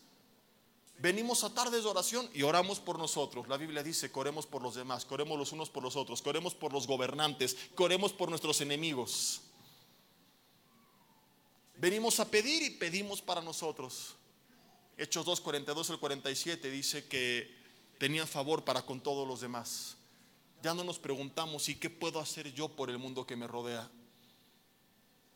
Venimos 1.00 1.46
a 1.46 1.54
tardes 1.54 1.84
de 1.84 1.90
oración 1.90 2.30
y 2.34 2.42
oramos 2.42 2.82
por 2.82 3.00
nosotros. 3.00 3.48
La 3.48 3.56
Biblia 3.56 3.82
dice 3.82 4.12
que 4.12 4.20
oremos 4.20 4.46
por 4.46 4.62
los 4.62 4.76
demás, 4.76 5.06
que 5.06 5.14
oremos 5.14 5.40
los 5.40 5.54
unos 5.54 5.70
por 5.70 5.84
los 5.84 5.96
otros, 5.96 6.22
que 6.22 6.28
oremos 6.28 6.54
por 6.54 6.74
los 6.74 6.86
gobernantes, 6.86 7.56
que 7.78 7.82
oremos 7.82 8.12
por 8.12 8.28
nuestros 8.28 8.60
enemigos. 8.60 9.42
Venimos 11.78 12.20
a 12.20 12.30
pedir 12.30 12.64
y 12.64 12.72
pedimos 12.72 13.22
para 13.22 13.42
nosotros. 13.42 14.16
Hechos 14.98 15.26
2, 15.26 15.42
42 15.42 15.90
al 15.92 16.00
47 16.00 16.72
dice 16.72 17.08
que 17.08 17.56
tenían 18.00 18.28
favor 18.28 18.64
para 18.64 18.82
con 18.82 19.00
todos 19.00 19.28
los 19.28 19.42
demás 19.42 19.98
ya 20.62 20.74
no 20.74 20.84
nos 20.84 21.00
preguntamos, 21.00 21.70
¿y 21.70 21.76
qué 21.76 21.90
puedo 21.90 22.20
hacer 22.20 22.54
yo 22.54 22.68
por 22.70 22.90
el 22.90 22.98
mundo 22.98 23.26
que 23.26 23.36
me 23.36 23.48
rodea? 23.48 23.90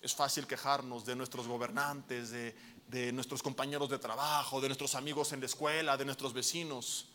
Es 0.01 0.15
fácil 0.15 0.47
quejarnos 0.47 1.05
de 1.05 1.15
nuestros 1.15 1.47
gobernantes, 1.47 2.31
de, 2.31 3.11
nuestros 3.13 3.43
compañeros 3.43 3.89
de 3.89 3.99
trabajo, 3.99 4.59
de 4.59 4.67
nuestros 4.67 4.95
amigos 4.95 5.31
en 5.31 5.39
la 5.39 5.45
escuela, 5.45 5.95
de 5.95 6.05
nuestros 6.05 6.33
vecinos, 6.33 7.05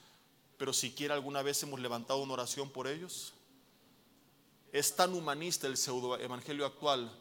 pero 0.57 0.73
siquiera 0.73 1.15
alguna 1.15 1.43
vez 1.43 1.63
hemos 1.65 1.81
levantado 1.81 2.23
una 2.23 2.35
oración 2.35 2.71
por 2.71 2.87
ellos. 2.87 3.35
Es 4.73 4.95
tan 4.95 5.13
humanista 5.13 5.67
el 5.67 5.77
pseudo 5.77 6.19
evangelio 6.19 6.65
actual 6.65 7.13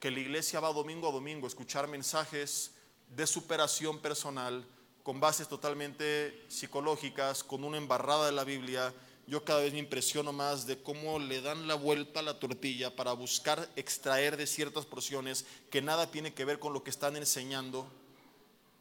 que 0.00 0.10
la 0.10 0.18
iglesia 0.18 0.58
va 0.58 0.72
domingo 0.72 1.08
a 1.08 1.12
domingo 1.12 1.46
a 1.46 1.48
escuchar 1.48 1.86
mensajes 1.86 2.72
de 3.14 3.26
superación 3.26 4.00
personal 4.00 4.66
con 5.04 5.20
bases 5.20 5.46
totalmente 5.46 6.44
psicológicas, 6.48 7.44
con 7.44 7.62
una 7.62 7.76
embarrada 7.76 8.26
de 8.26 8.32
la 8.32 8.44
Biblia 8.44 8.92
yo 9.30 9.44
cada 9.44 9.60
vez 9.60 9.72
me 9.72 9.78
impresiono 9.78 10.32
más 10.32 10.66
de 10.66 10.82
cómo 10.82 11.20
le 11.20 11.40
dan 11.40 11.68
la 11.68 11.76
vuelta 11.76 12.18
a 12.18 12.22
la 12.24 12.40
tortilla 12.40 12.96
para 12.96 13.12
buscar 13.12 13.70
extraer 13.76 14.36
de 14.36 14.44
ciertas 14.44 14.86
porciones 14.86 15.46
que 15.70 15.80
nada 15.80 16.10
tiene 16.10 16.34
que 16.34 16.44
ver 16.44 16.58
con 16.58 16.72
lo 16.72 16.82
que 16.82 16.90
están 16.90 17.16
enseñando 17.16 17.86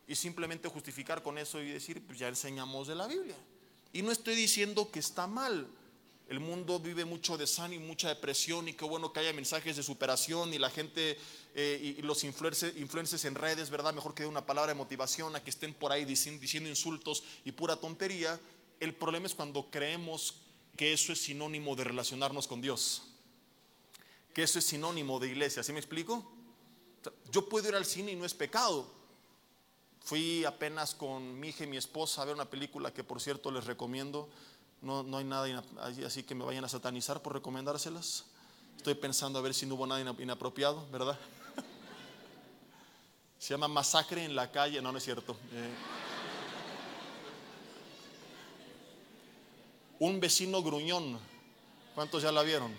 y 0.07 0.15
simplemente 0.15 0.67
justificar 0.67 1.21
con 1.21 1.37
eso 1.37 1.61
y 1.61 1.69
decir, 1.69 2.03
pues 2.03 2.17
ya 2.17 2.27
enseñamos 2.27 2.87
de 2.87 2.95
la 2.95 3.05
Biblia. 3.05 3.35
Y 3.93 4.01
no 4.01 4.11
estoy 4.11 4.35
diciendo 4.35 4.89
que 4.89 4.97
está 4.97 5.27
mal. 5.27 5.67
El 6.29 6.39
mundo 6.39 6.79
vive 6.79 7.03
mucho 7.03 7.37
desánimo, 7.37 7.85
mucha 7.85 8.07
depresión 8.07 8.67
y 8.67 8.73
qué 8.73 8.85
bueno 8.85 9.11
que 9.11 9.19
haya 9.19 9.33
mensajes 9.33 9.75
de 9.75 9.83
superación 9.83 10.53
y 10.53 10.59
la 10.59 10.69
gente 10.69 11.17
eh, 11.55 11.95
y 11.97 12.01
los 12.03 12.23
influencers, 12.23 13.25
en 13.25 13.35
redes, 13.35 13.69
¿verdad? 13.69 13.93
Mejor 13.93 14.13
que 14.13 14.23
dé 14.23 14.29
una 14.29 14.45
palabra 14.45 14.73
de 14.73 14.77
motivación 14.77 15.35
a 15.35 15.43
que 15.43 15.49
estén 15.49 15.73
por 15.73 15.91
ahí 15.91 16.05
diciendo 16.05 16.69
insultos 16.69 17.23
y 17.43 17.51
pura 17.51 17.75
tontería 17.75 18.39
el 18.79 18.95
problema 18.95 19.25
es 19.25 19.35
cuando 19.35 19.69
creemos 19.69 20.35
que 20.77 20.93
eso 20.93 21.11
es 21.11 21.21
sinónimo 21.21 21.75
de 21.75 21.83
relacionarnos 21.83 22.47
con 22.47 22.61
Dios, 22.61 23.03
que 24.33 24.43
eso 24.43 24.59
es 24.59 24.65
sinónimo 24.65 25.19
de 25.19 25.27
iglesia. 25.27 25.63
¿Sí 25.63 25.73
me 25.73 25.79
explico? 25.79 26.25
Yo 27.31 27.49
puedo 27.49 27.67
ir 27.67 27.75
al 27.75 27.85
cine 27.85 28.13
y 28.13 28.15
no 28.15 28.25
es 28.25 28.33
pecado. 28.33 28.89
Fui 30.01 30.45
apenas 30.45 30.95
con 30.95 31.39
mi 31.39 31.49
hija 31.49 31.65
y 31.65 31.67
mi 31.67 31.77
esposa 31.77 32.21
a 32.21 32.25
ver 32.25 32.35
una 32.35 32.49
película 32.49 32.93
que 32.93 33.03
por 33.03 33.19
cierto 33.19 33.51
les 33.51 33.65
recomiendo. 33.65 34.29
No, 34.81 35.03
no 35.03 35.17
hay 35.17 35.25
nada 35.25 35.63
así 36.05 36.23
que 36.23 36.35
me 36.35 36.45
vayan 36.45 36.63
a 36.63 36.69
satanizar 36.69 37.21
por 37.21 37.33
recomendárselas. 37.33 38.25
Estoy 38.77 38.95
pensando 38.95 39.39
a 39.39 39.41
ver 39.41 39.53
si 39.53 39.65
no 39.65 39.75
hubo 39.75 39.85
nada 39.85 40.01
inapropiado, 40.19 40.87
¿verdad? 40.89 41.17
Se 43.39 43.49
llama 43.49 43.67
Masacre 43.67 44.23
en 44.23 44.35
la 44.35 44.51
calle. 44.51 44.81
No, 44.81 44.91
no 44.91 44.97
es 44.97 45.03
cierto. 45.03 45.35
Eh, 45.51 45.73
Un 49.99 50.21
vecino 50.21 50.63
gruñón. 50.63 51.19
¿Cuántos 51.93 52.23
ya 52.23 52.31
la 52.31 52.41
vieron? 52.41 52.73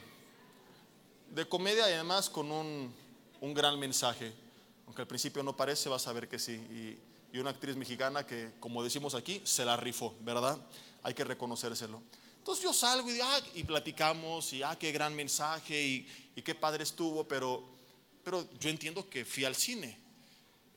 De 1.28 1.46
comedia 1.46 1.88
y 1.90 1.92
además 1.92 2.30
con 2.30 2.50
un, 2.50 2.94
gran 3.54 3.78
mensaje. 3.78 4.32
Aunque 4.86 5.02
al 5.02 5.06
principio 5.08 5.42
no 5.42 5.54
parece, 5.54 5.90
vas 5.90 6.06
a 6.06 6.14
ver 6.14 6.28
que 6.28 6.38
sí. 6.38 6.54
Y, 7.32 7.38
una 7.38 7.50
actriz 7.50 7.76
mexicana 7.76 8.26
que, 8.26 8.52
como 8.58 8.82
decimos 8.82 9.14
aquí, 9.14 9.40
se 9.44 9.64
la 9.64 9.76
rifó, 9.76 10.16
¿verdad? 10.20 10.58
Hay 11.02 11.14
que 11.14 11.24
reconocérselo. 11.24 12.02
Entonces 12.38 12.64
yo 12.64 12.72
salgo 12.72 13.12
y, 13.12 13.20
ah, 13.20 13.40
y 13.54 13.64
platicamos 13.64 14.52
y 14.52 14.62
ah, 14.62 14.76
qué 14.78 14.92
gran 14.92 15.14
mensaje 15.14 15.80
y, 15.80 16.08
y, 16.34 16.42
qué 16.42 16.54
padre 16.54 16.84
estuvo, 16.84 17.24
pero, 17.24 17.62
pero 18.24 18.48
yo 18.58 18.70
entiendo 18.70 19.08
que 19.08 19.24
fui 19.24 19.44
al 19.44 19.54
cine. 19.54 19.98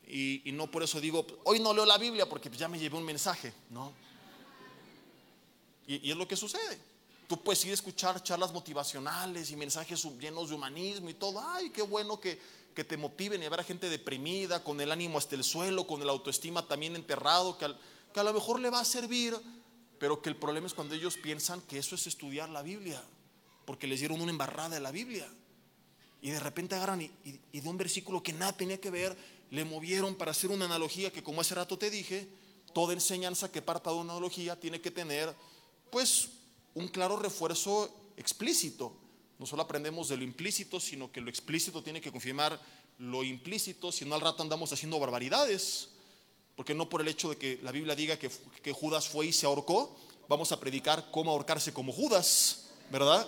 Y, 0.08 0.42
y, 0.50 0.52
no 0.52 0.70
por 0.70 0.84
eso 0.84 1.00
digo, 1.00 1.26
hoy 1.46 1.60
no 1.60 1.74
leo 1.74 1.86
la 1.86 1.98
Biblia 1.98 2.28
porque 2.28 2.50
ya 2.50 2.68
me 2.68 2.78
llevé 2.78 2.98
un 2.98 3.06
mensaje, 3.06 3.54
¿no? 3.70 3.94
Y, 5.88 6.12
es 6.12 6.18
lo 6.18 6.28
que 6.28 6.36
sucede. 6.36 6.78
Tú 7.28 7.42
puedes 7.42 7.64
ir 7.66 7.72
a 7.72 7.76
escuchar 7.76 8.22
charlas 8.22 8.52
motivacionales 8.52 9.50
y 9.50 9.56
mensajes 9.56 10.04
llenos 10.20 10.50
de 10.50 10.56
humanismo 10.56 11.10
y 11.10 11.14
todo. 11.14 11.42
Ay, 11.42 11.70
qué 11.70 11.82
bueno 11.82 12.20
que, 12.20 12.40
que 12.76 12.84
te 12.84 12.98
motiven 12.98 13.42
y 13.42 13.46
a 13.46 13.64
gente 13.64 13.90
deprimida, 13.90 14.64
con 14.64 14.80
el 14.82 14.92
ánimo 14.92 15.18
hasta 15.18 15.36
el 15.36 15.44
suelo, 15.44 15.88
con 15.88 16.02
el 16.02 16.10
autoestima 16.10 16.68
también 16.68 16.96
enterrado, 16.96 17.58
que, 17.58 17.74
que 18.14 18.20
a 18.20 18.24
lo 18.24 18.34
mejor 18.34 18.60
le 18.60 18.70
va 18.70 18.82
a 18.82 18.86
servir, 18.86 19.34
pero 20.04 20.22
que 20.22 20.28
el 20.28 20.36
problema 20.36 20.68
es 20.68 20.74
cuando 20.74 20.96
ellos 20.96 21.16
piensan 21.16 21.62
que 21.62 21.78
eso 21.78 21.96
es 21.96 22.08
estudiar 22.08 22.50
la 22.50 22.62
Biblia, 22.62 23.02
porque 23.64 23.88
les 23.88 24.02
dieron 24.02 24.20
una 24.20 24.32
embarrada 24.32 24.76
de 24.76 24.82
la 24.82 24.92
Biblia. 24.92 25.26
Y 26.22 26.30
de 26.32 26.42
repente 26.42 26.76
agarran 26.76 27.04
y, 27.04 27.10
y, 27.54 27.62
de 27.62 27.70
un 27.70 27.78
versículo 27.78 28.22
que 28.22 28.34
nada 28.34 28.52
tenía 28.52 28.82
que 28.82 28.92
ver, 28.92 29.16
le 29.50 29.64
movieron 29.64 30.16
para 30.16 30.32
hacer 30.32 30.52
una 30.52 30.66
analogía 30.66 31.10
que 31.10 31.24
como 31.24 31.40
hace 31.40 31.56
rato 31.56 31.78
te 31.78 31.90
dije, 31.90 32.28
toda 32.74 32.92
enseñanza 32.92 33.50
que 33.50 33.62
parta 33.62 33.92
de 33.92 33.96
una 33.96 34.12
analogía 34.12 34.60
tiene 34.60 34.82
que 34.82 34.92
tener, 34.92 35.34
pues, 35.90 36.32
un 36.74 36.90
claro 36.90 37.16
refuerzo 37.16 37.90
explícito. 38.18 38.94
No 39.40 39.46
solo 39.46 39.62
aprendemos 39.62 40.10
de 40.10 40.18
lo 40.18 40.26
implícito, 40.26 40.82
sino 40.82 41.14
que 41.14 41.22
lo 41.22 41.30
explícito 41.30 41.82
tiene 41.82 42.02
que 42.02 42.12
confirmar 42.12 42.60
lo 42.98 43.24
implícito, 43.24 43.90
si 43.90 44.04
no 44.04 44.16
al 44.16 44.22
rato 44.22 44.44
andamos 44.44 44.74
haciendo 44.74 45.00
barbaridades. 45.00 45.93
Porque 46.56 46.74
no 46.74 46.90
por 46.90 47.02
el 47.02 47.08
hecho 47.08 47.30
de 47.30 47.38
que 47.38 47.60
la 47.64 47.72
Biblia 47.72 47.96
diga 47.96 48.18
que, 48.18 48.74
Judas 48.74 49.08
fue 49.08 49.28
y 49.28 49.34
se 49.34 49.46
ahorcó, 49.46 49.96
vamos 50.28 50.52
a 50.52 50.60
predicar 50.60 51.10
cómo 51.12 51.32
ahorcarse 51.32 51.74
como 51.74 51.92
Judas, 51.92 52.70
¿verdad? 52.92 53.28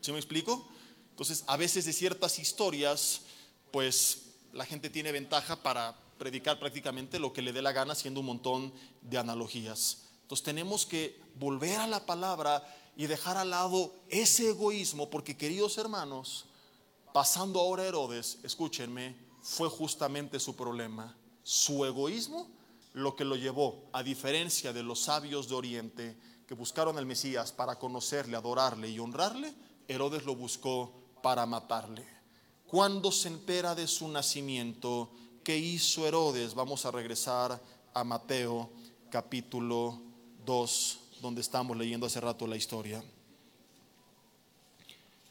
¿Sí 0.00 0.12
me 0.12 0.18
explico? 0.18 0.68
Entonces, 1.10 1.44
a 1.46 1.56
veces 1.56 1.84
de 1.84 1.92
ciertas 1.92 2.38
historias, 2.38 3.22
pues 3.70 4.22
la 4.52 4.64
gente 4.64 4.90
tiene 4.90 5.12
ventaja 5.12 5.62
para 5.62 5.96
predicar 6.18 6.58
prácticamente 6.58 7.18
lo 7.18 7.32
que 7.32 7.42
le 7.42 7.52
dé 7.52 7.62
la 7.62 7.72
gana 7.72 7.92
haciendo 7.92 8.20
un 8.20 8.26
montón 8.26 8.72
de 9.00 9.18
analogías. 9.18 10.02
Entonces 10.22 10.44
tenemos 10.44 10.86
que 10.86 11.20
volver 11.34 11.80
a 11.80 11.86
la 11.86 12.06
palabra 12.06 12.64
y 12.96 13.06
dejar 13.06 13.36
al 13.36 13.50
lado 13.50 13.92
ese 14.08 14.50
egoísmo, 14.50 15.10
porque 15.10 15.36
queridos 15.36 15.78
hermanos, 15.78 16.44
pasando 17.12 17.60
ahora 17.60 17.84
Herodes, 17.84 18.38
escúchenme, 18.42 19.16
fue 19.42 19.68
justamente 19.68 20.38
su 20.38 20.54
problema. 20.54 21.16
Su 21.42 21.84
egoísmo 21.84 22.48
lo 22.94 23.16
que 23.16 23.24
lo 23.24 23.36
llevó, 23.36 23.88
a 23.92 24.02
diferencia 24.02 24.72
de 24.72 24.82
los 24.82 25.00
sabios 25.00 25.48
de 25.48 25.54
Oriente 25.54 26.16
que 26.46 26.54
buscaron 26.54 26.98
al 26.98 27.06
Mesías 27.06 27.52
para 27.52 27.78
conocerle, 27.78 28.36
adorarle 28.36 28.90
y 28.90 28.98
honrarle, 28.98 29.54
Herodes 29.88 30.24
lo 30.24 30.36
buscó 30.36 30.92
para 31.22 31.46
matarle. 31.46 32.06
Cuando 32.66 33.10
se 33.12 33.28
entera 33.28 33.74
de 33.74 33.86
su 33.86 34.08
nacimiento, 34.08 35.10
¿qué 35.42 35.56
hizo 35.56 36.06
Herodes? 36.06 36.54
Vamos 36.54 36.84
a 36.84 36.90
regresar 36.90 37.60
a 37.94 38.04
Mateo 38.04 38.70
capítulo 39.10 40.00
2, 40.44 40.98
donde 41.20 41.40
estamos 41.40 41.76
leyendo 41.76 42.06
hace 42.06 42.20
rato 42.20 42.46
la 42.46 42.56
historia. 42.56 43.02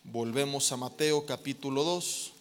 Volvemos 0.03 0.71
a 0.71 0.77
Mateo 0.77 1.25
capítulo 1.25 1.83
2. 1.83 2.33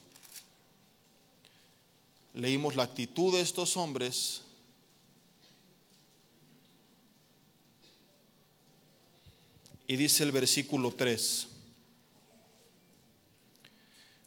Leímos 2.34 2.76
la 2.76 2.84
actitud 2.84 3.34
de 3.34 3.40
estos 3.40 3.76
hombres. 3.76 4.42
Y 9.86 9.96
dice 9.96 10.22
el 10.22 10.30
versículo 10.30 10.92
3. 10.92 11.48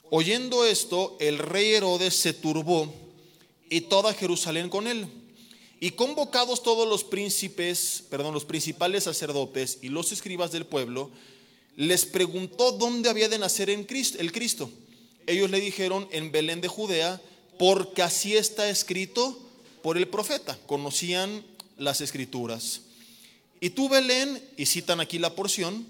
Oyendo 0.09 0.65
esto, 0.65 1.17
el 1.19 1.39
rey 1.39 1.71
Herodes 1.73 2.15
se 2.15 2.33
turbó 2.33 2.93
y 3.69 3.81
toda 3.81 4.13
Jerusalén 4.13 4.69
con 4.69 4.87
él. 4.87 5.07
Y 5.79 5.91
convocados 5.91 6.61
todos 6.61 6.87
los 6.87 7.03
príncipes, 7.03 8.03
perdón, 8.09 8.33
los 8.33 8.45
principales 8.45 9.05
sacerdotes 9.05 9.79
y 9.81 9.89
los 9.89 10.11
escribas 10.11 10.51
del 10.51 10.65
pueblo, 10.65 11.09
les 11.75 12.05
preguntó 12.05 12.73
dónde 12.73 13.09
había 13.09 13.27
de 13.27 13.39
nacer 13.39 13.69
en 13.69 13.83
Cristo, 13.85 14.19
el 14.19 14.31
Cristo. 14.31 14.69
Ellos 15.25 15.49
le 15.49 15.59
dijeron 15.59 16.07
en 16.11 16.31
Belén 16.31 16.61
de 16.61 16.67
Judea, 16.67 17.21
porque 17.57 18.01
así 18.01 18.35
está 18.35 18.69
escrito 18.69 19.39
por 19.81 19.97
el 19.97 20.07
profeta. 20.07 20.57
Conocían 20.65 21.45
las 21.77 22.01
escrituras. 22.01 22.81
Y 23.59 23.71
tú, 23.71 23.89
Belén, 23.89 24.41
y 24.57 24.65
citan 24.65 24.99
aquí 24.99 25.19
la 25.19 25.35
porción, 25.35 25.85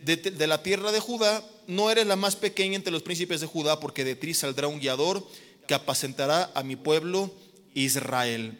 de, 0.00 0.16
de, 0.16 0.46
la 0.46 0.62
tierra 0.62 0.92
de 0.92 1.00
Judá, 1.00 1.42
no 1.66 1.90
eres 1.90 2.06
la 2.06 2.16
más 2.16 2.36
pequeña 2.36 2.76
entre 2.76 2.92
los 2.92 3.02
príncipes 3.02 3.40
de 3.40 3.46
Judá, 3.46 3.80
porque 3.80 4.04
de 4.04 4.16
ti 4.16 4.34
saldrá 4.34 4.68
un 4.68 4.80
guiador 4.80 5.26
que 5.66 5.74
apacentará 5.74 6.50
a 6.54 6.62
mi 6.62 6.76
pueblo 6.76 7.32
Israel. 7.74 8.58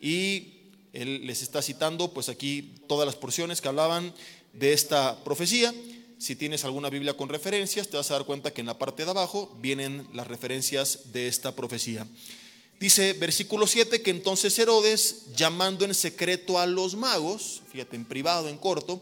Y 0.00 0.54
él 0.92 1.26
les 1.26 1.42
está 1.42 1.62
citando, 1.62 2.12
pues 2.12 2.28
aquí 2.28 2.74
todas 2.86 3.06
las 3.06 3.16
porciones 3.16 3.60
que 3.60 3.68
hablaban 3.68 4.12
de 4.52 4.72
esta 4.72 5.22
profecía. 5.24 5.74
Si 6.18 6.34
tienes 6.34 6.64
alguna 6.64 6.90
Biblia 6.90 7.16
con 7.16 7.28
referencias, 7.28 7.88
te 7.88 7.96
vas 7.96 8.10
a 8.10 8.14
dar 8.14 8.24
cuenta 8.24 8.52
que 8.52 8.60
en 8.60 8.66
la 8.66 8.76
parte 8.76 9.04
de 9.04 9.10
abajo 9.10 9.56
vienen 9.60 10.08
las 10.12 10.26
referencias 10.26 11.12
de 11.12 11.28
esta 11.28 11.54
profecía. 11.54 12.08
Dice 12.80 13.12
versículo 13.12 13.68
7 13.68 14.02
que 14.02 14.10
entonces 14.10 14.58
Herodes, 14.58 15.26
llamando 15.36 15.84
en 15.84 15.94
secreto 15.94 16.58
a 16.58 16.66
los 16.66 16.96
magos, 16.96 17.62
fíjate, 17.70 17.94
en 17.94 18.04
privado, 18.04 18.48
en 18.48 18.56
corto, 18.56 19.00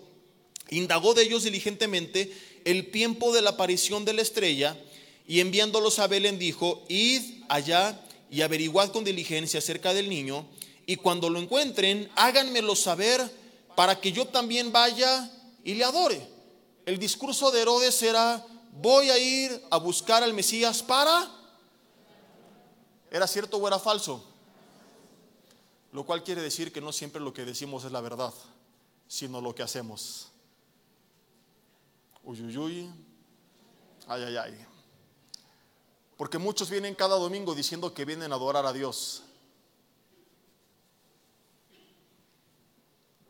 indagó 0.68 1.14
de 1.14 1.22
ellos 1.22 1.44
diligentemente 1.44 2.30
el 2.66 2.90
tiempo 2.90 3.34
de 3.34 3.40
la 3.40 3.50
aparición 3.50 4.04
de 4.04 4.12
la 4.12 4.22
estrella 4.22 4.78
y 5.26 5.40
enviándolos 5.40 5.98
a 5.98 6.08
Belén 6.08 6.38
dijo, 6.38 6.84
id 6.88 7.22
allá 7.48 7.98
y 8.30 8.42
averiguad 8.42 8.92
con 8.92 9.04
diligencia 9.04 9.58
acerca 9.58 9.94
del 9.94 10.10
niño 10.10 10.46
y 10.84 10.96
cuando 10.96 11.30
lo 11.30 11.40
encuentren, 11.40 12.10
háganmelo 12.14 12.76
saber 12.76 13.22
para 13.74 14.00
que 14.00 14.12
yo 14.12 14.26
también 14.26 14.70
vaya 14.70 15.30
y 15.64 15.74
le 15.74 15.84
adore. 15.84 16.36
El 16.87 17.01
discurso 17.01 17.51
de 17.51 17.62
Herodes 17.62 18.01
era, 18.03 18.47
voy 18.72 19.11
a 19.11 19.18
ir 19.18 19.66
a 19.70 19.76
buscar 19.76 20.22
al 20.22 20.32
Mesías 20.32 20.84
para... 20.84 21.32
¿Era 23.11 23.26
cierto 23.26 23.57
o 23.57 23.66
era 23.66 23.78
falso? 23.80 24.24
Lo 25.93 26.07
cual 26.07 26.22
quiere 26.22 26.43
decir 26.43 26.72
que 26.72 26.80
no 26.80 26.93
siempre 26.93 27.20
lo 27.20 27.32
que 27.32 27.45
decimos 27.45 27.84
es 27.84 27.91
la 27.91 28.01
verdad, 28.01 28.32
sino 29.09 29.41
lo 29.41 29.53
que 29.53 29.64
hacemos. 29.64 30.28
Uy, 32.22 32.41
uy, 32.43 32.57
uy. 32.57 32.91
Ay, 34.07 34.22
ay, 34.22 34.37
ay. 34.37 34.66
Porque 36.16 36.39
muchos 36.39 36.70
vienen 36.70 36.95
cada 36.95 37.16
domingo 37.16 37.55
diciendo 37.55 37.93
que 37.93 38.05
vienen 38.05 38.30
a 38.32 38.37
adorar 38.37 38.64
a 38.64 38.72
Dios. 38.72 39.22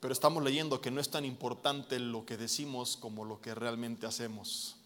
Pero 0.06 0.12
estamos 0.12 0.40
leyendo 0.44 0.80
que 0.80 0.92
no 0.92 1.00
es 1.00 1.10
tan 1.10 1.24
importante 1.24 1.98
lo 1.98 2.24
que 2.24 2.36
decimos 2.36 2.96
como 2.96 3.24
lo 3.24 3.40
que 3.40 3.56
realmente 3.56 4.06
hacemos. 4.06 4.76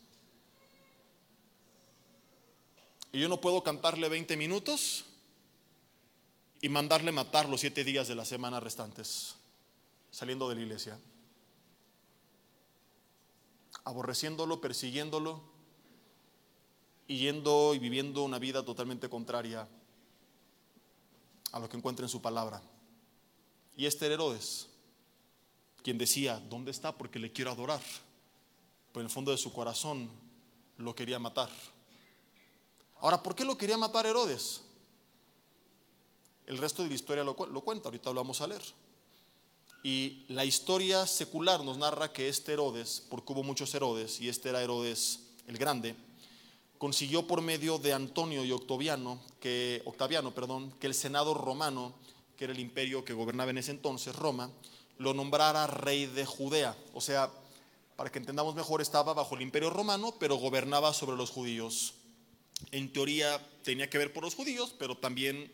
Y 3.12 3.21
yo 3.21 3.29
no 3.29 3.39
puedo 3.39 3.62
cantarle 3.62 4.09
20 4.09 4.39
minutos 4.39 5.05
y 6.62 6.71
mandarle 6.71 7.12
matar 7.12 7.51
los 7.51 7.61
siete 7.61 7.85
días 7.85 8.09
de 8.09 8.14
la 8.14 8.25
semana 8.25 8.61
restantes, 8.61 9.37
saliendo 10.11 10.49
de 10.49 10.55
la 10.55 10.62
iglesia, 10.62 10.99
aborreciéndolo, 13.85 14.62
persiguiéndolo 14.62 15.43
y 17.07 17.18
yendo 17.18 17.75
y 17.75 17.79
viviendo 17.79 18.23
una 18.23 18.39
vida 18.39 18.64
totalmente 18.64 19.11
contraria 19.11 19.68
a 21.53 21.59
lo 21.59 21.68
que 21.68 21.77
encuentra 21.77 22.07
en 22.07 22.11
su 22.11 22.23
palabra. 22.23 22.62
Y 23.77 23.85
este 23.85 24.07
Herodes, 24.07 24.70
quien 25.83 25.99
decía, 25.99 26.41
¿dónde 26.49 26.70
está? 26.70 26.97
Porque 26.97 27.18
le 27.18 27.33
quiero 27.33 27.51
adorar. 27.51 27.81
Pero 28.93 29.01
en 29.01 29.07
el 29.07 29.12
fondo 29.12 29.31
de 29.31 29.39
su 29.39 29.53
corazón 29.53 30.11
lo 30.76 30.95
quería 30.95 31.18
matar. 31.18 31.51
Ahora, 33.01 33.22
¿por 33.22 33.35
qué 33.35 33.45
lo 33.45 33.57
quería 33.57 33.78
matar 33.78 34.07
Herodes? 34.07 34.62
El 36.47 36.59
resto 36.59 36.83
de 36.83 36.89
la 36.89 36.95
historia 36.95 37.24
lo, 37.24 37.37
lo 37.47 37.61
cuenta, 37.62 37.89
ahorita 37.89 38.11
lo 38.11 38.16
vamos 38.16 38.41
a 38.41 38.47
leer. 38.47 38.62
Y 39.83 40.24
la 40.28 40.45
historia 40.45 41.07
secular 41.07 41.64
nos 41.64 41.78
narra 41.78 42.12
que 42.12 42.28
este 42.28 42.53
Herodes, 42.53 43.03
porque 43.09 43.33
hubo 43.33 43.43
muchos 43.43 43.74
Herodes, 43.74 44.20
y 44.20 44.28
este 44.28 44.51
era 44.51 44.62
Herodes 44.62 45.20
el 45.47 45.57
Grande, 45.57 45.95
consiguió 46.76 47.26
por 47.26 47.41
medio 47.41 47.78
de 47.78 47.93
Antonio 47.93 48.45
y 48.45 48.53
Octaviano, 48.53 49.20
que, 49.41 49.83
Octaviano, 49.87 50.35
perdón, 50.35 50.72
que 50.78 50.87
el 50.87 50.95
Senado 50.95 51.33
romano, 51.35 51.95
que 52.37 52.45
era 52.45 52.53
el 52.53 52.61
imperio 52.61 53.05
que 53.05 53.12
gobernaba 53.12 53.51
en 53.51 53.59
ese 53.59 53.70
entonces, 53.70 54.14
Roma, 54.14 54.51
lo 55.01 55.14
nombrara 55.14 55.66
rey 55.66 56.05
de 56.05 56.26
Judea. 56.26 56.76
O 56.92 57.01
sea, 57.01 57.30
para 57.96 58.12
que 58.12 58.18
entendamos 58.18 58.55
mejor, 58.55 58.82
estaba 58.82 59.14
bajo 59.14 59.34
el 59.34 59.40
imperio 59.40 59.70
romano, 59.70 60.14
pero 60.20 60.36
gobernaba 60.36 60.92
sobre 60.92 61.16
los 61.16 61.30
judíos. 61.30 61.94
En 62.70 62.92
teoría 62.92 63.40
tenía 63.64 63.88
que 63.88 63.96
ver 63.96 64.12
por 64.12 64.22
los 64.22 64.34
judíos, 64.34 64.74
pero 64.78 64.98
también 64.98 65.51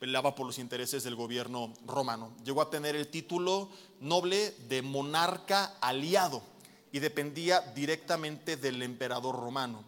peleaba 0.00 0.34
por 0.34 0.46
los 0.46 0.58
intereses 0.58 1.04
del 1.04 1.14
gobierno 1.14 1.72
romano. 1.86 2.34
Llegó 2.44 2.60
a 2.60 2.70
tener 2.70 2.96
el 2.96 3.06
título 3.06 3.70
noble 4.00 4.50
de 4.68 4.82
monarca 4.82 5.76
aliado 5.80 6.42
y 6.90 6.98
dependía 6.98 7.60
directamente 7.76 8.56
del 8.56 8.82
emperador 8.82 9.36
romano. 9.36 9.84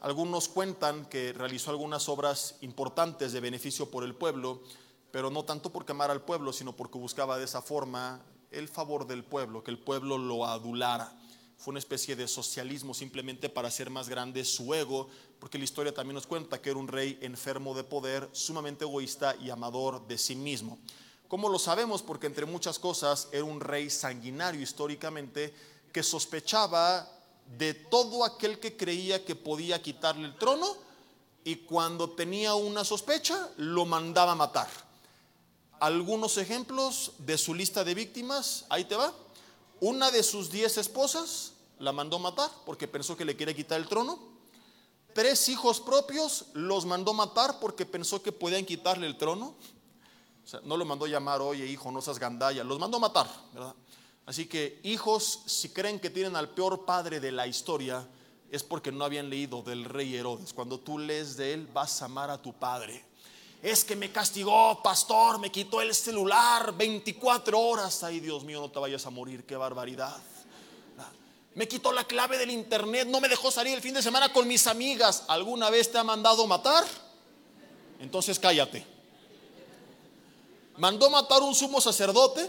Algunos 0.00 0.48
cuentan 0.48 1.04
que 1.04 1.32
realizó 1.32 1.70
algunas 1.70 2.08
obras 2.08 2.56
importantes 2.62 3.32
de 3.32 3.38
beneficio 3.38 3.88
por 3.88 4.02
el 4.02 4.16
pueblo, 4.16 4.64
pero 5.12 5.30
no 5.30 5.44
tanto 5.44 5.70
por 5.70 5.86
quemar 5.86 6.10
al 6.10 6.22
pueblo, 6.22 6.52
sino 6.52 6.74
porque 6.74 6.98
buscaba 6.98 7.38
de 7.38 7.44
esa 7.44 7.62
forma 7.62 8.20
el 8.50 8.68
favor 8.68 9.06
del 9.06 9.24
pueblo, 9.24 9.62
que 9.62 9.70
el 9.70 9.78
pueblo 9.78 10.18
lo 10.18 10.46
adulara. 10.46 11.12
Fue 11.56 11.72
una 11.72 11.80
especie 11.80 12.14
de 12.14 12.28
socialismo 12.28 12.94
simplemente 12.94 13.48
para 13.48 13.68
hacer 13.68 13.90
más 13.90 14.08
grande 14.08 14.44
su 14.44 14.72
ego, 14.74 15.08
porque 15.40 15.58
la 15.58 15.64
historia 15.64 15.92
también 15.92 16.14
nos 16.14 16.26
cuenta 16.26 16.60
que 16.62 16.70
era 16.70 16.78
un 16.78 16.88
rey 16.88 17.18
enfermo 17.20 17.74
de 17.74 17.84
poder, 17.84 18.28
sumamente 18.32 18.84
egoísta 18.84 19.34
y 19.36 19.50
amador 19.50 20.06
de 20.06 20.18
sí 20.18 20.36
mismo. 20.36 20.78
¿Cómo 21.26 21.48
lo 21.48 21.58
sabemos? 21.58 22.02
Porque 22.02 22.26
entre 22.26 22.46
muchas 22.46 22.78
cosas 22.78 23.28
era 23.32 23.44
un 23.44 23.60
rey 23.60 23.90
sanguinario 23.90 24.62
históricamente 24.62 25.52
que 25.92 26.02
sospechaba 26.02 27.10
de 27.58 27.74
todo 27.74 28.24
aquel 28.24 28.58
que 28.58 28.76
creía 28.76 29.24
que 29.24 29.34
podía 29.34 29.82
quitarle 29.82 30.26
el 30.26 30.36
trono 30.36 30.66
y 31.44 31.56
cuando 31.56 32.10
tenía 32.10 32.54
una 32.54 32.84
sospecha 32.84 33.50
lo 33.56 33.84
mandaba 33.84 34.32
a 34.32 34.36
matar. 34.36 34.87
Algunos 35.80 36.36
ejemplos 36.38 37.12
de 37.18 37.38
su 37.38 37.54
lista 37.54 37.84
de 37.84 37.94
víctimas. 37.94 38.64
Ahí 38.68 38.84
te 38.84 38.96
va. 38.96 39.12
Una 39.80 40.10
de 40.10 40.22
sus 40.22 40.50
diez 40.50 40.76
esposas 40.78 41.52
la 41.78 41.92
mandó 41.92 42.18
matar 42.18 42.50
porque 42.66 42.88
pensó 42.88 43.16
que 43.16 43.24
le 43.24 43.36
quería 43.36 43.54
quitar 43.54 43.80
el 43.80 43.88
trono. 43.88 44.18
Tres 45.14 45.48
hijos 45.48 45.80
propios 45.80 46.46
los 46.52 46.84
mandó 46.84 47.14
matar 47.14 47.58
porque 47.60 47.86
pensó 47.86 48.22
que 48.22 48.32
podían 48.32 48.64
quitarle 48.64 49.06
el 49.06 49.16
trono. 49.16 49.54
O 50.44 50.48
sea, 50.48 50.60
no 50.64 50.76
lo 50.76 50.84
mandó 50.84 51.06
llamar, 51.06 51.40
oye 51.40 51.66
hijo, 51.66 51.90
no 51.90 52.00
seas 52.00 52.18
gandalla, 52.18 52.64
los 52.64 52.78
mandó 52.78 52.98
matar, 52.98 53.28
¿verdad? 53.52 53.74
Así 54.26 54.46
que 54.46 54.80
hijos, 54.82 55.42
si 55.46 55.70
creen 55.70 56.00
que 56.00 56.10
tienen 56.10 56.36
al 56.36 56.50
peor 56.50 56.84
padre 56.84 57.20
de 57.20 57.32
la 57.32 57.46
historia, 57.46 58.06
es 58.50 58.62
porque 58.62 58.92
no 58.92 59.04
habían 59.04 59.30
leído 59.30 59.62
del 59.62 59.84
rey 59.84 60.14
Herodes. 60.14 60.52
Cuando 60.52 60.80
tú 60.80 60.98
lees 60.98 61.36
de 61.36 61.54
él, 61.54 61.66
vas 61.66 62.00
a 62.02 62.06
amar 62.06 62.30
a 62.30 62.40
tu 62.40 62.52
padre. 62.52 63.04
Es 63.62 63.84
que 63.84 63.96
me 63.96 64.12
castigó, 64.12 64.80
pastor, 64.82 65.40
me 65.40 65.50
quitó 65.50 65.80
el 65.80 65.94
celular 65.94 66.76
24 66.76 67.58
horas. 67.58 68.04
Ay, 68.04 68.20
Dios 68.20 68.44
mío, 68.44 68.60
no 68.60 68.70
te 68.70 68.78
vayas 68.78 69.04
a 69.06 69.10
morir, 69.10 69.44
qué 69.44 69.56
barbaridad. 69.56 70.16
Me 71.54 71.66
quitó 71.66 71.90
la 71.90 72.04
clave 72.04 72.38
del 72.38 72.52
internet, 72.52 73.08
no 73.08 73.20
me 73.20 73.28
dejó 73.28 73.50
salir 73.50 73.74
el 73.74 73.80
fin 73.80 73.94
de 73.94 74.00
semana 74.00 74.32
con 74.32 74.46
mis 74.46 74.68
amigas. 74.68 75.24
¿Alguna 75.26 75.70
vez 75.70 75.90
te 75.90 75.98
ha 75.98 76.04
mandado 76.04 76.46
matar? 76.46 76.84
Entonces 77.98 78.38
cállate. 78.38 78.86
Mandó 80.76 81.10
matar 81.10 81.42
un 81.42 81.56
sumo 81.56 81.80
sacerdote, 81.80 82.48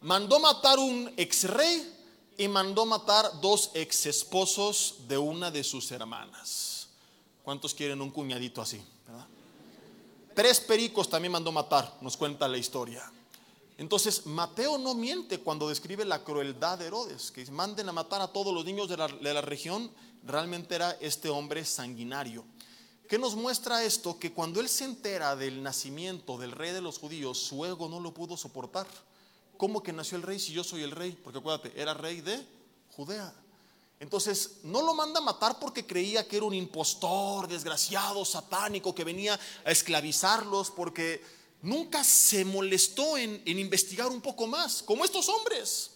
mandó 0.00 0.40
matar 0.40 0.78
un 0.78 1.12
ex 1.18 1.44
rey 1.44 1.94
y 2.38 2.48
mandó 2.48 2.86
matar 2.86 3.42
dos 3.42 3.70
ex 3.74 4.06
esposos 4.06 5.06
de 5.06 5.18
una 5.18 5.50
de 5.50 5.62
sus 5.62 5.92
hermanas. 5.92 6.88
¿Cuántos 7.42 7.74
quieren 7.74 8.00
un 8.00 8.10
cuñadito 8.10 8.62
así? 8.62 8.82
Tres 10.34 10.60
pericos 10.60 11.08
también 11.08 11.30
mandó 11.30 11.52
matar, 11.52 11.96
nos 12.00 12.16
cuenta 12.16 12.48
la 12.48 12.58
historia. 12.58 13.08
Entonces, 13.78 14.26
Mateo 14.26 14.78
no 14.78 14.94
miente 14.94 15.38
cuando 15.38 15.68
describe 15.68 16.04
la 16.04 16.24
crueldad 16.24 16.78
de 16.78 16.86
Herodes, 16.86 17.30
que 17.30 17.48
manden 17.52 17.88
a 17.88 17.92
matar 17.92 18.20
a 18.20 18.28
todos 18.28 18.52
los 18.52 18.64
niños 18.64 18.88
de 18.88 18.96
la, 18.96 19.40
región, 19.40 19.90
realmente 20.24 20.74
era 20.74 20.92
este 21.00 21.28
hombre 21.28 21.64
sanguinario. 21.64 22.44
¿Qué 23.08 23.18
nos 23.18 23.36
muestra 23.36 23.84
esto? 23.84 24.18
Que 24.18 24.32
cuando 24.32 24.60
él 24.60 24.68
se 24.68 24.84
entera 24.84 25.36
del 25.36 25.62
nacimiento 25.62 26.36
del 26.36 26.52
rey 26.52 26.72
de 26.72 26.80
los 26.80 26.98
judíos, 26.98 27.38
su 27.38 27.64
ego 27.64 27.88
no 27.88 28.00
lo 28.00 28.12
pudo 28.12 28.36
soportar. 28.36 28.86
¿Cómo 29.56 29.82
que 29.82 29.92
nació 29.92 30.16
el 30.16 30.22
rey 30.22 30.40
si 30.40 30.52
yo 30.52 30.64
soy 30.64 30.82
el 30.82 30.90
rey? 30.90 31.12
Porque 31.12 31.38
acuérdate, 31.38 31.72
era 31.80 31.94
rey 31.94 32.20
de 32.22 32.44
Judea. 32.96 33.32
Entonces, 34.04 34.58
no 34.64 34.82
lo 34.82 34.92
manda 34.92 35.18
a 35.18 35.22
matar 35.22 35.58
porque 35.58 35.86
creía 35.86 36.28
que 36.28 36.36
era 36.36 36.44
un 36.44 36.52
impostor, 36.52 37.48
desgraciado, 37.48 38.22
satánico, 38.26 38.94
que 38.94 39.02
venía 39.02 39.40
a 39.64 39.70
esclavizarlos, 39.70 40.70
porque 40.70 41.24
nunca 41.62 42.04
se 42.04 42.44
molestó 42.44 43.16
en, 43.16 43.40
investigar 43.46 44.08
un 44.08 44.20
poco 44.20 44.46
más, 44.46 44.82
como 44.82 45.06
estos 45.06 45.30
hombres, 45.30 45.92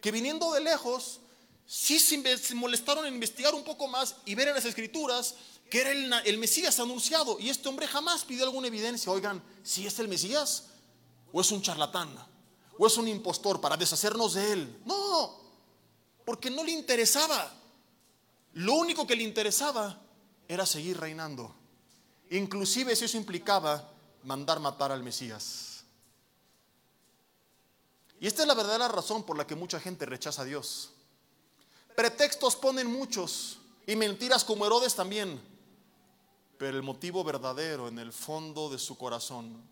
que 0.00 0.12
viniendo 0.12 0.52
de 0.52 0.60
lejos, 0.60 1.18
sí 1.66 1.98
se 1.98 2.54
molestaron 2.54 3.04
en 3.04 3.14
investigar 3.14 3.52
un 3.52 3.64
poco 3.64 3.88
más 3.88 4.14
y 4.24 4.36
ver 4.36 4.46
en 4.46 4.54
las 4.54 4.64
escrituras 4.64 5.34
que 5.68 5.80
era 5.80 6.20
el, 6.20 6.38
Mesías 6.38 6.78
anunciado. 6.78 7.40
Y 7.40 7.50
este 7.50 7.68
hombre 7.68 7.88
jamás 7.88 8.24
pidió 8.24 8.44
alguna 8.44 8.68
evidencia, 8.68 9.10
oigan, 9.10 9.42
si 9.64 9.88
es 9.88 9.98
el 9.98 10.06
Mesías 10.06 10.66
o 11.32 11.40
es 11.40 11.50
un 11.50 11.62
charlatán 11.62 12.14
o 12.78 12.86
es 12.86 12.96
un 12.96 13.08
impostor 13.08 13.60
para 13.60 13.76
deshacernos 13.76 14.34
de 14.34 14.52
él. 14.52 14.82
No, 14.84 15.43
porque 16.24 16.50
no 16.50 16.64
le 16.64 16.72
interesaba. 16.72 17.52
Lo 18.54 18.74
único 18.74 19.06
que 19.06 19.16
le 19.16 19.24
interesaba 19.24 20.00
era 20.48 20.64
seguir 20.66 20.98
reinando. 20.98 21.54
Inclusive 22.30 22.94
si 22.96 23.04
eso 23.04 23.16
implicaba 23.16 23.90
mandar 24.22 24.60
matar 24.60 24.92
al 24.92 25.02
Mesías. 25.02 25.84
Y 28.20 28.26
esta 28.26 28.42
es 28.42 28.48
la 28.48 28.54
verdadera 28.54 28.88
razón 28.88 29.24
por 29.24 29.36
la 29.36 29.46
que 29.46 29.54
mucha 29.54 29.80
gente 29.80 30.06
rechaza 30.06 30.42
a 30.42 30.44
Dios. 30.46 30.92
Pretextos 31.94 32.56
ponen 32.56 32.90
muchos 32.90 33.58
y 33.86 33.96
mentiras 33.96 34.44
como 34.44 34.66
Herodes 34.66 34.94
también. 34.94 35.40
Pero 36.58 36.76
el 36.76 36.82
motivo 36.82 37.24
verdadero 37.24 37.88
en 37.88 37.98
el 37.98 38.12
fondo 38.12 38.70
de 38.70 38.78
su 38.78 38.96
corazón 38.96 39.62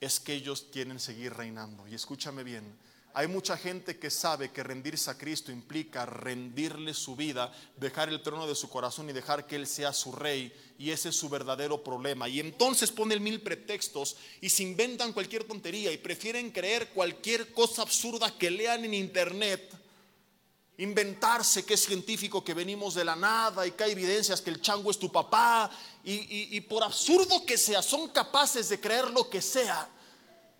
es 0.00 0.20
que 0.20 0.34
ellos 0.34 0.66
quieren 0.70 1.00
seguir 1.00 1.34
reinando. 1.34 1.86
Y 1.88 1.94
escúchame 1.94 2.44
bien, 2.44 2.76
hay 3.18 3.26
mucha 3.26 3.56
gente 3.56 3.98
que 3.98 4.10
sabe 4.10 4.52
que 4.52 4.62
rendirse 4.62 5.10
a 5.10 5.18
Cristo 5.18 5.50
implica 5.50 6.06
rendirle 6.06 6.94
su 6.94 7.16
vida, 7.16 7.52
dejar 7.76 8.08
el 8.10 8.22
trono 8.22 8.46
de 8.46 8.54
su 8.54 8.68
corazón 8.68 9.10
y 9.10 9.12
dejar 9.12 9.44
que 9.44 9.56
Él 9.56 9.66
sea 9.66 9.92
su 9.92 10.12
rey. 10.12 10.52
Y 10.78 10.92
ese 10.92 11.08
es 11.08 11.16
su 11.16 11.28
verdadero 11.28 11.82
problema. 11.82 12.28
Y 12.28 12.38
entonces 12.38 12.92
ponen 12.92 13.20
mil 13.20 13.40
pretextos 13.40 14.16
y 14.40 14.48
se 14.48 14.62
inventan 14.62 15.12
cualquier 15.12 15.42
tontería 15.42 15.90
y 15.90 15.98
prefieren 15.98 16.52
creer 16.52 16.90
cualquier 16.90 17.52
cosa 17.52 17.82
absurda 17.82 18.38
que 18.38 18.52
lean 18.52 18.84
en 18.84 18.94
internet. 18.94 19.68
Inventarse 20.76 21.64
que 21.64 21.74
es 21.74 21.84
científico, 21.84 22.44
que 22.44 22.54
venimos 22.54 22.94
de 22.94 23.04
la 23.04 23.16
nada 23.16 23.66
y 23.66 23.72
que 23.72 23.82
hay 23.82 23.90
evidencias 23.90 24.40
que 24.40 24.50
el 24.50 24.62
chango 24.62 24.92
es 24.92 24.98
tu 25.00 25.10
papá. 25.10 25.68
Y, 26.04 26.56
y 26.56 26.60
por 26.60 26.84
absurdo 26.84 27.44
que 27.44 27.58
sea, 27.58 27.82
son 27.82 28.10
capaces 28.10 28.68
de 28.68 28.78
creer 28.78 29.10
lo 29.10 29.28
que 29.28 29.42
sea 29.42 29.90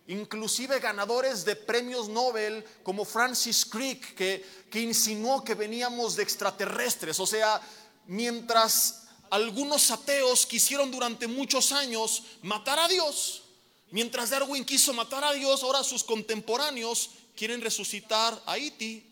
inclusive 0.09 0.79
ganadores 0.79 1.45
de 1.45 1.55
premios 1.55 2.09
Nobel 2.09 2.65
como 2.83 3.05
Francis 3.05 3.63
Crick, 3.65 4.15
que, 4.15 4.43
que 4.69 4.81
insinuó 4.81 5.43
que 5.43 5.53
veníamos 5.53 6.15
de 6.15 6.23
extraterrestres. 6.23 7.19
O 7.19 7.27
sea, 7.27 7.61
mientras 8.07 9.03
algunos 9.29 9.91
ateos 9.91 10.47
quisieron 10.47 10.89
durante 10.89 11.27
muchos 11.27 11.71
años 11.71 12.23
matar 12.41 12.79
a 12.79 12.87
Dios, 12.87 13.43
mientras 13.91 14.31
Darwin 14.31 14.65
quiso 14.65 14.93
matar 14.93 15.23
a 15.23 15.33
Dios, 15.33 15.61
ahora 15.61 15.83
sus 15.83 16.03
contemporáneos 16.03 17.11
quieren 17.35 17.61
resucitar 17.61 18.41
a 18.47 18.57
Iti. 18.57 19.05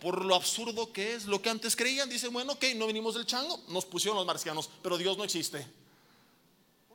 Por 0.00 0.24
lo 0.24 0.34
absurdo 0.34 0.92
que 0.92 1.14
es, 1.14 1.26
lo 1.26 1.40
que 1.40 1.50
antes 1.50 1.76
creían, 1.76 2.08
dicen, 2.08 2.32
bueno, 2.32 2.52
ok, 2.54 2.64
no 2.76 2.86
venimos 2.86 3.14
del 3.14 3.26
chango, 3.26 3.60
nos 3.68 3.84
pusieron 3.84 4.16
los 4.16 4.26
marcianos, 4.26 4.68
pero 4.82 4.96
Dios 4.96 5.16
no 5.18 5.24
existe. 5.24 5.66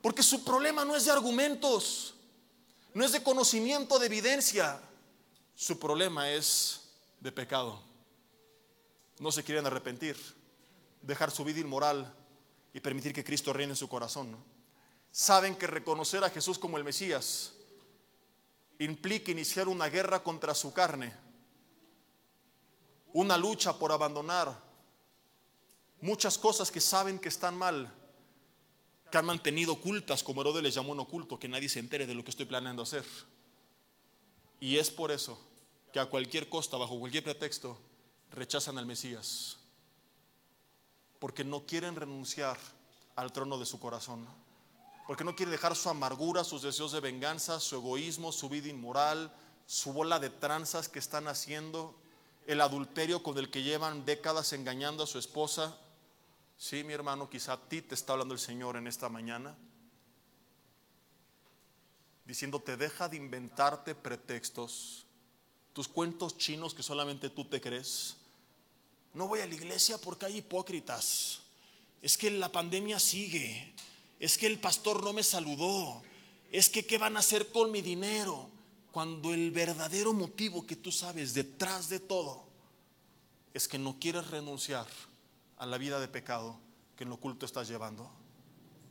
Porque 0.02 0.22
su 0.22 0.42
problema 0.44 0.84
no 0.84 0.96
es 0.96 1.04
de 1.04 1.12
argumentos, 1.12 2.14
no 2.94 3.04
es 3.04 3.12
de 3.12 3.22
conocimiento, 3.22 3.98
de 3.98 4.06
evidencia. 4.06 4.80
Su 5.54 5.78
problema 5.78 6.30
es 6.30 6.90
de 7.20 7.32
pecado. 7.32 7.80
No 9.18 9.30
se 9.30 9.44
quieren 9.44 9.66
arrepentir, 9.66 10.16
dejar 11.02 11.30
su 11.30 11.44
vida 11.44 11.60
inmoral 11.60 12.12
y 12.72 12.80
permitir 12.80 13.12
que 13.12 13.24
Cristo 13.24 13.52
reine 13.52 13.72
en 13.72 13.76
su 13.76 13.88
corazón. 13.88 14.36
Saben 15.12 15.56
que 15.56 15.66
reconocer 15.66 16.24
a 16.24 16.30
Jesús 16.30 16.58
como 16.58 16.78
el 16.78 16.84
Mesías 16.84 17.52
implica 18.78 19.30
iniciar 19.30 19.68
una 19.68 19.88
guerra 19.88 20.22
contra 20.22 20.54
su 20.54 20.72
carne, 20.72 21.14
una 23.12 23.36
lucha 23.36 23.78
por 23.78 23.92
abandonar 23.92 24.56
muchas 26.00 26.38
cosas 26.38 26.70
que 26.70 26.80
saben 26.80 27.18
que 27.18 27.28
están 27.28 27.56
mal 27.56 27.92
que 29.10 29.18
han 29.18 29.26
mantenido 29.26 29.74
ocultas, 29.74 30.22
como 30.22 30.40
Herodes 30.40 30.62
les 30.62 30.74
llamó 30.74 30.92
un 30.92 31.00
oculto, 31.00 31.38
que 31.38 31.48
nadie 31.48 31.68
se 31.68 31.80
entere 31.80 32.06
de 32.06 32.14
lo 32.14 32.24
que 32.24 32.30
estoy 32.30 32.46
planeando 32.46 32.82
hacer. 32.82 33.04
Y 34.60 34.76
es 34.76 34.90
por 34.90 35.10
eso 35.10 35.38
que 35.92 35.98
a 35.98 36.06
cualquier 36.06 36.48
costa, 36.48 36.76
bajo 36.76 36.98
cualquier 36.98 37.24
pretexto, 37.24 37.78
rechazan 38.30 38.78
al 38.78 38.86
Mesías. 38.86 39.58
Porque 41.18 41.44
no 41.44 41.66
quieren 41.66 41.96
renunciar 41.96 42.58
al 43.16 43.32
trono 43.32 43.58
de 43.58 43.66
su 43.66 43.80
corazón. 43.80 44.26
Porque 45.06 45.24
no 45.24 45.34
quieren 45.34 45.50
dejar 45.50 45.74
su 45.74 45.88
amargura, 45.88 46.44
sus 46.44 46.62
deseos 46.62 46.92
de 46.92 47.00
venganza, 47.00 47.58
su 47.58 47.76
egoísmo, 47.76 48.32
su 48.32 48.48
vida 48.48 48.68
inmoral, 48.68 49.34
su 49.66 49.92
bola 49.92 50.20
de 50.20 50.30
tranzas 50.30 50.88
que 50.88 50.98
están 50.98 51.26
haciendo, 51.26 51.94
el 52.46 52.60
adulterio 52.60 53.22
con 53.22 53.36
el 53.38 53.50
que 53.50 53.62
llevan 53.62 54.04
décadas 54.04 54.52
engañando 54.52 55.02
a 55.02 55.06
su 55.06 55.18
esposa, 55.18 55.76
Sí, 56.60 56.84
mi 56.84 56.92
hermano, 56.92 57.30
quizá 57.30 57.54
a 57.54 57.68
ti 57.70 57.80
te 57.80 57.94
está 57.94 58.12
hablando 58.12 58.34
el 58.34 58.38
Señor 58.38 58.76
en 58.76 58.86
esta 58.86 59.08
mañana, 59.08 59.56
diciéndote, 62.26 62.76
deja 62.76 63.08
de 63.08 63.16
inventarte 63.16 63.94
pretextos, 63.94 65.06
tus 65.72 65.88
cuentos 65.88 66.36
chinos 66.36 66.74
que 66.74 66.82
solamente 66.82 67.30
tú 67.30 67.46
te 67.46 67.62
crees. 67.62 68.18
No 69.14 69.26
voy 69.26 69.40
a 69.40 69.46
la 69.46 69.54
iglesia 69.54 69.96
porque 69.96 70.26
hay 70.26 70.36
hipócritas. 70.36 71.40
Es 72.02 72.18
que 72.18 72.30
la 72.30 72.52
pandemia 72.52 73.00
sigue. 73.00 73.72
Es 74.18 74.36
que 74.36 74.46
el 74.46 74.60
pastor 74.60 75.02
no 75.02 75.14
me 75.14 75.22
saludó. 75.22 76.02
Es 76.52 76.68
que 76.68 76.84
qué 76.84 76.98
van 76.98 77.16
a 77.16 77.20
hacer 77.20 77.50
con 77.52 77.70
mi 77.70 77.80
dinero. 77.80 78.50
Cuando 78.92 79.32
el 79.32 79.50
verdadero 79.50 80.12
motivo 80.12 80.66
que 80.66 80.76
tú 80.76 80.92
sabes 80.92 81.32
detrás 81.32 81.88
de 81.88 82.00
todo 82.00 82.44
es 83.54 83.66
que 83.66 83.78
no 83.78 83.98
quieres 83.98 84.26
renunciar 84.26 84.86
a 85.60 85.66
la 85.66 85.78
vida 85.78 86.00
de 86.00 86.08
pecado 86.08 86.58
que 86.96 87.04
en 87.04 87.10
lo 87.10 87.16
oculto 87.16 87.44
estás 87.46 87.68
llevando. 87.68 88.10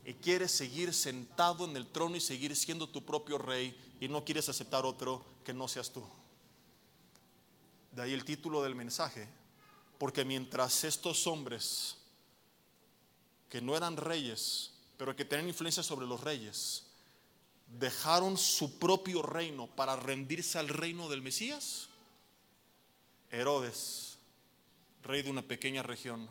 Y 0.05 0.13
quieres 0.13 0.51
seguir 0.51 0.93
sentado 0.93 1.65
en 1.65 1.75
el 1.75 1.87
trono 1.87 2.15
y 2.15 2.21
seguir 2.21 2.55
siendo 2.55 2.87
tu 2.87 3.03
propio 3.03 3.37
rey 3.39 3.75
y 3.99 4.07
no 4.07 4.23
quieres 4.23 4.47
aceptar 4.49 4.85
otro 4.85 5.25
que 5.43 5.53
no 5.53 5.67
seas 5.67 5.91
tú. 5.91 6.03
De 7.91 8.03
ahí 8.03 8.13
el 8.13 8.23
título 8.23 8.61
del 8.61 8.75
mensaje. 8.75 9.27
Porque 9.97 10.23
mientras 10.23 10.83
estos 10.83 11.27
hombres 11.27 11.97
que 13.49 13.61
no 13.61 13.75
eran 13.75 13.97
reyes, 13.97 14.71
pero 14.95 15.15
que 15.15 15.25
tenían 15.25 15.49
influencia 15.49 15.83
sobre 15.83 16.05
los 16.05 16.21
reyes, 16.21 16.85
dejaron 17.79 18.37
su 18.37 18.77
propio 18.77 19.23
reino 19.23 19.67
para 19.67 19.95
rendirse 19.95 20.59
al 20.59 20.69
reino 20.69 21.09
del 21.09 21.21
Mesías? 21.21 21.89
Herodes, 23.31 24.17
rey 25.03 25.23
de 25.23 25.31
una 25.31 25.41
pequeña 25.41 25.83
región, 25.83 26.29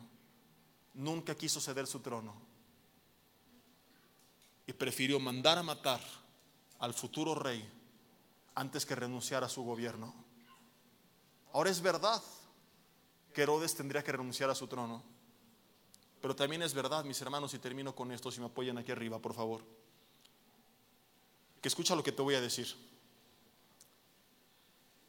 nunca 0.99 1.33
quiso 1.33 1.61
ceder 1.61 1.87
su 1.87 2.01
trono 2.01 2.35
y 4.67 4.73
prefirió 4.73 5.19
mandar 5.19 5.57
a 5.57 5.63
matar 5.63 6.01
al 6.79 6.93
futuro 6.93 7.33
rey 7.33 7.67
antes 8.53 8.85
que 8.85 8.95
renunciar 8.95 9.43
a 9.43 9.49
su 9.49 9.63
gobierno. 9.63 10.13
Ahora 11.53 11.69
es 11.69 11.81
verdad 11.81 12.21
que 13.33 13.43
Herodes 13.43 13.75
tendría 13.75 14.03
que 14.03 14.11
renunciar 14.11 14.49
a 14.49 14.55
su 14.55 14.67
trono, 14.67 15.01
pero 16.21 16.35
también 16.35 16.61
es 16.61 16.73
verdad, 16.73 17.05
mis 17.05 17.21
hermanos, 17.21 17.53
y 17.53 17.59
termino 17.59 17.95
con 17.95 18.11
esto, 18.11 18.29
si 18.29 18.41
me 18.41 18.47
apoyan 18.47 18.77
aquí 18.77 18.91
arriba, 18.91 19.19
por 19.19 19.33
favor, 19.33 19.63
que 21.61 21.69
escucha 21.69 21.95
lo 21.95 22.03
que 22.03 22.11
te 22.11 22.21
voy 22.21 22.35
a 22.35 22.41
decir. 22.41 22.67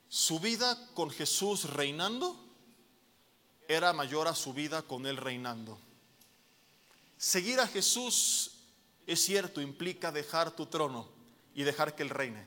Su 0.09 0.39
vida 0.39 0.89
con 0.95 1.11
Jesús 1.11 1.69
reinando 1.71 2.50
era 3.71 3.93
mayor 3.93 4.27
a 4.27 4.35
su 4.35 4.53
vida 4.53 4.83
con 4.83 5.07
Él 5.07 5.17
reinando. 5.17 5.79
Seguir 7.17 7.61
a 7.61 7.69
Jesús 7.69 8.53
es 9.07 9.23
cierto, 9.23 9.61
implica 9.61 10.11
dejar 10.11 10.51
tu 10.51 10.67
trono 10.67 11.09
y 11.55 11.63
dejar 11.63 11.95
que 11.95 12.03
Él 12.03 12.11
reine. 12.11 12.47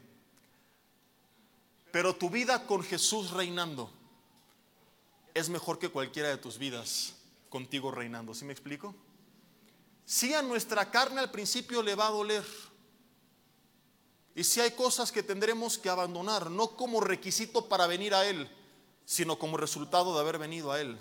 Pero 1.92 2.16
tu 2.16 2.30
vida 2.30 2.66
con 2.66 2.84
Jesús 2.84 3.32
reinando 3.32 3.90
es 5.34 5.48
mejor 5.48 5.80
que 5.80 5.90
cualquiera 5.90 6.30
de 6.30 6.38
tus 6.38 6.58
vidas 6.58 7.14
contigo 7.50 7.92
reinando. 7.92 8.34
¿Sí 8.34 8.44
me 8.44 8.52
explico? 8.52 8.94
Si 10.06 10.34
a 10.34 10.42
nuestra 10.42 10.92
carne 10.92 11.22
al 11.22 11.32
principio 11.32 11.82
le 11.82 11.96
va 11.96 12.08
a 12.08 12.12
doler. 12.12 12.46
Y 14.36 14.44
si 14.44 14.60
hay 14.60 14.72
cosas 14.72 15.12
que 15.12 15.24
tendremos 15.24 15.78
que 15.78 15.90
abandonar, 15.90 16.50
no 16.50 16.76
como 16.76 17.00
requisito 17.00 17.70
para 17.70 17.88
venir 17.88 18.14
a 18.14 18.28
Él, 18.28 18.50
sino 19.06 19.38
como 19.38 19.58
resultado 19.58 20.14
de 20.14 20.20
haber 20.20 20.38
venido 20.38 20.72
a 20.72 20.82
Él. 20.82 20.98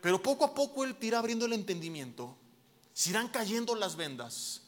Pero 0.00 0.22
poco 0.22 0.44
a 0.44 0.54
poco 0.54 0.84
Él 0.84 0.96
te 0.96 1.06
irá 1.06 1.18
abriendo 1.18 1.46
el 1.46 1.52
entendimiento, 1.52 2.36
se 2.92 3.10
irán 3.10 3.28
cayendo 3.28 3.74
las 3.74 3.96
vendas, 3.96 4.62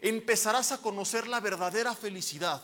empezarás 0.00 0.72
a 0.72 0.78
conocer 0.78 1.26
la 1.26 1.40
verdadera 1.40 1.94
felicidad, 1.94 2.62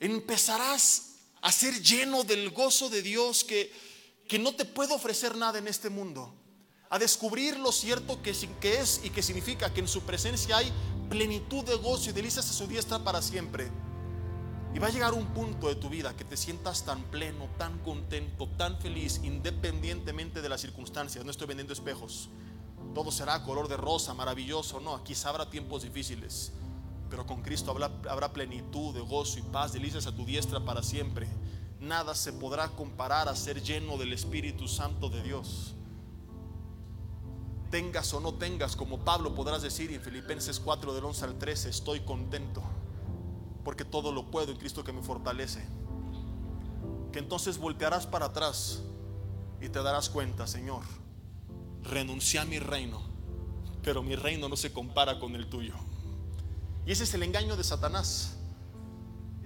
empezarás 0.00 1.14
a 1.40 1.52
ser 1.52 1.80
lleno 1.80 2.24
del 2.24 2.50
gozo 2.50 2.88
de 2.88 3.02
Dios 3.02 3.44
que, 3.44 3.72
que 4.26 4.38
no 4.38 4.54
te 4.54 4.64
puede 4.64 4.94
ofrecer 4.94 5.36
nada 5.36 5.58
en 5.58 5.68
este 5.68 5.90
mundo, 5.90 6.34
a 6.90 6.98
descubrir 6.98 7.58
lo 7.58 7.72
cierto 7.72 8.22
que, 8.22 8.32
que 8.60 8.80
es 8.80 9.00
y 9.04 9.10
que 9.10 9.22
significa 9.22 9.72
que 9.72 9.80
en 9.80 9.88
su 9.88 10.02
presencia 10.02 10.56
hay 10.56 10.72
plenitud 11.08 11.64
de 11.64 11.76
gozo 11.76 12.10
y 12.10 12.12
delicias 12.12 12.48
a 12.50 12.52
su 12.52 12.66
diestra 12.66 12.98
para 12.98 13.22
siempre. 13.22 13.70
Y 14.74 14.80
va 14.80 14.88
a 14.88 14.90
llegar 14.90 15.14
un 15.14 15.26
punto 15.26 15.68
de 15.68 15.76
tu 15.76 15.88
vida 15.88 16.16
que 16.16 16.24
te 16.24 16.36
sientas 16.36 16.84
tan 16.84 17.00
pleno, 17.04 17.48
tan 17.58 17.78
contento, 17.78 18.48
tan 18.58 18.76
feliz, 18.80 19.20
independientemente 19.22 20.42
de 20.42 20.48
las 20.48 20.62
circunstancias. 20.62 21.24
No 21.24 21.30
estoy 21.30 21.46
vendiendo 21.46 21.72
espejos. 21.72 22.28
Todo 22.92 23.12
será 23.12 23.44
color 23.44 23.68
de 23.68 23.76
rosa, 23.76 24.14
maravilloso. 24.14 24.80
No, 24.80 24.96
aquí 24.96 25.14
habrá 25.24 25.48
tiempos 25.48 25.84
difíciles. 25.84 26.52
Pero 27.08 27.24
con 27.24 27.42
Cristo 27.42 27.70
habrá, 27.70 27.88
habrá 28.10 28.32
plenitud 28.32 28.92
de 28.92 29.00
gozo 29.00 29.38
y 29.38 29.42
paz, 29.42 29.72
delicias 29.72 30.08
a 30.08 30.16
tu 30.16 30.24
diestra 30.24 30.58
para 30.58 30.82
siempre. 30.82 31.28
Nada 31.78 32.16
se 32.16 32.32
podrá 32.32 32.68
comparar 32.70 33.28
a 33.28 33.36
ser 33.36 33.62
lleno 33.62 33.96
del 33.96 34.12
Espíritu 34.12 34.66
Santo 34.66 35.08
de 35.08 35.22
Dios. 35.22 35.76
Tengas 37.70 38.12
o 38.12 38.18
no 38.18 38.34
tengas, 38.34 38.74
como 38.74 39.04
Pablo 39.04 39.36
podrás 39.36 39.62
decir 39.62 39.92
en 39.92 40.00
Filipenses 40.00 40.58
4 40.58 40.94
del 40.94 41.04
11 41.04 41.24
al 41.26 41.38
13, 41.38 41.70
estoy 41.70 42.00
contento 42.00 42.60
porque 43.64 43.84
todo 43.84 44.12
lo 44.12 44.30
puedo 44.30 44.52
en 44.52 44.58
Cristo 44.58 44.84
que 44.84 44.92
me 44.92 45.02
fortalece. 45.02 45.64
Que 47.12 47.18
entonces 47.18 47.58
voltearás 47.58 48.06
para 48.06 48.26
atrás 48.26 48.82
y 49.60 49.68
te 49.68 49.82
darás 49.82 50.10
cuenta, 50.10 50.46
Señor, 50.46 50.82
renuncié 51.82 52.40
a 52.40 52.44
mi 52.44 52.58
reino, 52.58 53.02
pero 53.82 54.02
mi 54.02 54.16
reino 54.16 54.48
no 54.48 54.56
se 54.56 54.72
compara 54.72 55.18
con 55.18 55.34
el 55.34 55.48
tuyo. 55.48 55.74
Y 56.86 56.92
ese 56.92 57.04
es 57.04 57.14
el 57.14 57.22
engaño 57.22 57.56
de 57.56 57.64
Satanás, 57.64 58.36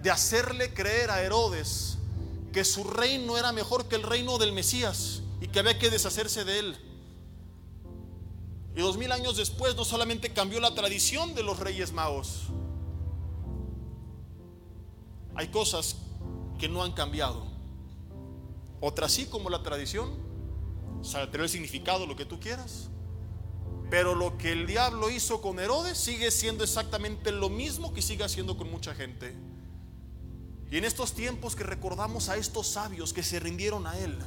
de 0.03 0.11
hacerle 0.11 0.75
creer 0.75 1.11
a 1.11 1.23
Herodes 1.23 1.99
que 2.53 2.65
su 2.65 2.83
reino 2.85 3.39
era 3.39 3.53
mejor 3.53 3.87
que 3.87 3.97
el 3.97 4.03
reino 4.03 4.39
del 4.39 4.53
Mesías 4.53 5.23
y 5.41 5.49
que 5.49 5.61
había 5.61 5.79
que 5.79 5.91
deshacerse 5.91 6.45
de 6.45 6.59
él. 6.59 6.77
Y 8.75 8.81
dos 8.81 8.97
mil 8.97 9.13
años 9.13 9.37
después 9.37 9.77
no 9.77 9.85
solamente 9.85 10.33
cambió 10.33 10.59
la 10.61 10.75
tradición 10.75 11.35
de 11.35 11.43
los 11.43 11.59
reyes 11.59 11.93
magos, 11.93 12.49
hay 15.39 15.47
cosas 15.47 15.95
que 16.59 16.69
no 16.69 16.83
han 16.83 16.91
cambiado. 16.91 17.47
Otras 18.81 19.13
sí, 19.13 19.27
como 19.27 19.51
la 19.51 19.63
tradición, 19.63 20.11
tener 21.31 21.43
el 21.43 21.49
significado, 21.49 22.07
lo 22.07 22.17
que 22.17 22.25
tú 22.25 22.41
quieras. 22.41 22.89
Pero 23.89 24.17
lo 24.17 24.37
que 24.37 24.51
el 24.51 24.67
diablo 24.67 25.11
hizo 25.11 25.41
con 25.41 25.61
Herodes 25.61 25.97
sigue 25.97 26.33
siendo 26.33 26.65
exactamente 26.65 27.31
lo 27.31 27.51
mismo 27.51 27.95
que 27.95 28.03
sigue 28.03 28.25
haciendo 28.25 28.57
con 28.57 28.69
mucha 28.69 28.97
gente. 28.97 29.37
Y 30.73 30.77
en 30.77 30.85
estos 30.85 31.15
tiempos 31.15 31.55
que 31.55 31.63
recordamos 31.63 32.29
a 32.29 32.37
estos 32.37 32.67
sabios 32.67 33.13
que 33.13 33.23
se 33.23 33.39
rindieron 33.39 33.87
a 33.87 33.97
él, 33.97 34.19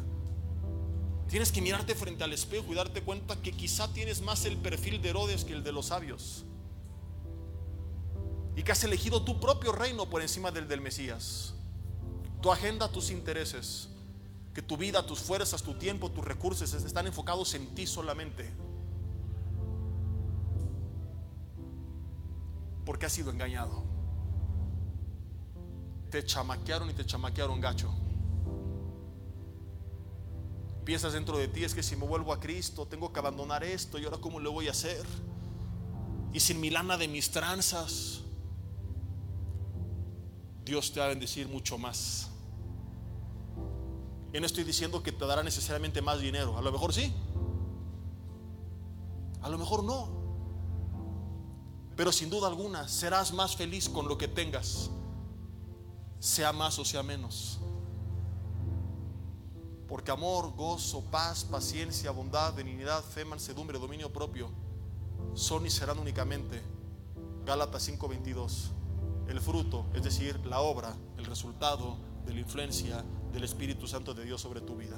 tienes 1.27 1.51
que 1.51 1.61
mirarte 1.61 1.93
frente 1.93 2.23
al 2.23 2.31
espejo 2.31 2.71
y 2.71 2.75
darte 2.75 3.01
cuenta 3.01 3.41
que 3.41 3.51
quizá 3.51 3.91
tienes 3.91 4.21
más 4.21 4.45
el 4.45 4.55
perfil 4.55 5.01
de 5.01 5.09
Herodes 5.09 5.43
que 5.43 5.51
el 5.51 5.63
de 5.63 5.73
los 5.73 5.87
sabios 5.87 6.45
y 8.55 8.63
que 8.63 8.71
has 8.71 8.83
elegido 8.83 9.23
tu 9.23 9.39
propio 9.39 9.71
reino 9.71 10.09
por 10.09 10.21
encima 10.21 10.51
del 10.51 10.67
del 10.67 10.81
Mesías. 10.81 11.53
Tu 12.41 12.51
agenda, 12.51 12.91
tus 12.91 13.11
intereses, 13.11 13.89
que 14.53 14.61
tu 14.61 14.75
vida, 14.77 15.05
tus 15.05 15.19
fuerzas, 15.19 15.61
tu 15.61 15.75
tiempo, 15.75 16.11
tus 16.11 16.25
recursos 16.25 16.73
están 16.73 17.07
enfocados 17.07 17.53
en 17.53 17.73
ti 17.73 17.87
solamente. 17.87 18.51
Porque 22.85 23.05
has 23.05 23.13
sido 23.13 23.31
engañado. 23.31 23.83
Te 26.09 26.25
chamaquearon 26.25 26.89
y 26.89 26.93
te 26.93 27.05
chamaquearon 27.05 27.61
gacho. 27.61 27.93
Piensas 30.83 31.13
dentro 31.13 31.37
de 31.37 31.47
ti, 31.47 31.63
es 31.63 31.75
que 31.75 31.83
si 31.83 31.95
me 31.95 32.05
vuelvo 32.05 32.33
a 32.33 32.39
Cristo, 32.39 32.87
tengo 32.87 33.13
que 33.13 33.19
abandonar 33.19 33.63
esto 33.63 33.99
y 33.99 34.03
ahora 34.03 34.17
cómo 34.17 34.39
lo 34.39 34.51
voy 34.51 34.67
a 34.67 34.71
hacer. 34.71 35.05
Y 36.33 36.39
sin 36.39 36.59
mi 36.59 36.69
lana 36.69 36.97
de 36.97 37.07
mis 37.07 37.29
tranzas, 37.31 38.21
Dios 40.63 40.91
te 40.91 40.99
va 40.99 41.07
a 41.07 41.09
bendecir 41.09 41.47
mucho 41.47 41.77
más. 41.77 42.29
Y 44.33 44.39
no 44.39 44.45
estoy 44.45 44.63
diciendo 44.63 45.03
que 45.03 45.11
te 45.11 45.25
dará 45.25 45.43
necesariamente 45.43 46.01
más 46.01 46.19
dinero. 46.19 46.57
A 46.57 46.61
lo 46.61 46.71
mejor 46.71 46.93
sí. 46.93 47.13
A 49.41 49.49
lo 49.49 49.57
mejor 49.57 49.83
no. 49.83 50.21
Pero 51.95 52.11
sin 52.11 52.29
duda 52.29 52.47
alguna 52.47 52.87
serás 52.87 53.33
más 53.33 53.55
feliz 53.55 53.89
con 53.89 54.07
lo 54.07 54.17
que 54.17 54.27
tengas. 54.27 54.89
Sea 56.19 56.53
más 56.53 56.79
o 56.79 56.85
sea 56.85 57.03
menos. 57.03 57.59
Porque 59.87 60.11
amor, 60.11 60.55
gozo, 60.55 61.01
paz, 61.11 61.43
paciencia, 61.43 62.11
bondad, 62.11 62.53
benignidad, 62.53 63.03
fe, 63.03 63.25
mansedumbre, 63.25 63.77
dominio 63.77 64.13
propio 64.13 64.49
son 65.33 65.65
y 65.65 65.69
serán 65.69 65.99
únicamente 65.99 66.61
Gálatas 67.45 67.87
5:22 67.87 68.71
el 69.31 69.39
fruto, 69.39 69.85
es 69.93 70.03
decir, 70.03 70.39
la 70.45 70.59
obra, 70.59 70.95
el 71.17 71.25
resultado 71.25 71.97
de 72.25 72.33
la 72.33 72.39
influencia 72.41 73.03
del 73.31 73.43
Espíritu 73.43 73.87
Santo 73.87 74.13
de 74.13 74.25
Dios 74.25 74.41
sobre 74.41 74.61
tu 74.61 74.75
vida. 74.75 74.97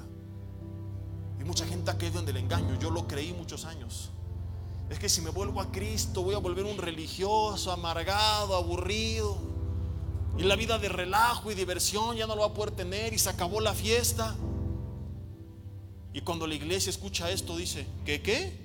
Y 1.40 1.44
mucha 1.44 1.66
gente 1.66 1.90
ha 1.90 1.98
caído 1.98 2.20
en 2.20 2.28
el 2.28 2.36
engaño, 2.36 2.78
yo 2.78 2.90
lo 2.90 3.06
creí 3.06 3.32
muchos 3.32 3.64
años. 3.64 4.10
Es 4.90 4.98
que 4.98 5.08
si 5.08 5.22
me 5.22 5.30
vuelvo 5.30 5.60
a 5.60 5.70
Cristo 5.70 6.22
voy 6.22 6.34
a 6.34 6.38
volver 6.38 6.64
un 6.64 6.76
religioso, 6.76 7.72
amargado, 7.72 8.54
aburrido. 8.56 9.38
Y 10.36 10.42
la 10.42 10.56
vida 10.56 10.78
de 10.78 10.88
relajo 10.88 11.50
y 11.50 11.54
diversión 11.54 12.16
ya 12.16 12.26
no 12.26 12.34
lo 12.34 12.42
va 12.42 12.48
a 12.48 12.54
poder 12.54 12.72
tener 12.72 13.12
y 13.12 13.18
se 13.18 13.30
acabó 13.30 13.60
la 13.60 13.72
fiesta. 13.72 14.34
Y 16.12 16.20
cuando 16.20 16.46
la 16.46 16.54
iglesia 16.54 16.90
escucha 16.90 17.30
esto 17.30 17.56
dice, 17.56 17.86
¿qué 18.04 18.20
qué? 18.20 18.60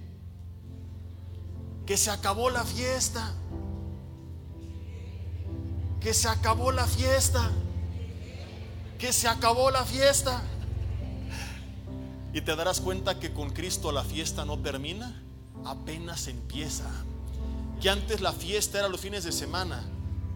Que 1.86 1.96
se 1.96 2.12
acabó 2.12 2.50
la 2.50 2.64
fiesta 2.64 3.36
que 6.00 6.14
se 6.14 6.28
acabó 6.28 6.72
la 6.72 6.86
fiesta, 6.86 7.52
que 8.98 9.12
se 9.12 9.28
acabó 9.28 9.72
la 9.72 9.84
fiesta. 9.86 10.42
Y 12.34 12.42
te 12.42 12.56
darás 12.56 12.80
cuenta 12.80 13.20
que 13.20 13.34
con 13.34 13.50
Cristo 13.50 13.92
la 13.92 14.04
fiesta 14.04 14.46
no 14.46 14.60
termina, 14.60 15.24
apenas 15.66 16.28
empieza. 16.28 16.90
Que 17.82 17.90
antes 17.90 18.22
la 18.22 18.34
fiesta 18.34 18.80
era 18.80 18.88
los 18.88 19.02
fines 19.02 19.24
de 19.24 19.32
semana, 19.32 19.84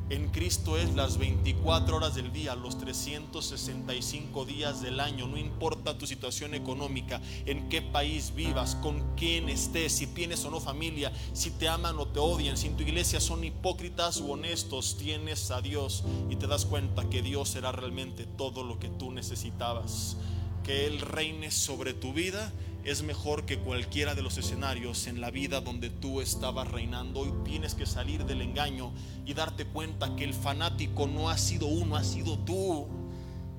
En 0.10 0.30
Cristo 0.30 0.78
es 0.78 0.94
las 0.96 1.18
24 1.18 1.96
horas 1.96 2.16
del 2.16 2.34
día, 2.34 2.56
los 2.56 2.78
365 2.78 4.44
días 4.46 4.82
del 4.82 5.00
año, 5.00 5.28
no 5.28 5.38
importa 5.38 5.98
tu 5.98 6.06
situación 6.06 6.54
económica, 6.54 7.22
en 7.46 7.70
qué 7.70 7.82
país 7.82 8.36
vivas, 8.36 8.76
con 8.76 9.16
quién 9.16 9.48
estés, 9.48 9.94
si 9.94 10.08
tienes 10.08 10.44
o 10.44 10.52
no 10.52 10.60
familia, 10.60 11.14
si 11.32 11.52
te 11.52 11.70
aman 11.70 11.98
o 12.00 12.08
te 12.08 12.20
odian, 12.20 12.58
si 12.58 12.68
en 12.68 12.76
tu 12.76 12.84
iglesia 12.84 13.22
son 13.22 13.46
hipócritas 13.46 14.20
u 14.20 14.34
honestos, 14.34 14.98
tienes 14.98 15.50
a 15.52 15.62
Dios 15.62 16.04
y 16.30 16.36
te 16.36 16.48
das 16.48 16.66
cuenta 16.66 17.10
que 17.10 17.22
Dios 17.22 17.50
será 17.50 17.72
realmente 17.72 18.26
todo 18.26 18.64
lo 18.64 18.80
que 18.80 18.90
tú 18.90 19.10
necesitabas, 19.12 20.18
que 20.66 20.86
Él 20.86 21.00
reine 21.00 21.50
sobre 21.50 21.94
tu 21.94 22.12
vida 22.12 22.52
es 22.84 23.02
mejor 23.02 23.46
que 23.46 23.60
cualquiera 23.60 24.14
de 24.14 24.22
los 24.22 24.38
escenarios 24.38 25.08
en 25.08 25.22
la 25.22 25.32
vida 25.32 25.62
donde 25.62 25.90
tú 25.90 26.20
estabas 26.20 26.70
reinando. 26.70 27.22
Hoy 27.22 27.34
tienes 27.46 27.76
que 27.76 27.86
salir 27.86 28.26
del 28.26 28.42
engaño 28.42 28.92
y 29.26 29.34
darte 29.34 29.66
cuenta 29.66 30.16
que 30.18 30.26
el 30.26 30.34
fanático 30.34 31.08
no 31.08 31.30
ha 31.30 31.38
sido 31.38 31.68
uno, 31.68 31.96
ha 31.96 32.04
sido 32.04 32.38
tú. 32.40 32.88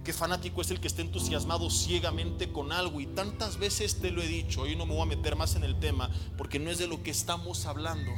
Que 0.04 0.12
fanático 0.12 0.60
es 0.60 0.70
el 0.70 0.80
que 0.80 0.88
está 0.88 1.00
entusiasmado 1.00 1.70
ciegamente 1.70 2.52
con 2.52 2.70
algo. 2.70 3.00
Y 3.00 3.06
tantas 3.06 3.58
veces 3.58 3.98
te 4.00 4.10
lo 4.10 4.20
he 4.20 4.28
dicho, 4.28 4.62
hoy 4.62 4.76
no 4.76 4.84
me 4.84 4.92
voy 4.92 5.02
a 5.02 5.16
meter 5.16 5.36
más 5.36 5.56
en 5.56 5.64
el 5.64 5.80
tema 5.80 6.10
porque 6.36 6.58
no 6.58 6.70
es 6.70 6.76
de 6.76 6.86
lo 6.86 7.02
que 7.02 7.10
estamos 7.10 7.64
hablando. 7.64 8.10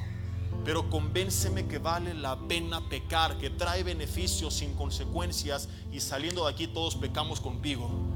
Pero 0.64 0.90
convénceme 0.90 1.68
que 1.68 1.78
vale 1.78 2.14
la 2.14 2.36
pena 2.48 2.88
pecar, 2.88 3.38
que 3.38 3.50
trae 3.50 3.84
beneficios 3.84 4.54
sin 4.54 4.74
consecuencias 4.74 5.68
y 5.92 6.00
saliendo 6.00 6.46
de 6.46 6.52
aquí 6.52 6.66
todos 6.66 6.96
pecamos 6.96 7.40
contigo. 7.40 8.15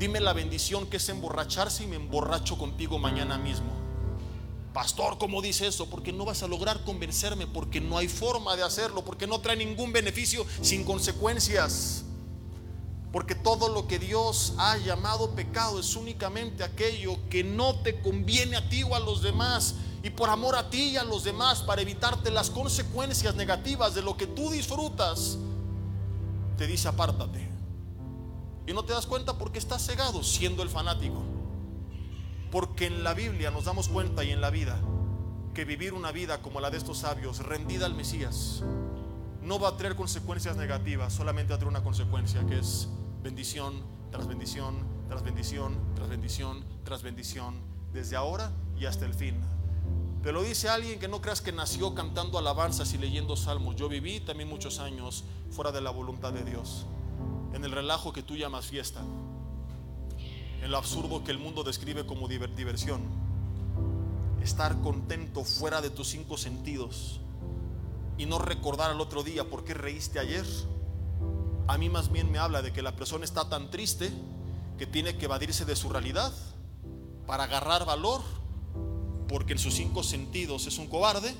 Dime 0.00 0.18
la 0.18 0.32
bendición 0.32 0.86
que 0.86 0.96
es 0.96 1.06
emborracharse 1.10 1.84
y 1.84 1.86
me 1.86 1.96
emborracho 1.96 2.56
contigo 2.56 2.98
mañana 2.98 3.36
mismo. 3.36 3.70
Pastor, 4.72 5.18
¿cómo 5.18 5.42
dice 5.42 5.66
eso? 5.66 5.90
Porque 5.90 6.10
no 6.10 6.24
vas 6.24 6.42
a 6.42 6.48
lograr 6.48 6.84
convencerme, 6.84 7.46
porque 7.46 7.82
no 7.82 7.98
hay 7.98 8.08
forma 8.08 8.56
de 8.56 8.62
hacerlo, 8.62 9.04
porque 9.04 9.26
no 9.26 9.42
trae 9.42 9.56
ningún 9.56 9.92
beneficio 9.92 10.46
sin 10.62 10.84
consecuencias. 10.84 12.06
Porque 13.12 13.34
todo 13.34 13.68
lo 13.68 13.86
que 13.86 13.98
Dios 13.98 14.54
ha 14.56 14.78
llamado 14.78 15.32
pecado 15.32 15.78
es 15.78 15.94
únicamente 15.94 16.64
aquello 16.64 17.18
que 17.28 17.44
no 17.44 17.74
te 17.82 18.00
conviene 18.00 18.56
a 18.56 18.66
ti 18.70 18.82
o 18.82 18.94
a 18.94 19.00
los 19.00 19.20
demás. 19.20 19.74
Y 20.02 20.08
por 20.08 20.30
amor 20.30 20.56
a 20.56 20.70
ti 20.70 20.92
y 20.92 20.96
a 20.96 21.04
los 21.04 21.24
demás, 21.24 21.60
para 21.60 21.82
evitarte 21.82 22.30
las 22.30 22.48
consecuencias 22.48 23.34
negativas 23.34 23.94
de 23.94 24.00
lo 24.00 24.16
que 24.16 24.26
tú 24.26 24.48
disfrutas, 24.48 25.36
te 26.56 26.66
dice 26.66 26.88
apártate. 26.88 27.59
Y 28.66 28.72
no 28.72 28.84
te 28.84 28.92
das 28.92 29.06
cuenta 29.06 29.38
porque 29.38 29.58
estás 29.58 29.84
cegado 29.84 30.22
siendo 30.22 30.62
el 30.62 30.68
fanático. 30.68 31.22
Porque 32.50 32.86
en 32.86 33.04
la 33.04 33.14
Biblia 33.14 33.50
nos 33.50 33.64
damos 33.64 33.88
cuenta 33.88 34.24
y 34.24 34.30
en 34.30 34.40
la 34.40 34.50
vida 34.50 34.80
que 35.54 35.64
vivir 35.64 35.94
una 35.94 36.12
vida 36.12 36.42
como 36.42 36.60
la 36.60 36.70
de 36.70 36.78
estos 36.78 36.98
sabios, 36.98 37.40
rendida 37.40 37.86
al 37.86 37.94
Mesías, 37.94 38.62
no 39.42 39.58
va 39.58 39.68
a 39.68 39.76
traer 39.76 39.96
consecuencias 39.96 40.56
negativas, 40.56 41.12
solamente 41.12 41.50
va 41.50 41.56
a 41.56 41.58
traer 41.58 41.70
una 41.70 41.82
consecuencia 41.82 42.46
que 42.46 42.58
es 42.58 42.88
bendición 43.22 43.82
tras 44.10 44.26
bendición, 44.26 44.76
tras 45.08 45.22
bendición, 45.22 45.76
tras 45.94 46.08
bendición, 46.08 46.64
tras 46.84 47.02
bendición, 47.02 47.54
desde 47.92 48.16
ahora 48.16 48.52
y 48.78 48.86
hasta 48.86 49.06
el 49.06 49.14
fin. 49.14 49.40
Te 50.22 50.32
lo 50.32 50.42
dice 50.42 50.68
alguien 50.68 51.00
que 51.00 51.08
no 51.08 51.20
creas 51.20 51.40
que 51.40 51.50
nació 51.50 51.94
cantando 51.94 52.38
alabanzas 52.38 52.92
y 52.92 52.98
leyendo 52.98 53.36
salmos. 53.36 53.74
Yo 53.76 53.88
viví 53.88 54.20
también 54.20 54.48
muchos 54.48 54.78
años 54.78 55.24
fuera 55.50 55.72
de 55.72 55.80
la 55.80 55.90
voluntad 55.90 56.32
de 56.32 56.44
Dios 56.44 56.86
en 57.52 57.64
el 57.64 57.72
relajo 57.72 58.12
que 58.12 58.22
tú 58.22 58.36
llamas 58.36 58.66
fiesta, 58.66 59.00
en 60.62 60.70
lo 60.70 60.78
absurdo 60.78 61.24
que 61.24 61.30
el 61.30 61.38
mundo 61.38 61.62
describe 61.62 62.06
como 62.06 62.28
diversión, 62.28 63.02
estar 64.42 64.80
contento 64.82 65.44
fuera 65.44 65.80
de 65.80 65.90
tus 65.90 66.08
cinco 66.08 66.36
sentidos 66.36 67.20
y 68.18 68.26
no 68.26 68.38
recordar 68.38 68.90
al 68.90 69.00
otro 69.00 69.22
día 69.22 69.48
por 69.48 69.64
qué 69.64 69.74
reíste 69.74 70.18
ayer, 70.18 70.44
a 71.66 71.78
mí 71.78 71.88
más 71.88 72.10
bien 72.10 72.30
me 72.30 72.38
habla 72.38 72.62
de 72.62 72.72
que 72.72 72.82
la 72.82 72.96
persona 72.96 73.24
está 73.24 73.48
tan 73.48 73.70
triste 73.70 74.10
que 74.76 74.86
tiene 74.86 75.16
que 75.16 75.26
evadirse 75.26 75.64
de 75.64 75.76
su 75.76 75.88
realidad 75.88 76.32
para 77.26 77.44
agarrar 77.44 77.84
valor, 77.84 78.22
porque 79.28 79.52
en 79.52 79.58
sus 79.58 79.74
cinco 79.74 80.02
sentidos 80.02 80.66
es 80.66 80.78
un 80.78 80.88
cobarde. 80.88 81.32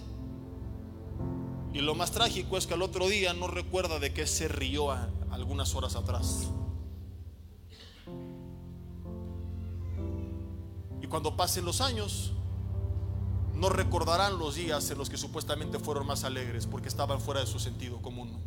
Y 1.73 1.81
lo 1.81 1.95
más 1.95 2.13
trágico 2.13 2.57
es 2.57 2.67
que 2.67 2.75
al 2.75 2.83
otro 2.83 3.09
día 3.09 3.33
no 3.35 3.49
recuerda 3.49 3.99
de 3.99 4.13
qué 4.13 4.27
se 4.27 4.47
rió 4.47 4.93
algunas 5.31 5.75
horas 5.75 5.97
atrás. 5.97 6.49
Y 11.01 11.07
cuando 11.07 11.37
pasen 11.37 11.65
los 11.65 11.81
años, 11.81 12.33
no 13.55 13.69
recordarán 13.69 14.39
los 14.39 14.55
días 14.55 14.91
en 14.91 14.99
los 14.99 15.11
que 15.11 15.17
supuestamente 15.17 15.79
fueron 15.79 16.07
más 16.07 16.25
alegres 16.25 16.67
porque 16.67 16.89
estaban 16.89 17.21
fuera 17.21 17.41
de 17.41 17.47
su 17.47 17.59
sentido 17.59 18.01
común. 18.01 18.39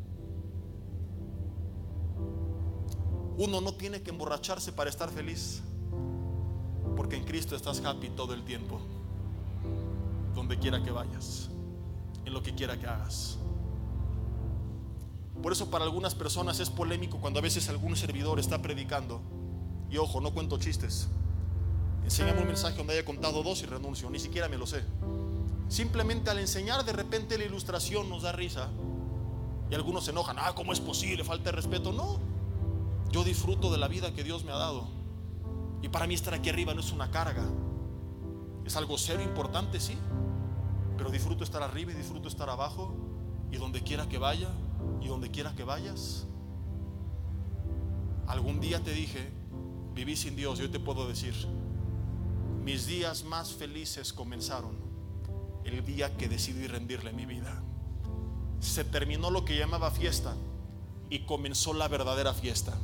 Uno 3.38 3.61
no 3.61 3.73
tiene 3.73 4.01
que 4.01 4.11
emborracharse 4.11 4.71
para 4.71 4.89
estar 4.89 5.09
feliz, 5.09 5.61
porque 6.95 7.15
en 7.15 7.23
Cristo 7.23 7.55
estás 7.55 7.84
happy 7.84 8.09
todo 8.09 8.34
el 8.34 8.43
tiempo, 8.43 8.79
donde 10.36 10.57
quiera 10.59 10.84
que 10.84 10.91
vayas, 10.91 11.49
en 12.25 12.34
lo 12.34 12.43
que 12.43 12.53
quiera 12.53 12.79
que 12.79 12.88
hagas. 12.88 13.38
Por 15.43 15.51
eso 15.51 15.69
para 15.69 15.83
algunas 15.83 16.15
personas 16.15 16.61
es 16.61 16.69
polémico 16.69 17.17
cuando 17.19 17.39
a 17.39 17.41
veces 17.41 17.67
algún 17.67 17.97
servidor 17.97 18.39
está 18.39 18.61
predicando. 18.61 19.21
Y 19.89 19.97
ojo, 19.97 20.21
no 20.21 20.33
cuento 20.33 20.57
chistes. 20.57 21.09
Enséñame 22.05 22.41
un 22.41 22.47
mensaje 22.47 22.77
donde 22.77 22.93
haya 22.93 23.03
contado 23.03 23.43
dos 23.43 23.61
y 23.61 23.65
renuncio. 23.65 24.09
Ni 24.09 24.19
siquiera 24.19 24.47
me 24.47 24.57
lo 24.57 24.65
sé. 24.65 24.85
Simplemente 25.67 26.29
al 26.29 26.39
enseñar 26.39 26.85
de 26.85 26.93
repente 26.93 27.37
la 27.37 27.43
ilustración 27.43 28.09
nos 28.09 28.23
da 28.23 28.31
risa. 28.31 28.69
Y 29.69 29.75
algunos 29.75 30.05
se 30.05 30.11
enojan. 30.11 30.37
Ah, 30.39 30.53
¿cómo 30.55 30.71
es 30.71 30.79
posible? 30.79 31.25
Falta 31.25 31.51
de 31.51 31.57
respeto. 31.57 31.91
No. 31.91 32.19
Yo 33.11 33.25
disfruto 33.25 33.69
de 33.69 33.77
la 33.77 33.89
vida 33.89 34.13
que 34.13 34.23
Dios 34.23 34.45
me 34.45 34.53
ha 34.53 34.57
dado. 34.57 34.87
Y 35.81 35.89
para 35.89 36.07
mí 36.07 36.13
estar 36.13 36.33
aquí 36.33 36.49
arriba 36.49 36.73
no 36.73 36.79
es 36.79 36.93
una 36.93 37.11
carga. 37.11 37.43
Es 38.63 38.77
algo 38.77 38.97
serio, 38.97 39.25
importante, 39.25 39.81
sí. 39.81 39.97
Pero 40.97 41.11
disfruto 41.11 41.43
estar 41.43 41.61
arriba 41.61 41.91
y 41.91 41.95
disfruto 41.95 42.29
estar 42.29 42.49
abajo. 42.49 42.95
Y 43.51 43.57
donde 43.57 43.83
quiera 43.83 44.07
que 44.07 44.17
vaya, 44.17 44.47
y 45.01 45.07
donde 45.07 45.29
quiera 45.31 45.53
que 45.55 45.63
vayas. 45.63 46.25
Algún 48.27 48.59
día 48.59 48.81
te 48.81 48.91
dije, 48.91 49.31
viví 49.93 50.15
sin 50.15 50.36
Dios, 50.36 50.59
yo 50.59 50.69
te 50.69 50.79
puedo 50.79 51.07
decir, 51.07 51.34
mis 52.63 52.88
días 52.88 53.23
más 53.25 53.53
felices 53.53 54.13
comenzaron 54.13 54.77
el 55.65 55.86
día 55.86 56.15
que 56.15 56.29
decidí 56.29 56.67
rendirle 56.67 57.11
mi 57.11 57.25
vida. 57.25 57.61
Se 58.59 58.86
terminó 58.86 59.29
lo 59.29 59.43
que 59.43 59.57
llamaba 59.57 59.91
fiesta 59.91 60.36
y 61.09 61.25
comenzó 61.25 61.73
la 61.73 61.88
verdadera 61.89 62.34
fiesta. 62.34 62.77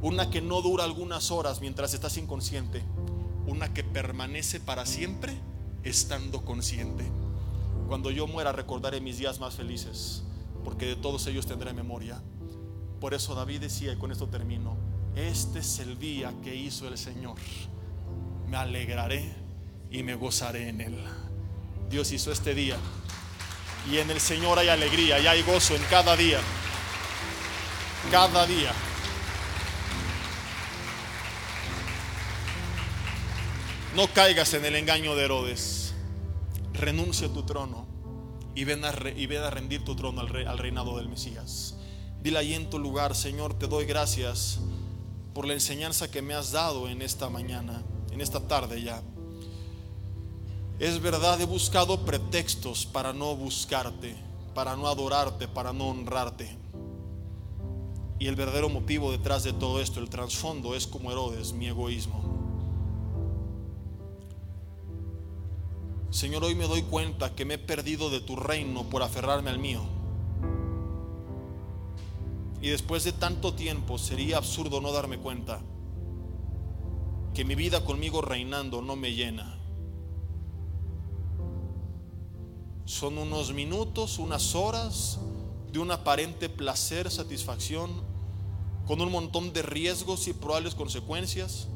Una 0.00 0.30
que 0.30 0.40
no 0.40 0.62
dura 0.62 0.84
algunas 0.84 1.30
horas 1.30 1.60
mientras 1.60 1.94
estás 1.94 2.16
inconsciente, 2.16 2.82
una 3.46 3.74
que 3.74 3.84
permanece 3.84 4.60
para 4.60 4.86
siempre 4.86 5.36
estando 5.82 6.44
consciente. 6.44 7.04
Cuando 7.88 8.10
yo 8.10 8.26
muera 8.26 8.52
recordaré 8.52 9.00
mis 9.00 9.18
días 9.18 9.40
más 9.40 9.54
felices 9.54 10.22
porque 10.64 10.86
de 10.86 10.96
todos 10.96 11.26
ellos 11.26 11.46
tendré 11.46 11.72
memoria. 11.72 12.20
Por 13.00 13.14
eso 13.14 13.34
David 13.34 13.60
decía, 13.60 13.92
y 13.92 13.96
con 13.96 14.12
esto 14.12 14.28
termino, 14.28 14.76
este 15.16 15.58
es 15.58 15.78
el 15.80 15.98
día 15.98 16.32
que 16.42 16.54
hizo 16.54 16.88
el 16.88 16.96
Señor. 16.96 17.36
Me 18.48 18.56
alegraré 18.56 19.34
y 19.90 20.02
me 20.02 20.14
gozaré 20.14 20.68
en 20.68 20.80
él. 20.80 21.04
Dios 21.90 22.12
hizo 22.12 22.32
este 22.32 22.54
día. 22.54 22.76
Y 23.90 23.98
en 23.98 24.10
el 24.10 24.20
Señor 24.20 24.58
hay 24.58 24.68
alegría 24.68 25.18
y 25.18 25.26
hay 25.26 25.42
gozo 25.42 25.74
en 25.74 25.82
cada 25.90 26.16
día. 26.16 26.38
Cada 28.10 28.46
día. 28.46 28.72
No 33.96 34.06
caigas 34.08 34.54
en 34.54 34.64
el 34.64 34.76
engaño 34.76 35.14
de 35.14 35.24
Herodes. 35.24 35.94
Renuncia 36.72 37.26
a 37.26 37.32
tu 37.32 37.42
trono 37.42 37.91
y 38.54 38.64
ven 38.64 38.84
a, 38.84 38.88
a 38.88 39.50
rendir 39.50 39.84
tu 39.84 39.96
trono 39.96 40.20
al, 40.20 40.46
al 40.46 40.58
reinado 40.58 40.96
del 40.96 41.08
Mesías. 41.08 41.76
Dile 42.22 42.38
ahí 42.38 42.54
en 42.54 42.70
tu 42.70 42.78
lugar, 42.78 43.14
Señor, 43.14 43.54
te 43.54 43.66
doy 43.66 43.84
gracias 43.84 44.60
por 45.34 45.46
la 45.46 45.54
enseñanza 45.54 46.10
que 46.10 46.22
me 46.22 46.34
has 46.34 46.52
dado 46.52 46.88
en 46.88 47.02
esta 47.02 47.28
mañana, 47.28 47.82
en 48.10 48.20
esta 48.20 48.46
tarde 48.46 48.82
ya. 48.82 49.02
Es 50.78 51.00
verdad, 51.00 51.40
he 51.40 51.46
buscado 51.46 52.04
pretextos 52.04 52.86
para 52.86 53.12
no 53.12 53.34
buscarte, 53.36 54.14
para 54.54 54.76
no 54.76 54.88
adorarte, 54.88 55.48
para 55.48 55.72
no 55.72 55.88
honrarte. 55.88 56.58
Y 58.18 58.26
el 58.26 58.36
verdadero 58.36 58.68
motivo 58.68 59.10
detrás 59.10 59.42
de 59.42 59.52
todo 59.52 59.80
esto, 59.80 59.98
el 60.00 60.08
trasfondo, 60.08 60.74
es 60.74 60.86
como 60.86 61.10
Herodes, 61.10 61.52
mi 61.52 61.66
egoísmo. 61.66 62.31
Señor, 66.12 66.44
hoy 66.44 66.54
me 66.54 66.68
doy 66.68 66.82
cuenta 66.82 67.34
que 67.34 67.46
me 67.46 67.54
he 67.54 67.58
perdido 67.58 68.10
de 68.10 68.20
tu 68.20 68.36
reino 68.36 68.84
por 68.84 69.02
aferrarme 69.02 69.48
al 69.48 69.58
mío. 69.58 69.80
Y 72.60 72.68
después 72.68 73.02
de 73.04 73.12
tanto 73.12 73.54
tiempo 73.54 73.96
sería 73.96 74.36
absurdo 74.36 74.82
no 74.82 74.92
darme 74.92 75.16
cuenta 75.16 75.62
que 77.32 77.46
mi 77.46 77.54
vida 77.54 77.82
conmigo 77.86 78.20
reinando 78.20 78.82
no 78.82 78.94
me 78.94 79.14
llena. 79.14 79.58
Son 82.84 83.16
unos 83.16 83.54
minutos, 83.54 84.18
unas 84.18 84.54
horas, 84.54 85.18
de 85.72 85.78
un 85.78 85.90
aparente 85.92 86.50
placer, 86.50 87.10
satisfacción, 87.10 87.90
con 88.86 89.00
un 89.00 89.10
montón 89.10 89.54
de 89.54 89.62
riesgos 89.62 90.28
y 90.28 90.34
probables 90.34 90.74
consecuencias. 90.74 91.68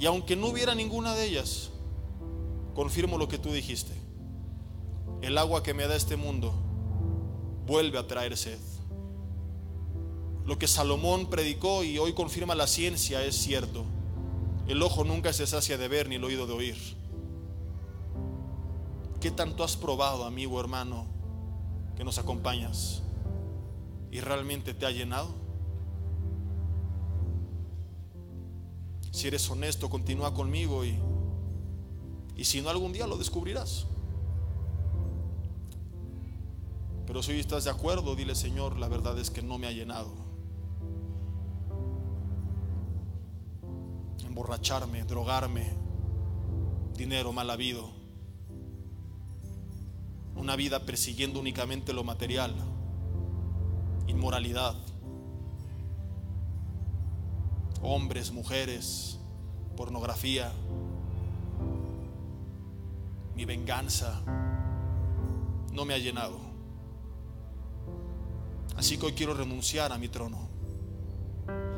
Y 0.00 0.06
aunque 0.06 0.34
no 0.34 0.48
hubiera 0.48 0.74
ninguna 0.74 1.14
de 1.14 1.26
ellas, 1.26 1.70
confirmo 2.78 3.18
lo 3.18 3.26
que 3.26 3.38
tú 3.38 3.50
dijiste. 3.50 3.92
El 5.20 5.36
agua 5.36 5.64
que 5.64 5.74
me 5.74 5.88
da 5.88 5.96
este 5.96 6.14
mundo 6.14 6.54
vuelve 7.66 7.98
a 7.98 8.06
traer 8.06 8.36
sed. 8.36 8.60
Lo 10.46 10.60
que 10.60 10.68
Salomón 10.68 11.28
predicó 11.28 11.82
y 11.82 11.98
hoy 11.98 12.12
confirma 12.12 12.54
la 12.54 12.68
ciencia 12.68 13.24
es 13.24 13.34
cierto. 13.34 13.84
El 14.68 14.80
ojo 14.80 15.02
nunca 15.02 15.32
se 15.32 15.44
sacia 15.48 15.76
de 15.76 15.88
ver 15.88 16.08
ni 16.08 16.14
el 16.14 16.24
oído 16.24 16.46
de 16.46 16.52
oír. 16.52 16.76
¿Qué 19.20 19.32
tanto 19.32 19.64
has 19.64 19.76
probado, 19.76 20.24
amigo, 20.24 20.60
hermano, 20.60 21.06
que 21.96 22.04
nos 22.04 22.18
acompañas? 22.18 23.02
¿Y 24.12 24.20
realmente 24.20 24.72
te 24.72 24.86
ha 24.86 24.92
llenado? 24.92 25.34
Si 29.10 29.26
eres 29.26 29.50
honesto, 29.50 29.90
continúa 29.90 30.32
conmigo 30.32 30.84
y, 30.84 30.96
y 32.38 32.44
si 32.44 32.62
no, 32.62 32.70
algún 32.70 32.92
día 32.92 33.08
lo 33.08 33.18
descubrirás. 33.18 33.84
Pero 37.04 37.20
si 37.20 37.32
estás 37.32 37.64
de 37.64 37.70
acuerdo, 37.70 38.14
dile 38.14 38.36
Señor, 38.36 38.78
la 38.78 38.86
verdad 38.86 39.18
es 39.18 39.28
que 39.28 39.42
no 39.42 39.58
me 39.58 39.66
ha 39.66 39.72
llenado. 39.72 40.12
Emborracharme, 44.24 45.02
drogarme, 45.02 45.72
dinero 46.96 47.32
mal 47.32 47.50
habido. 47.50 47.90
Una 50.36 50.54
vida 50.54 50.84
persiguiendo 50.84 51.40
únicamente 51.40 51.92
lo 51.92 52.04
material, 52.04 52.54
inmoralidad. 54.06 54.76
Hombres, 57.82 58.30
mujeres, 58.30 59.18
pornografía, 59.76 60.52
mi 63.38 63.44
venganza 63.44 64.20
no 65.72 65.84
me 65.84 65.94
ha 65.94 65.98
llenado. 65.98 66.40
Así 68.76 68.98
que 68.98 69.06
hoy 69.06 69.12
quiero 69.12 69.32
renunciar 69.32 69.92
a 69.92 69.98
mi 69.98 70.08
trono. 70.08 70.48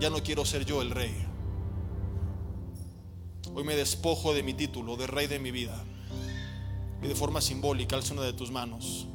Ya 0.01 0.09
no 0.09 0.23
quiero 0.23 0.47
ser 0.47 0.65
yo 0.65 0.81
el 0.81 0.91
rey. 0.91 1.15
Hoy 3.55 3.63
me 3.65 3.77
despojo 3.77 4.33
de 4.33 4.43
mi 4.43 4.55
título 4.55 4.97
de 4.97 5.07
rey 5.07 5.27
de 5.27 5.39
mi 5.39 5.51
vida. 5.51 5.85
Y 7.03 7.09
de 7.09 7.15
forma 7.15 7.43
simbólica 7.43 7.95
alza 7.95 8.15
una 8.15 8.23
de 8.23 8.33
tus 8.33 8.51
manos. 8.51 9.07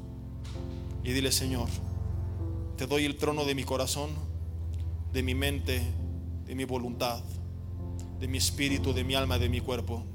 Y 1.03 1.13
dile, 1.13 1.31
Señor, 1.31 1.67
te 2.77 2.85
doy 2.85 3.05
el 3.05 3.17
trono 3.17 3.45
de 3.45 3.55
mi 3.55 3.63
corazón, 3.63 4.11
de 5.11 5.23
mi 5.23 5.33
mente, 5.33 5.81
de 6.45 6.53
mi 6.53 6.65
voluntad, 6.65 7.23
de 8.19 8.27
mi 8.27 8.37
espíritu, 8.37 8.93
de 8.93 9.03
mi 9.03 9.15
alma, 9.15 9.39
de 9.39 9.49
mi 9.49 9.61
cuerpo. 9.61 10.05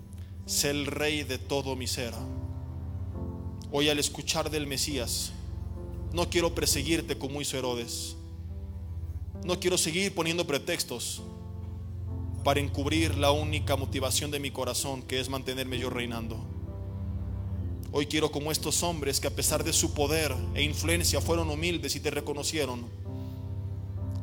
Sé 0.50 0.70
el 0.70 0.86
rey 0.86 1.22
de 1.22 1.38
todo 1.38 1.76
mi 1.76 1.86
ser. 1.86 2.12
Hoy 3.70 3.88
al 3.88 4.00
escuchar 4.00 4.50
del 4.50 4.66
Mesías, 4.66 5.30
no 6.12 6.28
quiero 6.28 6.56
perseguirte 6.56 7.16
como 7.16 7.40
hizo 7.40 7.56
Herodes. 7.56 8.16
No 9.44 9.60
quiero 9.60 9.78
seguir 9.78 10.12
poniendo 10.12 10.48
pretextos 10.48 11.22
para 12.42 12.58
encubrir 12.58 13.16
la 13.16 13.30
única 13.30 13.76
motivación 13.76 14.32
de 14.32 14.40
mi 14.40 14.50
corazón, 14.50 15.02
que 15.02 15.20
es 15.20 15.28
mantenerme 15.28 15.78
yo 15.78 15.88
reinando. 15.88 16.44
Hoy 17.92 18.06
quiero 18.06 18.32
como 18.32 18.50
estos 18.50 18.82
hombres 18.82 19.20
que 19.20 19.28
a 19.28 19.36
pesar 19.36 19.62
de 19.62 19.72
su 19.72 19.94
poder 19.94 20.34
e 20.56 20.64
influencia 20.64 21.20
fueron 21.20 21.48
humildes 21.48 21.94
y 21.94 22.00
te 22.00 22.10
reconocieron. 22.10 22.86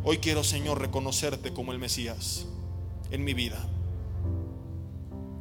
Hoy 0.03 0.17
quiero, 0.17 0.43
Señor, 0.43 0.81
reconocerte 0.81 1.53
como 1.53 1.71
el 1.71 1.79
Mesías 1.79 2.47
en 3.11 3.23
mi 3.23 3.33
vida. 3.33 3.65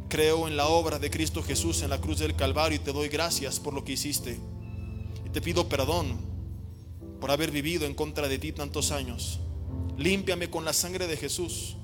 Creo 0.08 0.46
en 0.46 0.56
la 0.56 0.68
obra 0.68 0.98
de 0.98 1.10
Cristo 1.10 1.42
Jesús 1.42 1.82
en 1.82 1.90
la 1.90 2.00
cruz 2.00 2.18
del 2.18 2.36
Calvario 2.36 2.76
y 2.76 2.80
te 2.80 2.92
doy 2.92 3.08
gracias 3.08 3.58
por 3.58 3.74
lo 3.74 3.84
que 3.84 3.92
hiciste. 3.92 4.38
Y 5.24 5.30
te 5.30 5.40
pido 5.40 5.68
perdón 5.68 6.16
por 7.20 7.30
haber 7.30 7.50
vivido 7.50 7.86
en 7.86 7.94
contra 7.94 8.28
de 8.28 8.38
ti 8.38 8.52
tantos 8.52 8.92
años. 8.92 9.40
Límpiame 9.96 10.48
con 10.48 10.64
la 10.64 10.72
sangre 10.72 11.06
de 11.06 11.16
Jesús. 11.16 11.76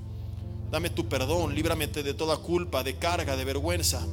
Dame 0.71 0.89
tu 0.89 1.09
perdón, 1.09 1.55
líbrame 1.55 1.89
de 1.89 2.15
toda 2.15 2.37
culpa, 2.37 2.83
de 2.83 2.97
carga, 2.97 3.37
de 3.37 3.45
vergüenza. 3.45 4.07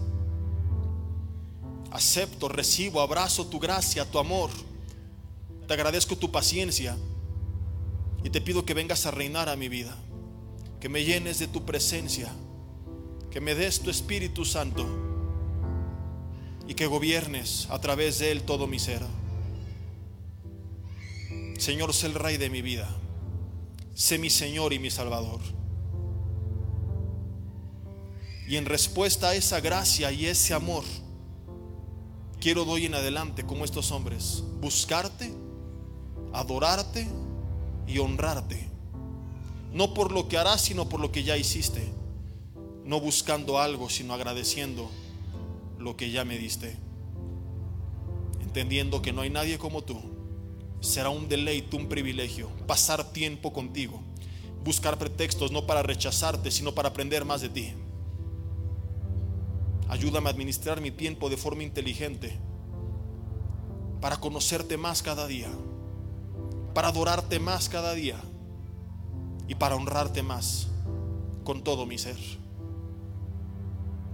Acepto, 1.91 2.49
recibo, 2.49 3.01
abrazo 3.01 3.47
tu 3.47 3.59
gracia, 3.59 4.09
tu 4.09 4.19
amor. 4.19 4.49
Te 5.67 5.73
agradezco 5.73 6.17
tu 6.17 6.31
paciencia 6.31 6.97
y 8.23 8.29
te 8.29 8.41
pido 8.41 8.65
que 8.65 8.73
vengas 8.73 9.05
a 9.05 9.11
reinar 9.11 9.49
a 9.49 9.55
mi 9.55 9.69
vida, 9.69 9.95
que 10.79 10.89
me 10.89 11.03
llenes 11.03 11.39
de 11.39 11.47
tu 11.47 11.63
presencia, 11.63 12.33
que 13.31 13.41
me 13.41 13.55
des 13.55 13.79
tu 13.79 13.89
Espíritu 13.89 14.45
Santo 14.45 14.85
y 16.67 16.73
que 16.73 16.87
gobiernes 16.87 17.67
a 17.69 17.79
través 17.79 18.19
de 18.19 18.31
él 18.31 18.43
todo 18.43 18.67
mi 18.67 18.79
ser. 18.79 19.01
Señor, 21.57 21.93
sé 21.93 22.07
el 22.07 22.15
rey 22.15 22.37
de 22.37 22.49
mi 22.49 22.61
vida. 22.61 22.87
Sé 23.93 24.17
mi 24.17 24.29
Señor 24.29 24.71
y 24.71 24.79
mi 24.79 24.89
Salvador. 24.89 25.41
Y 28.47 28.55
en 28.55 28.65
respuesta 28.65 29.29
a 29.29 29.35
esa 29.35 29.59
gracia 29.59 30.11
y 30.11 30.25
ese 30.25 30.53
amor, 30.53 30.83
quiero 32.39 32.65
doy 32.65 32.85
en 32.85 32.95
adelante 32.95 33.45
como 33.45 33.65
estos 33.65 33.91
hombres, 33.91 34.43
buscarte, 34.61 35.31
adorarte 36.33 37.07
y 37.87 37.99
honrarte. 37.99 38.67
No 39.73 39.93
por 39.93 40.11
lo 40.11 40.27
que 40.27 40.37
harás, 40.37 40.61
sino 40.61 40.87
por 40.87 40.99
lo 40.99 41.11
que 41.11 41.23
ya 41.23 41.37
hiciste. 41.37 41.98
No 42.89 42.99
buscando 42.99 43.59
algo, 43.59 43.87
sino 43.87 44.15
agradeciendo 44.15 44.89
lo 45.77 45.95
que 45.95 46.09
ya 46.09 46.25
me 46.25 46.39
diste. 46.39 46.75
Entendiendo 48.41 49.03
que 49.03 49.13
no 49.13 49.21
hay 49.21 49.29
nadie 49.29 49.59
como 49.59 49.83
tú 49.83 50.01
será 50.81 51.09
un 51.09 51.29
deleite, 51.29 51.75
un 51.75 51.87
privilegio 51.87 52.49
pasar 52.65 53.11
tiempo 53.11 53.53
contigo, 53.53 54.01
buscar 54.63 54.97
pretextos 54.97 55.51
no 55.51 55.67
para 55.67 55.83
rechazarte, 55.83 56.49
sino 56.49 56.73
para 56.73 56.89
aprender 56.89 57.25
más 57.25 57.41
de 57.41 57.49
ti. 57.49 57.73
Ayúdame 59.87 60.27
a 60.27 60.31
administrar 60.31 60.81
mi 60.81 60.89
tiempo 60.89 61.29
de 61.29 61.37
forma 61.37 61.61
inteligente, 61.61 62.39
para 64.01 64.17
conocerte 64.17 64.77
más 64.77 65.03
cada 65.03 65.27
día, 65.27 65.51
para 66.73 66.87
adorarte 66.87 67.37
más 67.37 67.69
cada 67.69 67.93
día 67.93 68.19
y 69.47 69.53
para 69.53 69.75
honrarte 69.75 70.23
más 70.23 70.69
con 71.43 71.63
todo 71.63 71.85
mi 71.85 71.99
ser. 71.99 72.17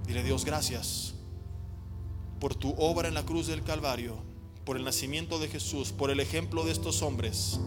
Dile 0.08 0.24
Dios 0.24 0.46
gracias 0.46 1.16
por 2.40 2.54
tu 2.54 2.76
obra 2.78 3.08
en 3.08 3.16
la 3.16 3.26
cruz 3.26 3.48
del 3.48 3.64
Calvario 3.64 4.18
por 4.66 4.78
el 4.78 4.84
nacimiento 4.84 5.40
de 5.40 5.48
Jesús, 5.48 5.92
por 5.92 6.10
el 6.10 6.20
ejemplo 6.20 6.64
de 6.64 6.72
estos 6.72 7.02
hombres, 7.02 7.60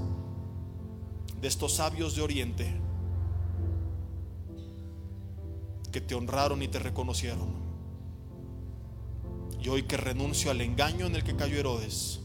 de 1.41 1.49
estos 1.49 1.75
sabios 1.75 2.17
de 2.17 2.23
Oriente, 2.23 2.73
que 5.93 6.01
te 6.01 6.15
honraron 6.15 6.61
y 6.63 6.69
te 6.69 6.81
reconocieron. 6.81 7.69
Y 9.61 9.69
hoy 9.69 9.85
que 9.85 9.97
renuncio 9.97 10.51
al 10.51 10.61
engaño 10.61 11.07
en 11.07 11.15
el 11.15 11.25
que 11.25 11.37
cayó 11.37 11.57
Herodes, 11.59 12.21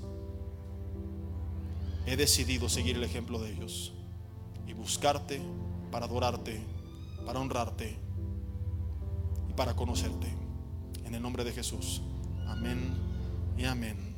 he 2.05 2.15
decidido 2.15 2.67
seguir 2.67 2.97
el 2.97 3.03
ejemplo 3.03 3.39
de 3.39 3.51
ellos 3.51 3.93
y 4.67 4.73
buscarte 4.73 5.41
para 5.91 6.05
adorarte, 6.05 6.61
para 7.25 7.39
honrarte 7.39 8.02
para 9.55 9.75
conocerte. 9.75 10.27
En 11.05 11.15
el 11.15 11.21
nombre 11.21 11.43
de 11.43 11.51
Jesús. 11.51 12.01
Amén 12.47 12.93
y 13.57 13.65
amén. 13.65 14.12